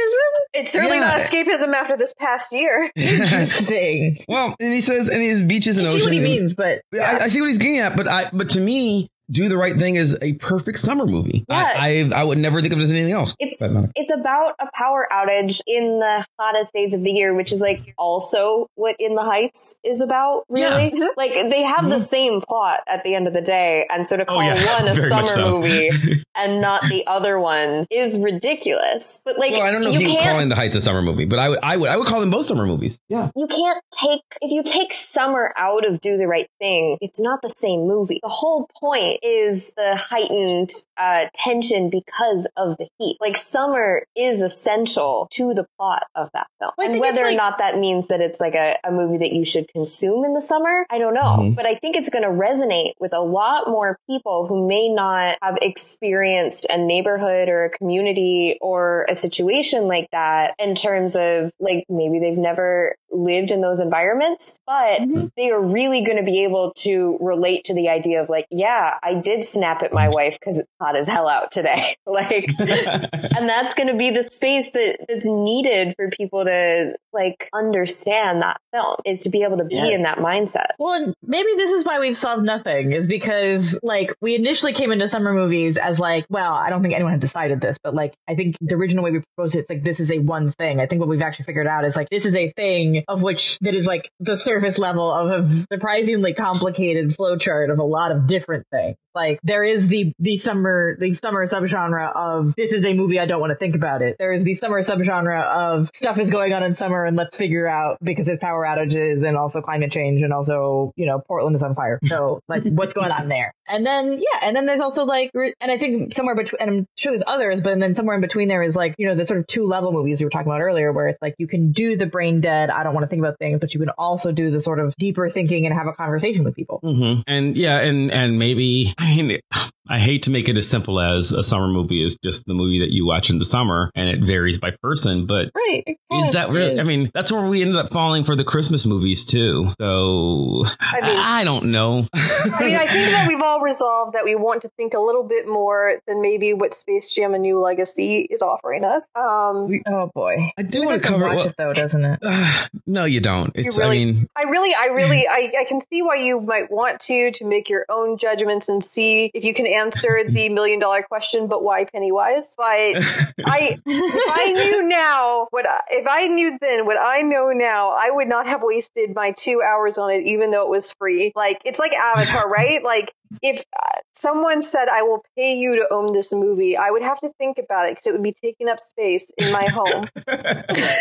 It's 0.55 0.73
certainly 0.73 0.97
Yeah. 0.97 1.19
not 1.19 1.21
escapism 1.21 1.75
after 1.75 1.97
this 1.97 2.15
past 2.15 2.53
year. 2.53 2.91
Interesting. 2.97 4.25
Well, 4.29 4.55
and 4.59 4.73
he 4.73 4.81
says, 4.81 5.09
and 5.09 5.21
his 5.23 5.43
beaches 5.43 5.79
and 5.79 5.87
I 5.87 5.91
see 5.91 5.97
oceans. 5.97 6.07
what 6.07 6.13
he 6.15 6.19
and- 6.19 6.27
means, 6.43 6.55
but 6.55 6.83
I, 6.95 7.19
I 7.23 7.29
see 7.29 7.41
what 7.41 7.49
he's 7.49 7.59
getting 7.59 7.79
at, 7.79 7.97
but 7.97 8.09
I, 8.09 8.25
but 8.33 8.51
to 8.51 8.61
me, 8.61 9.09
do 9.31 9.49
the 9.49 9.57
right 9.57 9.77
thing 9.77 9.97
is 9.97 10.19
a 10.21 10.35
perfect 10.35 10.79
summer 10.79 11.07
movie. 11.07 11.45
I, 11.49 12.09
I, 12.13 12.21
I 12.21 12.25
would 12.25 12.39
never 12.39 12.61
think 12.61 12.73
of 12.73 12.81
it 12.81 12.83
as 12.83 12.91
anything 12.91 13.13
else. 13.13 13.35
It's 13.39 13.61
uh, 13.61 13.87
it's 13.95 14.13
about 14.13 14.57
a 14.59 14.69
power 14.75 15.07
outage 15.11 15.61
in 15.67 16.01
the 16.01 16.25
hottest 16.39 16.73
days 16.73 16.95
of 16.95 17.03
the 17.03 17.11
year, 17.11 17.35
which 17.35 17.53
is 17.53 17.61
like 17.61 17.95
also 17.97 18.67
what 18.75 18.97
In 18.99 19.15
the 19.15 19.23
Heights 19.23 19.75
is 19.85 20.01
about, 20.01 20.45
really. 20.49 20.93
Yeah. 20.95 21.09
Like 21.17 21.33
they 21.33 21.63
have 21.63 21.85
the 21.85 21.97
mm-hmm. 21.97 22.05
same 22.05 22.41
plot 22.41 22.81
at 22.87 23.05
the 23.05 23.15
end 23.15 23.27
of 23.27 23.35
the 23.35 23.43
day, 23.43 23.87
and 23.89 24.07
so 24.07 24.17
to 24.17 24.23
oh, 24.23 24.27
call 24.27 24.41
Oh, 24.41 24.55
yeah. 24.55 24.81
one 24.81 24.89
a 24.89 24.95
Very 24.95 25.11
summer 25.11 25.29
so. 25.29 25.61
movie 25.61 25.91
and 26.35 26.61
not 26.61 26.83
the 26.89 27.07
other 27.07 27.39
one 27.39 27.87
is 27.91 28.19
ridiculous. 28.19 29.21
But 29.25 29.39
like 29.39 29.53
well, 29.53 29.63
I 29.63 29.71
don't 29.71 29.83
know 29.83 29.91
you 29.91 29.97
if 29.97 30.03
you 30.03 30.09
would 30.09 30.19
can't 30.19 30.31
call 30.33 30.41
in 30.41 30.49
the 30.49 30.57
heights 30.57 30.77
a 30.77 30.81
summer 30.81 31.03
movie, 31.03 31.25
but 31.25 31.39
I 31.39 31.49
would, 31.49 31.59
I 31.63 31.77
would, 31.77 31.89
I 31.89 31.97
would 31.97 32.07
call 32.07 32.21
them 32.21 32.31
both 32.31 32.47
summer 32.47 32.67
movies. 32.67 33.01
Yeah. 33.09 33.31
you 33.37 33.47
can't 33.47 33.83
take 33.93 34.23
if 34.41 34.51
you 34.51 34.63
take 34.63 34.93
summer 34.93 35.53
out 35.57 35.85
of 35.87 36.01
do 36.01 36.17
the 36.17 36.27
right 36.27 36.49
thing 36.59 36.97
it's 37.01 37.21
not 37.21 37.43
the 37.43 37.49
same 37.49 37.87
movie 37.87 38.21
the 38.23 38.29
whole 38.29 38.69
point 38.81 39.20
is 39.23 39.71
the 39.77 39.97
heightened 39.97 40.71
uh, 40.97 41.27
tension 41.35 41.91
because 41.91 42.47
of 42.57 42.77
the 42.79 42.89
heat. 42.99 43.17
Like 43.21 43.37
summer 43.37 44.03
is 44.17 44.43
essential 44.43 45.29
to 45.33 45.55
the 45.55 45.67
plot 45.79 46.05
of 46.15 46.31
that 46.35 46.47
film. 46.61 46.73
Well, 46.77 46.87
and 46.87 46.95
think 46.95 47.05
it's 47.05 47.17
whether 47.17 47.29
or 47.29 47.33
not 47.35 47.59
that 47.59 47.79
means 47.79 48.09
that 48.09 48.21
it's 48.21 48.41
like 48.41 48.55
a, 48.55 48.77
a 48.85 48.91
movie 48.93 49.19
that 49.19 49.33
you 49.33 49.45
should 49.45 49.69
consume 49.69 50.25
in 50.25 50.35
the 50.35 50.41
summer 50.41 50.87
i 50.91 50.99
don't 50.99 51.15
know. 51.15 51.21
Mhm. 51.41 51.57
but 51.57 51.67
i 51.67 51.75
think 51.75 51.97
it's 51.97 52.11
going 52.11 52.25
to 52.25 52.31
resonate 52.31 52.93
with 53.01 53.13
a 53.13 53.21
lot 53.21 53.69
more 53.69 53.99
people 54.09 54.47
who 54.47 54.67
may 54.67 54.89
not 54.89 55.37
have 55.43 55.59
experienced 55.63 56.67
a 56.71 56.79
neighborhood 56.79 57.49
or 57.49 57.65
a 57.65 57.71
community 57.71 58.59
or 58.61 59.07
a 59.09 59.15
situation 59.15 59.87
like 59.89 60.09
that 60.13 60.55
in 60.59 60.75
terms 60.75 61.17
of 61.17 61.53
like 61.61 61.85
maybe 61.89 62.19
they've 62.19 62.39
never 62.39 62.95
lived 63.13 63.51
in 63.51 63.61
those 63.61 63.81
environments, 63.81 64.55
but 64.67 65.01
they 65.37 65.51
are 65.51 65.61
really 65.61 66.05
going 66.05 66.17
to 66.17 66.23
be 66.23 66.45
able 66.45 66.73
to 66.77 67.19
relate 67.21 67.65
to 67.65 67.75
the 67.75 67.89
idea 67.89 68.23
of 68.23 68.29
like, 68.29 68.47
yeah, 68.51 68.99
I 69.03 69.10
did 69.15 69.47
snap 69.47 69.83
at 69.83 69.93
my 69.93 70.09
mm. 70.09 70.15
wife 70.15 70.39
because 70.39 70.59
it's 70.59 70.69
hot 70.81 70.97
as 70.97 71.07
hell 71.07 71.29
out 71.29 71.53
today. 71.53 71.97
like, 72.07 72.49
and 72.59 73.49
that's 73.49 73.75
going 73.75 73.89
to 73.89 73.97
be 73.97 74.11
the 74.11 74.23
space 74.23 74.71
that 74.73 74.99
that's 75.09 75.25
needed 75.25 75.95
for 75.97 76.11
people 76.11 76.45
to 76.45 76.97
like 77.13 77.49
understand 77.53 78.43
that 78.43 78.61
film 78.73 78.97
is 79.05 79.25
to 79.25 79.31
be 79.31 79.43
able 79.43 79.59
to 79.59 79.65
be 79.65 79.77
Yeah. 79.77 79.89
in 79.89 80.03
that 80.03 80.19
mindset. 80.19 80.73
Well, 80.79 80.95
and 80.95 81.15
maybe 81.23 81.49
this 81.57 81.73
is 81.73 81.85
why 81.85 81.99
we've 81.99 82.17
solved 82.17 82.45
nothing, 82.45 82.93
is 82.93 83.07
because 83.07 83.79
like 83.83 84.15
we 84.21 84.35
initially 84.35 84.73
came 84.73 84.93
into 84.93 85.09
summer 85.09 85.33
movies 85.33 85.77
as 85.77 85.99
like, 85.99 86.27
well, 86.31 86.53
I 86.53 86.71
don't 86.71 86.83
think 86.83 86.95
anyone 86.95 87.13
had 87.13 87.21
decided 87.21 87.61
this, 87.61 87.77
but 87.83 87.95
like 87.95 88.15
I 88.29 88.35
think 88.35 88.57
the 88.61 88.75
original 88.75 89.05
way 89.05 89.11
we 89.11 89.23
proposed 89.37 89.57
it, 89.57 89.61
it's 89.61 89.71
like 89.71 89.83
this 89.83 90.01
is 90.01 90.11
a 90.11 90.19
one 90.19 90.53
thing. 90.53 90.81
I 90.81 90.87
think 90.87 91.01
what 91.01 91.09
we've 91.09 91.23
actually 91.23 91.47
figured 91.47 91.67
out 91.67 91.85
is 91.85 91.97
like 91.97 92.09
this 92.11 92.25
is 92.25 92.35
a 92.35 92.51
thing 92.53 93.05
of 93.09 93.23
which 93.23 93.59
that 93.61 93.75
is 93.75 93.87
like 93.87 94.11
the 94.21 94.37
surface 94.37 94.79
level 94.79 95.13
of 95.13 95.45
a 95.45 95.65
surprisingly 95.73 96.35
complicated 96.35 97.11
flowchart 97.11 97.73
of 97.73 97.79
a 97.79 97.85
lot 97.85 98.13
of 98.13 98.27
different 98.27 98.67
things. 98.71 98.97
Like 99.15 99.41
there 99.43 99.65
is 99.65 99.89
the 99.89 100.13
the 100.19 100.37
summer 100.37 100.97
the 100.99 101.13
summer 101.15 101.47
subgenre 101.47 102.13
of 102.15 102.55
this 102.55 102.73
is 102.73 102.85
a 102.85 102.95
movie 102.95 103.19
I 103.19 103.27
don't 103.27 103.41
want 103.41 103.51
to 103.51 103.57
think 103.57 103.75
about 103.75 104.03
it. 104.03 104.17
There 104.19 104.33
is 104.33 104.45
the 104.45 104.55
summer 104.55 104.83
subgenre 104.83 105.43
of 105.43 105.91
stuff 105.93 106.19
is 106.19 106.31
going 106.31 106.53
on 106.53 106.63
in 106.63 106.75
summer 106.75 107.05
and 107.05 107.17
let's 107.17 107.37
figure 107.37 107.67
out 107.67 107.99
because 108.03 108.27
there's 108.27 108.39
power 108.39 108.65
outages 108.65 109.27
and 109.27 109.37
also 109.37 109.61
climate 109.63 109.91
change 109.91 110.23
and 110.23 110.33
also 110.33 110.93
you 110.97 111.07
know 111.07 111.21
Portland 111.27 111.57
is 111.57 111.63
on 111.63 111.75
fire. 111.75 111.99
So 112.05 112.41
like 112.49 112.63
what's 112.65 112.95
going 112.95 113.11
on 113.11 113.29
there? 113.29 113.53
And 113.67 113.85
then 113.85 114.13
yeah, 114.13 114.41
and 114.43 114.55
then 114.55 114.67
there's 114.67 114.81
also 114.81 115.05
like 115.05 115.31
and 115.35 115.71
I 115.71 115.79
think 115.79 116.13
somewhere 116.13 116.37
between 116.37 116.61
and 116.61 116.71
I'm 116.71 116.87
sure 116.97 117.13
there's 117.13 117.25
others, 117.27 117.61
but 117.61 117.79
then 117.81 117.95
somewhere 117.95 118.15
in 118.15 118.21
between 118.21 118.49
there 118.49 118.63
is 118.63 118.77
like 118.77 118.95
you 118.99 119.09
know 119.09 119.15
the 119.15 119.27
sort 119.27 119.41
of 119.41 119.47
two 119.47 119.65
level 119.65 119.93
movies 119.93 120.21
we 120.21 120.25
were 120.25 120.31
talking 120.31 120.47
about 120.47 120.63
earlier 120.63 120.93
where 120.93 121.07
it's 121.07 121.21
like 121.21 121.35
you 121.39 121.49
can 121.49 121.73
do 121.73 121.97
the 121.97 122.07
brain 122.07 122.41
dead 122.41 122.71
I 122.71 122.85
don't 122.85 122.95
want 122.95 123.05
to 123.05 123.09
think 123.09 123.21
about 123.21 123.39
things, 123.39 123.59
but 123.61 123.75
you 123.75 123.81
can 123.81 123.91
also 123.91 124.31
do 124.31 124.51
the 124.51 124.61
sort 124.61 124.79
of 124.79 124.95
deeper 124.97 125.29
thinking 125.29 125.67
and 125.67 125.75
have 125.75 125.89
a 125.89 125.93
conversation 125.93 126.45
with 126.45 126.55
people. 126.55 126.79
hmm 126.83 127.23
And 127.27 127.57
yeah, 127.57 127.79
and 127.79 128.13
and 128.13 128.39
maybe 128.39 128.80
I 128.99 129.23
mean, 129.23 129.41
I 129.89 129.99
hate 129.99 130.25
to 130.25 130.31
make 130.31 130.49
it 130.49 130.57
as 130.57 130.69
simple 130.69 131.01
as 131.01 131.33
a 131.33 131.43
summer 131.43 131.67
movie 131.67 132.05
is 132.05 132.17
just 132.23 132.45
the 132.47 132.55
movie 132.55 132.81
that 132.81 132.91
you 132.93 133.07
watch 133.07 133.31
in 133.31 133.39
the 133.39 133.45
summer, 133.45 133.91
and 133.95 134.09
it 134.09 134.21
varies 134.21 134.59
by 134.59 134.71
person. 134.83 135.27
But 135.27 135.51
Right. 135.55 135.85
is 136.13 136.33
that 136.33 136.51
really? 136.51 136.79
I 136.79 136.85
mean, 136.85 137.11
that's 137.15 137.33
where 137.33 137.47
we 137.47 137.63
ended 137.63 137.77
up 137.77 137.91
falling 137.91 138.23
for 138.25 138.37
the 138.37 138.45
Christmas 138.45 138.87
movies 138.87 139.25
too. 139.25 139.73
So 139.81 140.65
I, 140.81 141.01
mean- 141.01 141.17
I 141.19 141.45
don't 141.45 141.67
know. 141.67 142.07
I 142.15 142.65
mean, 142.65 142.77
I 142.77 142.87
think 142.87 143.11
that 143.11 143.27
we've 143.29 143.41
all 143.41 143.61
resolved 143.61 144.15
that 144.15 144.25
we 144.25 144.35
want 144.37 144.63
to 144.63 144.69
think 144.77 144.95
a 144.95 145.01
little 145.01 145.25
bit 145.25 145.49
more 145.49 146.01
than 146.07 146.21
maybe 146.23 146.53
what 146.55 146.75
Space 146.75 147.13
Jam: 147.15 147.35
A 147.35 147.39
New 147.39 147.59
Legacy 147.61 148.21
is 148.31 148.43
offering 148.43 148.85
us. 148.85 149.07
Um, 149.15 149.67
We- 149.69 149.83
Oh 149.87 150.11
boy. 150.15 150.51
I 150.59 150.63
do 150.63 150.85
want 150.85 151.03
to 151.03 151.09
cover. 151.09 151.25
watch 151.25 151.37
Well, 151.37 151.47
it 151.49 151.55
though, 151.59 151.73
doesn't 151.73 152.05
it? 152.05 152.19
uh, 152.23 152.67
no, 152.87 153.05
you 153.07 153.21
don't. 153.21 153.51
It's. 153.55 153.77
really- 153.79 154.03
I 154.03 154.05
mean, 154.05 154.29
I 154.37 154.43
really, 154.43 154.75
I 154.75 154.87
really, 154.87 155.27
I, 155.27 155.53
I 155.61 155.65
can 155.65 155.81
see 155.81 156.03
why 156.03 156.17
you 156.17 156.41
might 156.41 156.71
want 156.71 157.01
to 157.03 157.31
to 157.33 157.45
make 157.45 157.69
your 157.69 157.87
own 157.89 158.19
judgments 158.19 158.69
and 158.69 158.85
see 158.85 159.31
if 159.35 159.45
you 159.45 159.55
can 159.55 159.67
answer 159.81 160.21
the 160.29 160.49
million 160.49 160.79
dollar 160.79 161.03
question. 161.03 161.47
But 161.47 161.63
why 161.63 161.85
Pennywise? 161.85 162.55
But 162.57 162.65
I, 162.67 163.79
if 163.87 164.33
I 164.33 164.53
knew 164.53 164.83
now 164.83 165.49
what, 165.51 165.69
I, 165.69 165.81
if 165.91 166.07
I 166.09 166.27
knew 166.27 166.59
then 166.61 166.87
what 166.87 166.99
I 167.01 167.23
know 167.23 167.51
now, 167.51 167.91
I 167.91 168.11
would 168.11 168.29
not 168.29 168.47
have 168.47 168.61
wasted 168.63 169.15
my 169.15 169.33
two 169.33 169.63
hours 169.63 169.99
on 169.99 170.11
it, 170.11 170.25
even 170.27 170.51
though 170.51 170.63
it 170.63 170.71
was 170.71 170.93
free. 170.93 171.33
Like 171.35 171.63
it's 171.65 171.79
like 171.79 171.93
Avatar, 171.93 172.49
right? 172.49 172.83
Like 172.83 173.13
if 173.43 173.63
uh, 173.79 173.99
someone 174.15 174.63
said 174.63 174.89
I 174.89 175.03
will 175.03 175.25
pay 175.37 175.55
you 175.57 175.77
to 175.77 175.87
own 175.93 176.13
this 176.13 176.33
movie, 176.33 176.77
I 176.77 176.91
would 176.91 177.03
have 177.03 177.21
to 177.21 177.31
think 177.39 177.59
about 177.59 177.87
it 177.89 177.93
because 177.93 178.07
it 178.09 178.13
would 178.13 178.23
be 178.23 178.33
taking 178.33 178.69
up 178.69 178.81
space 178.81 179.31
in 179.39 179.53
my 179.53 179.67
home. 179.69 180.07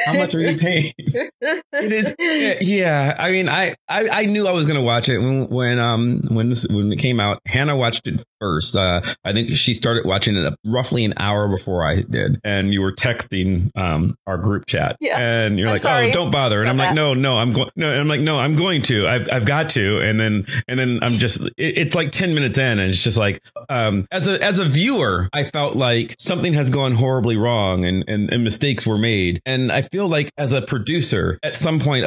How 0.05 0.13
much 0.13 0.33
are 0.35 0.39
you 0.41 0.57
paying? 0.57 0.93
it 1.01 1.63
is. 1.73 2.13
Yeah, 2.67 3.15
I 3.17 3.31
mean, 3.31 3.49
I, 3.49 3.75
I, 3.87 4.09
I 4.09 4.25
knew 4.25 4.47
I 4.47 4.51
was 4.51 4.65
gonna 4.65 4.81
watch 4.81 5.09
it 5.09 5.19
when 5.19 5.47
when 5.49 5.79
um 5.79 6.21
when 6.29 6.49
this, 6.49 6.67
when 6.67 6.91
it 6.91 6.99
came 6.99 7.19
out. 7.19 7.39
Hannah 7.45 7.75
watched 7.77 8.07
it 8.07 8.23
first. 8.39 8.75
Uh, 8.75 9.01
I 9.23 9.33
think 9.33 9.55
she 9.57 9.73
started 9.73 10.05
watching 10.05 10.35
it 10.35 10.53
roughly 10.65 11.05
an 11.05 11.13
hour 11.17 11.47
before 11.47 11.85
I 11.85 12.01
did, 12.01 12.39
and 12.43 12.73
you 12.73 12.81
were 12.81 12.93
texting 12.93 13.71
um 13.75 14.15
our 14.27 14.37
group 14.37 14.65
chat, 14.65 14.95
Yeah. 14.99 15.17
and 15.19 15.57
you're 15.57 15.67
I'm 15.67 15.73
like, 15.73 15.81
sorry 15.81 16.09
"Oh, 16.09 16.13
don't 16.13 16.31
bother," 16.31 16.61
and 16.61 16.69
about 16.69 16.71
I'm 16.71 16.77
like, 16.77 16.89
that. 16.89 16.95
"No, 16.95 17.13
no, 17.13 17.37
I'm 17.37 17.53
going." 17.53 17.69
No, 17.75 17.89
and 17.91 17.99
I'm 17.99 18.07
like, 18.07 18.21
"No, 18.21 18.39
I'm 18.39 18.55
going 18.55 18.81
to. 18.83 19.07
I've 19.07 19.27
I've 19.31 19.45
got 19.45 19.69
to," 19.71 19.99
and 19.99 20.19
then 20.19 20.45
and 20.67 20.79
then 20.79 20.99
I'm 21.01 21.13
just. 21.13 21.41
It, 21.57 21.77
it's 21.79 21.95
like 21.95 22.11
ten 22.19 22.33
minutes 22.35 22.57
in, 22.57 22.79
and 22.79 22.89
it's 22.89 23.01
just 23.03 23.17
like, 23.17 23.41
um, 23.69 24.07
as 24.11 24.27
a 24.27 24.43
as 24.43 24.59
a 24.59 24.65
viewer, 24.65 25.29
I 25.33 25.43
felt 25.45 25.75
like 25.75 26.15
something 26.19 26.53
has 26.53 26.69
gone 26.69 26.93
horribly 26.93 27.37
wrong, 27.37 27.85
and 27.85 28.03
and, 28.07 28.29
and 28.31 28.43
mistakes 28.43 28.85
were 28.85 28.97
made, 28.97 29.41
and 29.45 29.71
I 29.71 29.81
feel 29.83 30.07
like 30.07 30.31
as 30.37 30.53
a 30.53 30.61
producer, 30.61 31.39
at 31.43 31.55
some 31.55 31.79
point, 31.79 32.05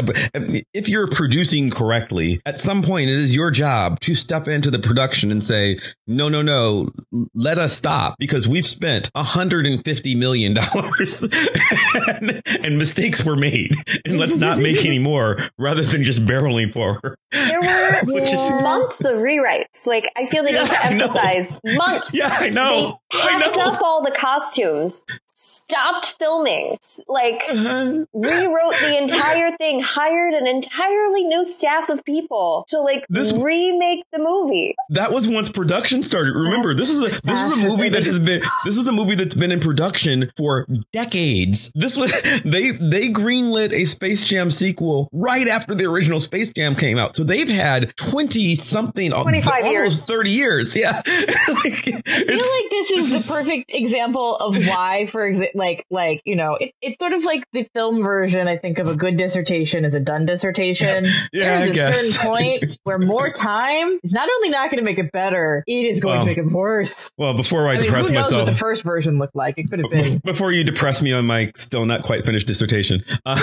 if 0.74 0.88
you're 0.88 1.08
producing 1.08 1.70
correctly, 1.70 2.40
at 2.46 2.60
some 2.60 2.82
point, 2.82 3.08
it 3.10 3.16
is 3.16 3.34
your 3.34 3.50
job 3.50 4.00
to 4.00 4.14
step 4.14 4.46
into 4.46 4.70
the 4.70 4.78
production 4.78 5.30
and 5.30 5.42
say, 5.42 5.78
no, 6.06 6.28
no, 6.28 6.42
no, 6.42 6.90
let 7.34 7.58
us 7.58 7.72
stop 7.72 8.16
because 8.18 8.46
we've 8.46 8.66
spent 8.66 9.10
150 9.14 10.14
million 10.14 10.54
dollars 10.54 11.22
and, 11.22 12.42
and 12.64 12.78
mistakes 12.78 13.24
were 13.24 13.36
made, 13.36 13.74
and 14.04 14.18
let's 14.18 14.36
not 14.36 14.58
make 14.58 14.84
any 14.84 14.98
more, 15.12 15.38
rather 15.58 15.82
than 15.82 16.02
just 16.02 16.24
barreling 16.24 16.72
forward. 16.72 17.16
There 17.30 17.60
were 17.60 18.00
Which 18.12 18.32
is- 18.32 18.50
months 18.50 19.00
of 19.00 19.16
rewrites. 19.16 19.86
Like 19.86 20.01
I 20.16 20.26
feel 20.26 20.44
they 20.44 20.53
need 20.53 20.68
to 20.68 20.78
emphasize 20.86 21.53
months. 21.64 22.12
Yeah, 22.14 22.28
I 22.30 22.50
know. 22.50 22.98
They 23.12 23.18
I 23.20 23.38
know. 23.57 23.62
up 23.72 23.82
all 23.82 24.03
the 24.03 24.12
costumes 24.12 25.00
stopped 25.45 26.07
filming, 26.18 26.76
like 27.09 27.43
rewrote 27.53 28.07
the 28.14 28.97
entire 29.01 29.57
thing, 29.57 29.80
hired 29.82 30.34
an 30.34 30.47
entirely 30.47 31.24
new 31.24 31.45
staff 31.45 31.88
of 31.88 32.05
people 32.05 32.64
to 32.68 32.80
like 32.80 33.05
This- 33.09 33.32
remake 33.32 34.05
the 34.12 34.18
movie. 34.20 34.74
That 34.90 35.11
was 35.12 35.26
once 35.28 35.49
production 35.49 36.03
started. 36.03 36.34
Remember, 36.34 36.74
this 36.74 36.88
is 36.88 37.03
a 37.03 37.09
this 37.22 37.40
is 37.40 37.53
a 37.53 37.57
movie 37.68 37.88
that 37.88 38.05
has 38.05 38.20
been 38.20 38.43
this 38.64 38.76
is 38.76 38.86
a 38.86 38.93
movie 38.93 39.14
that's 39.16 39.34
been 39.34 39.51
in 39.53 39.61
production 39.61 40.30
for 40.36 40.66
decades. 40.93 41.72
This 41.74 41.97
was 41.97 42.12
they 42.45 42.70
they 42.70 43.09
greenlit 43.11 43.72
a 43.72 43.84
Space 43.84 44.24
Jam 44.24 44.51
sequel 44.51 45.09
right 45.12 45.49
after 45.49 45.74
the 45.74 45.84
original 45.84 46.20
Space 46.20 46.53
Jam 46.53 46.74
came 46.76 46.99
out. 46.99 47.16
So 47.16 47.24
they've 47.24 47.49
had 47.49 47.97
20 47.97 48.55
something 48.55 49.11
25 49.11 49.53
almost 49.53 49.72
years. 49.72 50.07
30 50.07 50.30
years. 50.30 50.76
Yeah. 50.76 51.03
Like, 51.53 51.86
I 51.88 51.93
feel 51.93 52.36
like 52.36 52.70
this 52.70 52.90
is 52.90 53.11
this 53.11 53.11
the 53.11 53.16
is- 53.16 53.28
perfect 53.28 53.70
example 53.70 54.36
of 54.36 54.57
why, 54.66 55.07
for 55.07 55.32
like, 55.55 55.85
like 55.91 56.22
you 56.24 56.37
know, 56.37 56.55
it, 56.61 56.72
it's 56.80 56.99
sort 56.99 57.12
of 57.12 57.22
like 57.24 57.45
the 57.53 57.64
film 57.74 58.03
version. 58.03 58.49
I 58.49 58.57
think 58.57 58.78
of 58.78 58.89
a 58.89 58.95
good 58.97 59.16
dissertation 59.16 59.85
as 59.85 59.95
a 59.95 60.01
done 60.01 60.26
dissertation. 60.26 61.07
Yeah, 61.33 61.64
There's 61.64 61.68
I 61.68 61.70
a 61.70 61.74
guess. 61.74 62.01
certain 62.01 62.30
point 62.30 62.78
where 62.85 62.99
more 62.99 63.30
time 63.33 63.99
is 64.03 64.12
not 64.12 64.28
only 64.37 64.51
not 64.51 64.70
going 64.70 64.78
to 64.78 64.85
make 64.85 64.99
it 64.99 65.12
better, 65.12 65.62
it 65.66 65.72
is 65.72 66.01
going 66.01 66.14
Well, 66.16 66.22
to 66.22 66.26
make 66.26 66.39
it 66.39 66.47
worse. 66.47 67.11
Well, 67.16 67.35
before 67.35 67.68
I, 67.68 67.72
I 67.72 67.76
mean, 67.76 67.85
depress 67.85 68.05
knows 68.11 68.12
myself 68.12 68.47
what 68.47 68.53
the 68.53 68.59
first 68.59 68.83
version 68.83 69.18
looked 69.18 69.35
like? 69.37 69.57
It 69.59 69.70
could 69.70 69.78
have 69.80 69.91
been. 69.91 70.18
before 70.24 70.53
you 70.53 70.64
depress 70.64 71.01
me 71.01 71.12
on 71.12 71.24
my 71.26 71.53
still 71.57 71.87
not 71.87 72.03
quite 72.03 72.24
finished 72.26 72.47
dissertation. 72.47 73.03
Uh. 73.24 73.37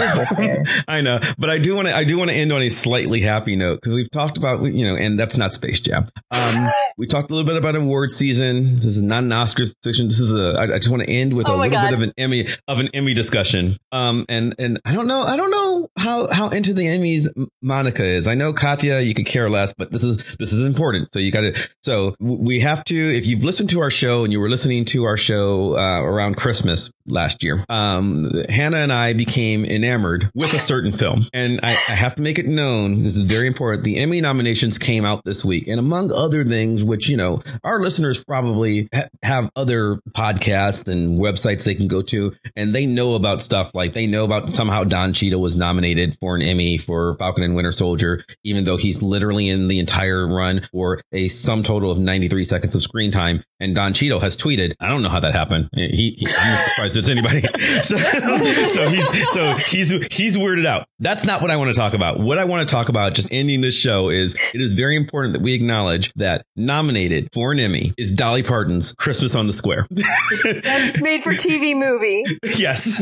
I 0.87 1.01
know, 1.01 1.19
but 1.37 1.49
I 1.49 1.57
do 1.57 1.75
want 1.75 1.87
to, 1.87 1.95
I 1.95 2.03
do 2.03 2.17
want 2.17 2.29
to 2.29 2.35
end 2.35 2.51
on 2.51 2.61
a 2.61 2.69
slightly 2.69 3.21
happy 3.21 3.55
note 3.55 3.75
because 3.81 3.93
we've 3.93 4.11
talked 4.11 4.37
about, 4.37 4.61
you 4.63 4.85
know, 4.85 4.95
and 4.95 5.19
that's 5.19 5.37
not 5.37 5.53
Space 5.53 5.79
Jam. 5.79 6.07
Um, 6.31 6.69
we 6.97 7.07
talked 7.07 7.31
a 7.31 7.33
little 7.33 7.47
bit 7.47 7.55
about 7.57 7.75
award 7.75 8.11
season. 8.11 8.75
This 8.75 8.85
is 8.85 9.01
not 9.01 9.23
an 9.23 9.29
Oscars 9.29 9.73
discussion. 9.81 10.07
This 10.09 10.19
is 10.19 10.33
a, 10.37 10.59
I, 10.59 10.63
I 10.75 10.79
just 10.79 10.89
want 10.89 11.03
to 11.03 11.09
end 11.09 11.33
with 11.33 11.47
Oh 11.47 11.55
a 11.55 11.57
little 11.69 11.83
God. 11.83 11.89
bit 11.89 11.93
of 11.93 12.01
an 12.01 12.13
Emmy, 12.17 12.47
of 12.67 12.79
an 12.79 12.89
Emmy 12.93 13.13
discussion. 13.13 13.77
Um, 13.91 14.25
and, 14.29 14.55
and 14.59 14.79
I 14.85 14.93
don't 14.93 15.07
know, 15.07 15.21
I 15.21 15.37
don't 15.37 15.51
know 15.51 15.89
how, 15.97 16.27
how 16.31 16.49
into 16.49 16.73
the 16.73 16.83
Emmys 16.83 17.27
Monica 17.61 18.05
is. 18.05 18.27
I 18.27 18.35
know 18.35 18.53
Katya, 18.53 18.99
you 19.01 19.13
could 19.13 19.25
care 19.25 19.49
less, 19.49 19.73
but 19.73 19.91
this 19.91 20.03
is, 20.03 20.17
this 20.37 20.53
is 20.53 20.61
important. 20.65 21.13
So 21.13 21.19
you 21.19 21.31
got 21.31 21.41
to, 21.41 21.69
so 21.81 22.15
we 22.19 22.59
have 22.61 22.83
to, 22.85 22.95
if 22.95 23.25
you've 23.25 23.43
listened 23.43 23.69
to 23.71 23.81
our 23.81 23.89
show 23.89 24.23
and 24.23 24.33
you 24.33 24.39
were 24.39 24.49
listening 24.49 24.85
to 24.85 25.03
our 25.05 25.17
show, 25.17 25.75
uh, 25.75 26.01
around 26.01 26.37
Christmas 26.37 26.91
last 27.05 27.43
year, 27.43 27.65
um, 27.69 28.31
Hannah 28.49 28.77
and 28.77 28.93
I 28.93 29.13
became 29.13 29.65
enamored 29.65 30.31
with 30.33 30.53
a 30.53 30.59
certain 30.59 30.91
film. 30.91 31.25
And 31.33 31.59
I, 31.63 31.71
I 31.71 31.95
have 31.95 32.15
to 32.15 32.21
make 32.21 32.39
it 32.39 32.45
known. 32.45 32.99
This 32.99 33.15
is 33.15 33.21
very 33.21 33.47
important. 33.47 33.83
The 33.83 33.97
Emmy 33.97 34.21
nominations 34.21 34.77
came 34.77 35.05
out 35.05 35.23
this 35.25 35.43
week. 35.45 35.67
And 35.67 35.79
among 35.79 36.11
other 36.11 36.43
things, 36.43 36.83
which, 36.83 37.09
you 37.09 37.17
know, 37.17 37.41
our 37.63 37.79
listeners 37.79 38.23
probably 38.23 38.89
ha- 38.93 39.07
have 39.23 39.49
other 39.55 39.99
podcasts 40.11 40.87
and 40.87 41.19
websites 41.19 41.58
they 41.65 41.75
can 41.75 41.87
go 41.87 42.01
to 42.01 42.33
and 42.55 42.73
they 42.73 42.85
know 42.85 43.15
about 43.15 43.41
stuff 43.41 43.73
like 43.73 43.93
they 43.93 44.07
know 44.07 44.25
about 44.25 44.53
somehow 44.53 44.83
Don 44.83 45.13
Cheadle 45.13 45.41
was 45.41 45.55
nominated 45.55 46.17
for 46.19 46.35
an 46.35 46.41
Emmy 46.41 46.77
for 46.77 47.15
Falcon 47.17 47.43
and 47.43 47.55
Winter 47.55 47.71
Soldier, 47.71 48.23
even 48.43 48.63
though 48.63 48.77
he's 48.77 49.01
literally 49.01 49.49
in 49.49 49.67
the 49.67 49.79
entire 49.79 50.27
run 50.27 50.67
for 50.71 51.01
a 51.11 51.27
sum 51.27 51.63
total 51.63 51.91
of 51.91 51.99
93 51.99 52.45
seconds 52.45 52.75
of 52.75 52.81
screen 52.81 53.11
time. 53.11 53.43
And 53.61 53.75
Don 53.75 53.93
Cheadle 53.93 54.21
has 54.21 54.37
tweeted, 54.37 54.73
I 54.79 54.87
don't 54.87 55.01
know 55.01 55.09
how 55.09 55.19
that 55.19 55.33
happened. 55.33 55.69
He, 55.73 56.15
he 56.17 56.27
I'm 56.37 56.69
surprised 56.69 56.97
it's 56.97 57.09
anybody. 57.09 57.43
So, 57.81 57.97
so 57.97 58.89
he's, 58.89 59.31
so 59.31 59.55
he's, 59.55 59.89
he's 60.13 60.37
weirded 60.37 60.65
out. 60.65 60.85
That's 60.99 61.23
not 61.23 61.41
what 61.41 61.49
I 61.49 61.57
want 61.57 61.73
to 61.73 61.79
talk 61.79 61.93
about. 61.93 62.19
What 62.19 62.37
I 62.37 62.43
want 62.43 62.67
to 62.67 62.71
talk 62.71 62.89
about 62.89 63.13
just 63.13 63.31
ending 63.31 63.61
this 63.61 63.73
show 63.73 64.09
is 64.09 64.35
it 64.53 64.61
is 64.61 64.73
very 64.73 64.95
important 64.95 65.33
that 65.33 65.41
we 65.41 65.53
acknowledge 65.53 66.11
that 66.15 66.45
nominated 66.55 67.29
for 67.33 67.51
an 67.51 67.59
Emmy 67.59 67.93
is 67.97 68.11
Dolly 68.11 68.43
Parton's 68.43 68.93
Christmas 68.93 69.35
on 69.35 69.47
the 69.47 69.53
Square. 69.53 69.87
That's 69.91 71.01
made 71.01 71.23
for 71.23 71.31
TV 71.33 71.48
movie. 71.57 72.23
yes. 72.57 73.01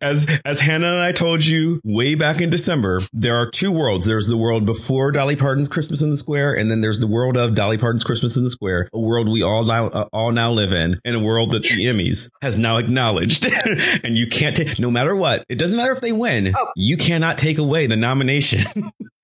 As 0.00 0.26
as 0.44 0.60
Hannah 0.60 0.92
and 0.92 1.02
I 1.02 1.12
told 1.12 1.44
you 1.44 1.80
way 1.84 2.14
back 2.14 2.40
in 2.40 2.50
December, 2.50 3.00
there 3.12 3.36
are 3.36 3.50
two 3.50 3.72
worlds. 3.72 4.06
There's 4.06 4.28
the 4.28 4.36
world 4.36 4.66
before 4.66 5.12
Dolly 5.12 5.36
Parton's 5.36 5.68
Christmas 5.68 6.02
in 6.02 6.10
the 6.10 6.16
Square, 6.16 6.54
and 6.54 6.70
then 6.70 6.80
there's 6.80 7.00
the 7.00 7.06
world 7.06 7.36
of 7.36 7.54
Dolly 7.54 7.78
Parton's 7.78 8.04
Christmas 8.04 8.36
in 8.36 8.44
the 8.44 8.50
Square, 8.50 8.88
a 8.92 9.00
world 9.00 9.28
we 9.30 9.42
all 9.42 9.64
now 9.64 9.86
uh, 9.88 10.08
all 10.12 10.32
now 10.32 10.50
live 10.50 10.72
in, 10.72 11.00
and 11.04 11.16
a 11.16 11.20
world 11.20 11.52
that 11.52 11.62
the 11.62 11.86
Emmys 11.86 12.28
has 12.42 12.58
now 12.58 12.78
acknowledged. 12.78 13.46
and 14.04 14.16
you 14.16 14.26
can't 14.26 14.56
take 14.56 14.78
no 14.78 14.90
matter 14.90 15.14
what. 15.14 15.44
It 15.48 15.56
doesn't 15.56 15.76
matter 15.76 15.92
if 15.92 16.00
they 16.00 16.12
win. 16.12 16.54
Oh. 16.56 16.72
You 16.76 16.96
cannot 16.96 17.38
take 17.38 17.58
away 17.58 17.86
the 17.86 17.96
nomination. 17.96 18.62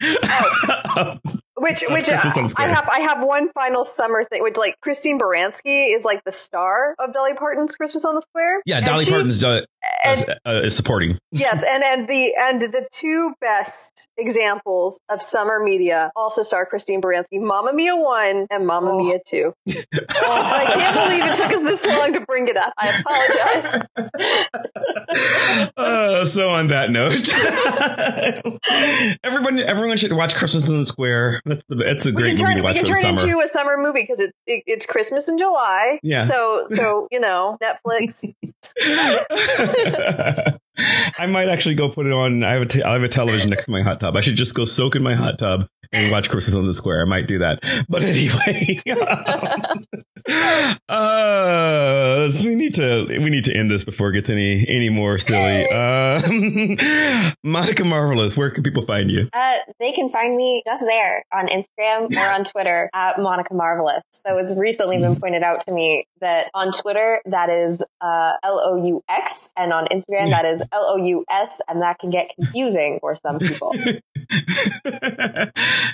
Which, 1.57 1.83
Of 1.85 1.93
which 1.93 2.11
on 2.11 2.17
the 2.35 2.55
I 2.59 2.67
have, 2.67 2.89
I 2.89 2.99
have 3.01 3.23
one 3.25 3.51
final 3.53 3.85
summer 3.85 4.25
thing. 4.25 4.43
Which, 4.43 4.57
like, 4.57 4.79
Christine 4.81 5.19
Baranski 5.19 5.95
is 5.95 6.05
like 6.05 6.25
the 6.25 6.33
star 6.33 6.95
of 6.99 7.13
Dolly 7.15 7.33
Parton's 7.35 7.77
Christmas 7.77 8.05
on 8.05 8.17
the 8.17 8.23
Square. 8.23 8.63
yeah, 8.67 8.81
Dolly 8.81 9.05
she- 9.05 9.11
Parton's 9.13 9.43
uh, 9.43 9.61
and- 10.05 10.21
is, 10.21 10.25
uh, 10.47 10.63
is 10.65 10.77
supporting. 10.77 11.19
yes, 11.33 11.65
and 11.69 11.83
and 11.83 12.09
the 12.09 12.35
and 12.39 12.61
the 12.61 12.87
two 12.93 13.35
best 13.41 14.09
examples 14.19 15.01
of 15.09 15.23
summer 15.23 15.61
media 15.63 16.11
also 16.17 16.43
star 16.43 16.67
Christine 16.67 17.01
Baranski, 17.01 17.41
Mamma 17.41 17.73
Mia 17.73 17.97
one 17.97 18.47
and 18.51 18.67
Mamma 18.67 18.93
Oh. 18.93 18.99
Mia 18.99 19.19
two. 19.27 19.53
I 19.69 20.65
can't 20.75 21.09
believe 21.09 21.25
it 21.25 21.37
took 21.37 21.53
us 21.53 21.63
this 21.63 21.85
long 21.87 22.13
to 22.15 22.21
bring 22.21 22.49
it 22.49 22.57
up. 22.57 22.73
I 22.79 23.01
apologize. 23.01 23.79
Uh, 25.77 26.25
so 26.25 26.49
on 26.49 26.69
that 26.69 26.91
note, 26.91 27.13
everyone 29.25 29.59
everyone 29.61 29.97
should 29.97 30.13
watch 30.13 30.35
Christmas 30.35 30.69
in 30.69 30.81
the 30.81 30.87
Square. 30.87 31.41
That's 31.45 31.63
the 31.69 31.77
that's 31.77 32.05
a 32.07 32.09
We 32.09 32.13
great 32.15 32.37
can 32.37 32.45
movie 32.45 32.55
turn 32.55 32.57
to 32.57 32.63
watch 32.63 32.77
can 32.77 32.85
for 32.85 32.89
the 32.89 32.95
turn 32.95 33.03
summer. 33.19 33.23
into 33.33 33.45
a 33.45 33.49
summer 33.49 33.77
movie 33.79 34.03
because 34.03 34.19
it, 34.21 34.33
it 34.47 34.63
it's 34.67 34.87
Christmas 34.87 35.29
in 35.29 35.39
July. 35.39 35.99
Yeah. 36.03 36.25
So 36.25 36.65
so 36.69 37.07
you 37.13 37.21
know 37.21 37.59
Netflix. 37.63 38.25
I 41.19 41.27
might 41.27 41.49
actually 41.49 41.75
go 41.75 41.89
put 41.89 42.07
it 42.07 42.13
on. 42.13 42.43
I 42.45 42.55
have 42.55 42.63
a 42.63 42.67
t- 42.67 42.83
I 42.83 42.93
have 42.93 43.03
a 43.03 43.09
television 43.09 43.51
next 43.51 43.67
to 43.67 43.71
my 43.71 43.83
hot 43.83 44.01
tub. 44.01 44.17
I 44.17 44.21
should 44.21 44.37
just 44.37 44.55
go 44.55 44.65
soak 44.65 44.97
in 44.97 45.03
my 45.03 45.15
hot 45.15 45.39
tub 45.39 45.69
and 45.93 46.11
watch 46.11 46.29
Christmas 46.29 46.57
on 46.57 46.67
the 46.67 46.75
Square. 46.75 47.03
I 47.03 47.05
might 47.05 47.27
do 47.27 47.39
that. 47.39 47.61
But 47.89 48.03
anyway, 48.05 48.81
uh, 50.27 50.75
so 52.31 52.49
we 52.49 52.55
need 52.55 52.75
to 52.75 53.07
we 53.09 53.29
need 53.29 53.45
to 53.45 53.55
end 53.55 53.71
this 53.71 53.85
before 53.85 54.09
it 54.11 54.15
gets 54.15 54.31
any 54.31 54.65
any 54.69 54.89
more 54.89 55.19
silly. 55.19 55.67
Um, 55.69 56.79
Monica 57.45 57.85
Marvelous, 57.85 58.37
where 58.37 58.51
can 58.51 58.63
people 58.63 58.85
find 58.87 59.11
you? 59.11 59.29
Uh, 59.33 59.57
they 59.79 59.93
can 59.93 60.09
find 60.09 60.35
me 60.35 60.63
just 60.65 60.85
there 60.87 61.25
on 61.33 61.49
Instagram 61.49 62.11
or 62.17 62.27
on 62.35 62.45
Twitter 62.45 62.89
at 62.95 63.19
Monica 63.19 63.53
Marvelous. 63.55 64.03
So 64.27 64.39
it's 64.39 64.57
recently 64.57 64.97
been 64.97 65.17
pointed 65.17 65.43
out 65.43 65.67
to 65.67 65.75
me 65.75 66.07
that 66.21 66.49
on 66.55 66.73
Twitter 66.73 67.21
that 67.27 67.51
is 67.51 67.83
uh, 68.01 68.33
L 68.43 68.61
O 68.65 68.83
U 68.83 69.03
X, 69.09 69.51
and 69.57 69.73
on 69.75 69.87
Instagram 69.89 70.31
that 70.31 70.47
is 70.47 70.63
L 70.73 70.85
O 70.87 70.97
U 70.97 71.25
S, 71.29 71.61
and 71.69 71.83
that 71.83 71.99
can 71.99 72.09
get 72.11 72.31
confusing 72.35 72.99
for 73.01 73.15
some 73.15 73.39
people. 73.39 73.75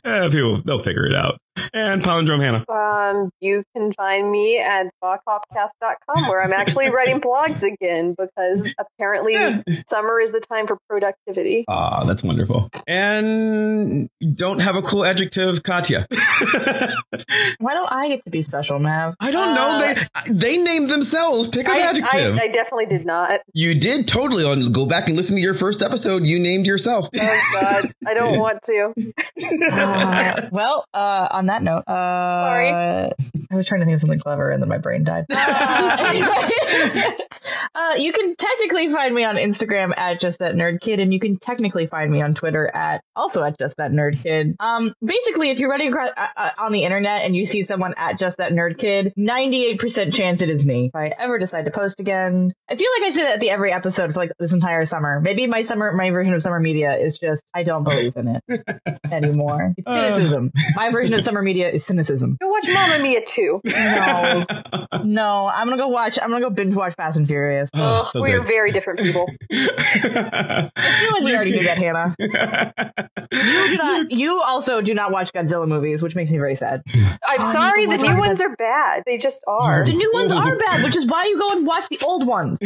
Uh, 0.04 0.28
people 0.30 0.62
they'll 0.64 0.82
figure 0.82 1.04
it 1.06 1.14
out. 1.14 1.38
And 1.72 2.02
Palindrome 2.02 2.40
Hannah. 2.40 2.64
Um, 2.68 3.30
you 3.40 3.62
can 3.76 3.92
find 3.92 4.30
me 4.30 4.58
at 4.58 4.86
voxpopcast.com 5.02 6.28
where 6.28 6.42
I'm 6.42 6.52
actually 6.52 6.88
writing 6.90 7.20
blogs 7.20 7.62
again 7.62 8.14
because 8.18 8.72
apparently 8.78 9.34
Yeah. 9.34 9.62
summer 9.88 10.20
is 10.20 10.32
the 10.32 10.40
time 10.40 10.66
for 10.66 10.78
productivity. 10.88 11.64
Ah, 11.68 12.04
that's 12.04 12.22
wonderful. 12.22 12.68
And 12.86 14.08
don't 14.34 14.61
have 14.61 14.76
a 14.76 14.82
cool 14.82 15.04
adjective, 15.04 15.62
Katya. 15.62 16.06
Why 17.58 17.74
don't 17.74 17.90
I 17.92 18.08
get 18.08 18.24
to 18.24 18.30
be 18.30 18.42
special, 18.42 18.78
Mav? 18.78 19.14
I 19.20 19.30
don't 19.30 19.54
know. 19.54 19.78
They 19.78 19.94
they 20.32 20.58
named 20.62 20.90
themselves. 20.90 21.48
Pick 21.48 21.66
an 21.68 21.72
I, 21.76 21.78
adjective. 21.80 22.36
I, 22.38 22.42
I 22.44 22.48
definitely 22.48 22.86
did 22.86 23.04
not. 23.06 23.40
you 23.54 23.74
did 23.74 24.08
totally. 24.08 24.44
On 24.44 24.72
go 24.72 24.86
back 24.86 25.06
and 25.08 25.16
listen 25.16 25.36
to 25.36 25.42
your 25.42 25.54
first 25.54 25.82
episode. 25.82 26.24
You 26.24 26.38
named 26.38 26.66
yourself. 26.66 27.08
Oh 27.14 27.58
God, 27.61 27.84
I 28.06 28.14
don't 28.14 28.38
want 28.38 28.62
to. 28.64 28.92
Uh, 29.72 30.48
well, 30.52 30.84
uh, 30.94 31.28
on 31.30 31.46
that 31.51 31.62
note, 31.62 31.84
uh, 31.86 33.11
I 33.51 33.57
was 33.57 33.66
trying 33.66 33.80
to 33.80 33.84
think 33.84 33.96
of 33.96 34.01
something 34.01 34.20
clever 34.20 34.51
and 34.51 34.62
then 34.62 34.68
my 34.68 34.78
brain 34.78 35.05
died. 35.05 35.26
Uh, 35.30 37.11
uh, 37.74 37.94
you 37.96 38.12
can 38.12 38.36
technically 38.36 38.88
find 38.88 39.14
me 39.14 39.24
on 39.24 39.36
Instagram 39.36 39.92
at 39.96 40.20
just 40.20 40.38
that 40.38 40.55
nerd 40.55 40.80
kid, 40.80 41.01
and 41.01 41.12
you 41.12 41.20
can 41.20 41.38
technically 41.38 41.86
find 41.86 42.11
me 42.11 42.22
on 42.22 42.34
Twitter 42.34 42.70
at 42.72 43.03
also 43.14 43.42
at 43.42 43.59
just 43.59 43.76
that 43.76 43.92
nerd 43.92 44.22
kid. 44.22 44.57
Um, 44.61 44.94
basically, 45.05 45.51
if 45.51 45.59
you're 45.59 45.70
running 45.70 45.88
across 45.88 46.11
uh, 46.16 46.26
uh, 46.36 46.51
on 46.59 46.72
the 46.72 46.84
internet 46.84 47.24
and 47.24 47.36
you 47.36 47.46
see 47.46 47.64
someone 47.64 47.94
at 47.96 48.18
just 48.18 48.38
that 48.38 48.53
nerd 48.53 48.78
kid, 48.78 49.12
98% 49.18 50.12
chance 50.12 50.42
it 50.42 50.51
is 50.51 50.64
me. 50.64 50.86
If 50.86 50.94
I 50.94 51.12
ever 51.18 51.38
decide 51.38 51.64
to 51.66 51.70
post 51.70 52.01
again, 52.01 52.53
I 52.68 52.76
feel 52.76 52.88
like 53.01 53.11
I 53.11 53.14
say 53.14 53.22
that 53.22 53.34
at 53.34 53.40
the 53.40 53.51
every 53.51 53.72
episode 53.72 54.12
for 54.12 54.20
like 54.20 54.32
this 54.38 54.53
entire 54.53 54.84
summer. 54.84 55.20
Maybe 55.20 55.46
my 55.46 55.62
summer, 55.62 55.92
my 55.92 56.11
version 56.11 56.34
of 56.34 56.42
summer 56.42 56.61
media 56.61 56.96
is 56.96 57.18
just 57.18 57.42
I 57.55 57.62
don't 57.62 57.84
believe 57.84 58.16
in 58.16 58.28
it 58.28 58.44
anymore. 59.11 59.74
It's 59.76 59.90
cynicism. 59.90 60.53
My 60.74 60.90
version 60.90 61.14
of 61.14 61.24
summer 61.30 61.42
media 61.42 61.70
is 61.70 61.84
cynicism. 61.84 62.36
Go 62.40 62.48
watch 62.48 62.66
Mamma 62.66 62.98
Mia 63.02 63.24
too. 63.24 63.60
No, 63.70 64.44
no. 65.04 65.46
I'm 65.52 65.66
gonna 65.68 65.76
go 65.76 65.88
watch. 65.88 66.18
I'm 66.20 66.30
gonna 66.30 66.40
go 66.44 66.50
binge 66.50 66.74
watch 66.74 66.94
Fast 66.94 67.16
and 67.16 67.26
Furious. 67.26 67.70
Oh, 67.74 68.00
Ugh, 68.00 68.06
so 68.12 68.22
we 68.22 68.32
are 68.32 68.40
very 68.42 68.72
different 68.72 69.00
people. 69.00 69.26
I 69.52 70.70
feel 71.00 71.12
like 71.12 71.22
we 71.22 71.34
already 71.36 71.52
knew 71.52 71.62
that, 71.64 71.78
Hannah. 71.78 72.14
You 72.18 73.68
do 73.68 73.76
not. 73.76 74.10
You 74.20 74.42
also 74.42 74.80
do 74.80 74.92
not 74.94 75.12
watch 75.12 75.32
Godzilla 75.32 75.66
movies, 75.68 76.02
which 76.02 76.14
makes 76.14 76.30
me 76.30 76.38
very 76.38 76.54
sad. 76.56 76.82
I'm 76.94 77.40
Oh, 77.40 77.52
sorry, 77.52 77.86
the 77.86 77.96
new 77.96 78.08
watch 78.08 78.18
ones 78.18 78.40
are 78.40 78.54
bad. 78.56 79.02
They 79.06 79.18
just 79.18 79.42
are. 79.46 79.84
The 79.84 79.92
new 79.92 80.10
ones 80.12 80.32
are 80.32 80.56
bad, 80.56 80.82
which 80.84 80.96
is 80.96 81.06
why 81.06 81.22
you 81.24 81.38
go 81.38 81.50
and 81.56 81.66
watch 81.66 81.88
the 81.88 82.00
old 82.04 82.26
ones. 82.26 82.58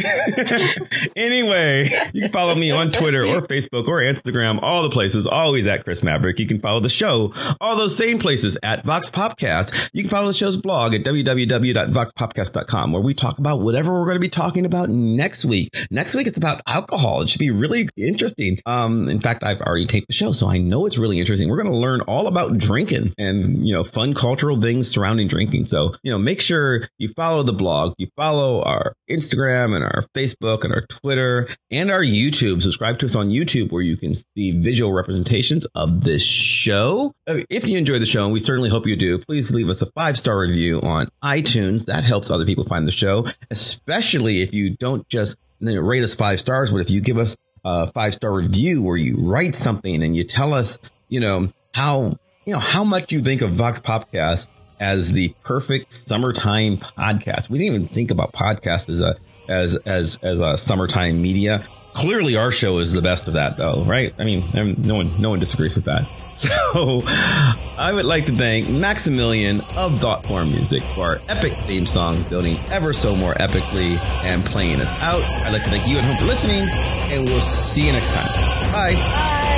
anyway, 1.15 1.89
you 2.13 2.21
can 2.23 2.31
follow 2.31 2.55
me 2.55 2.71
on 2.71 2.91
Twitter 2.91 3.25
or 3.25 3.41
Facebook 3.41 3.87
or 3.87 4.01
Instagram, 4.01 4.59
all 4.61 4.83
the 4.83 4.89
places, 4.89 5.27
always 5.27 5.67
at 5.67 5.83
Chris 5.83 6.03
Maverick. 6.03 6.39
You 6.39 6.47
can 6.47 6.59
follow 6.59 6.79
the 6.79 6.89
show, 6.89 7.33
all 7.61 7.75
those 7.77 7.95
same 7.95 8.17
places 8.19 8.54
at 8.63 8.85
Vox 8.85 9.09
Popcast. 9.09 9.89
You 9.93 10.03
can 10.03 10.09
follow 10.09 10.27
the 10.27 10.33
show's 10.33 10.57
blog 10.57 10.93
at 10.93 11.03
www.voxpopcast.com 11.03 12.91
where 12.91 13.01
we 13.01 13.13
talk 13.13 13.37
about 13.37 13.61
whatever 13.61 13.93
we're 13.93 14.05
going 14.05 14.15
to 14.15 14.19
be 14.19 14.29
talking 14.29 14.65
about 14.65 14.89
next 14.89 15.45
week. 15.45 15.75
Next 15.89 16.15
week, 16.15 16.27
it's 16.27 16.37
about 16.37 16.61
alcohol. 16.67 17.21
It 17.21 17.29
should 17.29 17.39
be 17.39 17.51
really 17.51 17.87
interesting. 17.97 18.59
Um, 18.65 19.09
in 19.09 19.19
fact, 19.19 19.43
I've 19.43 19.61
already 19.61 19.85
taped 19.85 20.07
the 20.07 20.13
show, 20.13 20.31
so 20.31 20.47
I 20.47 20.57
know 20.57 20.85
it's 20.85 20.97
really 20.97 21.19
interesting. 21.19 21.49
We're 21.49 21.61
going 21.61 21.73
to 21.73 21.77
learn 21.77 22.01
all 22.01 22.27
about 22.27 22.57
drinking 22.57 23.13
and, 23.17 23.65
you 23.65 23.73
know, 23.73 23.83
fun 23.83 24.13
cultural 24.13 24.59
things 24.59 24.89
surrounding 24.89 25.27
drinking. 25.27 25.65
So, 25.65 25.93
you 26.03 26.11
know, 26.11 26.17
make 26.17 26.41
sure 26.41 26.87
you 26.97 27.09
follow 27.09 27.43
the 27.43 27.53
blog, 27.53 27.93
you 27.97 28.07
follow 28.15 28.61
our 28.63 28.93
Instagram 29.09 29.75
and 29.75 29.83
our 29.83 30.05
Facebook 30.15 30.63
and 30.63 30.73
our 30.73 30.85
Twitter 30.87 31.47
and 31.71 31.91
our 31.91 32.03
YouTube. 32.03 32.61
Subscribe 32.61 32.99
to 32.99 33.05
us 33.05 33.15
on 33.15 33.29
YouTube 33.29 33.71
where 33.71 33.81
you 33.81 33.97
can 33.97 34.15
see 34.15 34.51
visual 34.51 34.93
representations 34.93 35.65
of 35.75 36.03
this 36.03 36.23
show. 36.23 37.13
If 37.27 37.67
you 37.67 37.77
enjoy 37.77 37.99
the 37.99 38.05
show, 38.05 38.23
and 38.23 38.33
we 38.33 38.39
certainly 38.45 38.69
hope 38.69 38.85
you 38.87 38.95
do, 38.95 39.17
please 39.17 39.51
leave 39.51 39.69
us 39.69 39.81
a 39.81 39.87
five 39.87 40.17
star 40.17 40.39
review 40.39 40.79
on 40.81 41.09
iTunes. 41.23 41.85
That 41.85 42.03
helps 42.03 42.29
other 42.29 42.45
people 42.45 42.63
find 42.63 42.87
the 42.87 42.91
show, 42.91 43.27
especially 43.51 44.41
if 44.41 44.53
you 44.53 44.69
don't 44.71 45.07
just 45.09 45.37
rate 45.59 46.03
us 46.03 46.13
five 46.13 46.39
stars, 46.39 46.71
but 46.71 46.79
if 46.79 46.89
you 46.89 47.01
give 47.01 47.17
us 47.17 47.35
a 47.63 47.91
five 47.91 48.13
star 48.13 48.31
review 48.31 48.81
where 48.83 48.97
you 48.97 49.17
write 49.17 49.55
something 49.55 50.03
and 50.03 50.15
you 50.15 50.23
tell 50.23 50.53
us, 50.53 50.77
you 51.09 51.19
know, 51.19 51.49
how, 51.73 52.17
you 52.45 52.53
know, 52.53 52.59
how 52.59 52.83
much 52.83 53.11
you 53.11 53.21
think 53.21 53.41
of 53.41 53.51
Vox 53.51 53.79
Popcast 53.79 54.47
as 54.79 55.11
the 55.11 55.33
perfect 55.43 55.91
summertime 55.91 56.77
podcast. 56.77 57.49
We 57.49 57.57
didn't 57.57 57.75
even 57.75 57.87
think 57.87 58.11
about 58.11 58.33
podcast 58.33 58.89
as 58.89 59.01
a, 59.01 59.15
as, 59.47 59.75
as, 59.85 60.19
as 60.21 60.41
a 60.41 60.57
summertime 60.57 61.21
media. 61.21 61.67
Clearly 61.95 62.35
our 62.35 62.51
show 62.51 62.79
is 62.79 62.91
the 62.91 63.01
best 63.01 63.27
of 63.27 63.35
that 63.35 63.55
though, 63.57 63.83
right? 63.83 64.13
I 64.19 64.25
mean, 64.25 64.75
no 64.77 64.95
one, 64.95 65.19
no 65.21 65.29
one 65.29 65.39
disagrees 65.39 65.75
with 65.75 65.85
that. 65.85 66.07
So 66.35 67.01
I 67.07 67.93
would 67.93 68.03
like 68.03 68.25
to 68.25 68.35
thank 68.35 68.67
Maximilian 68.67 69.61
of 69.77 69.99
Thoughtform 69.99 70.51
Music 70.51 70.83
for 70.93 71.05
our 71.05 71.21
epic 71.29 71.53
theme 71.59 71.85
song, 71.85 72.23
building 72.23 72.59
ever 72.69 72.91
so 72.91 73.15
more 73.15 73.33
epically 73.35 73.97
and 73.97 74.43
playing 74.43 74.81
us 74.81 74.89
out. 74.99 75.21
I'd 75.23 75.53
like 75.53 75.63
to 75.63 75.69
thank 75.69 75.87
you 75.87 75.97
at 75.97 76.03
home 76.03 76.17
for 76.17 76.25
listening 76.25 76.67
and 76.69 77.23
we'll 77.29 77.39
see 77.39 77.85
you 77.85 77.93
next 77.93 78.11
time. 78.11 78.27
Bye. 78.73 78.95
Bye. 78.95 79.54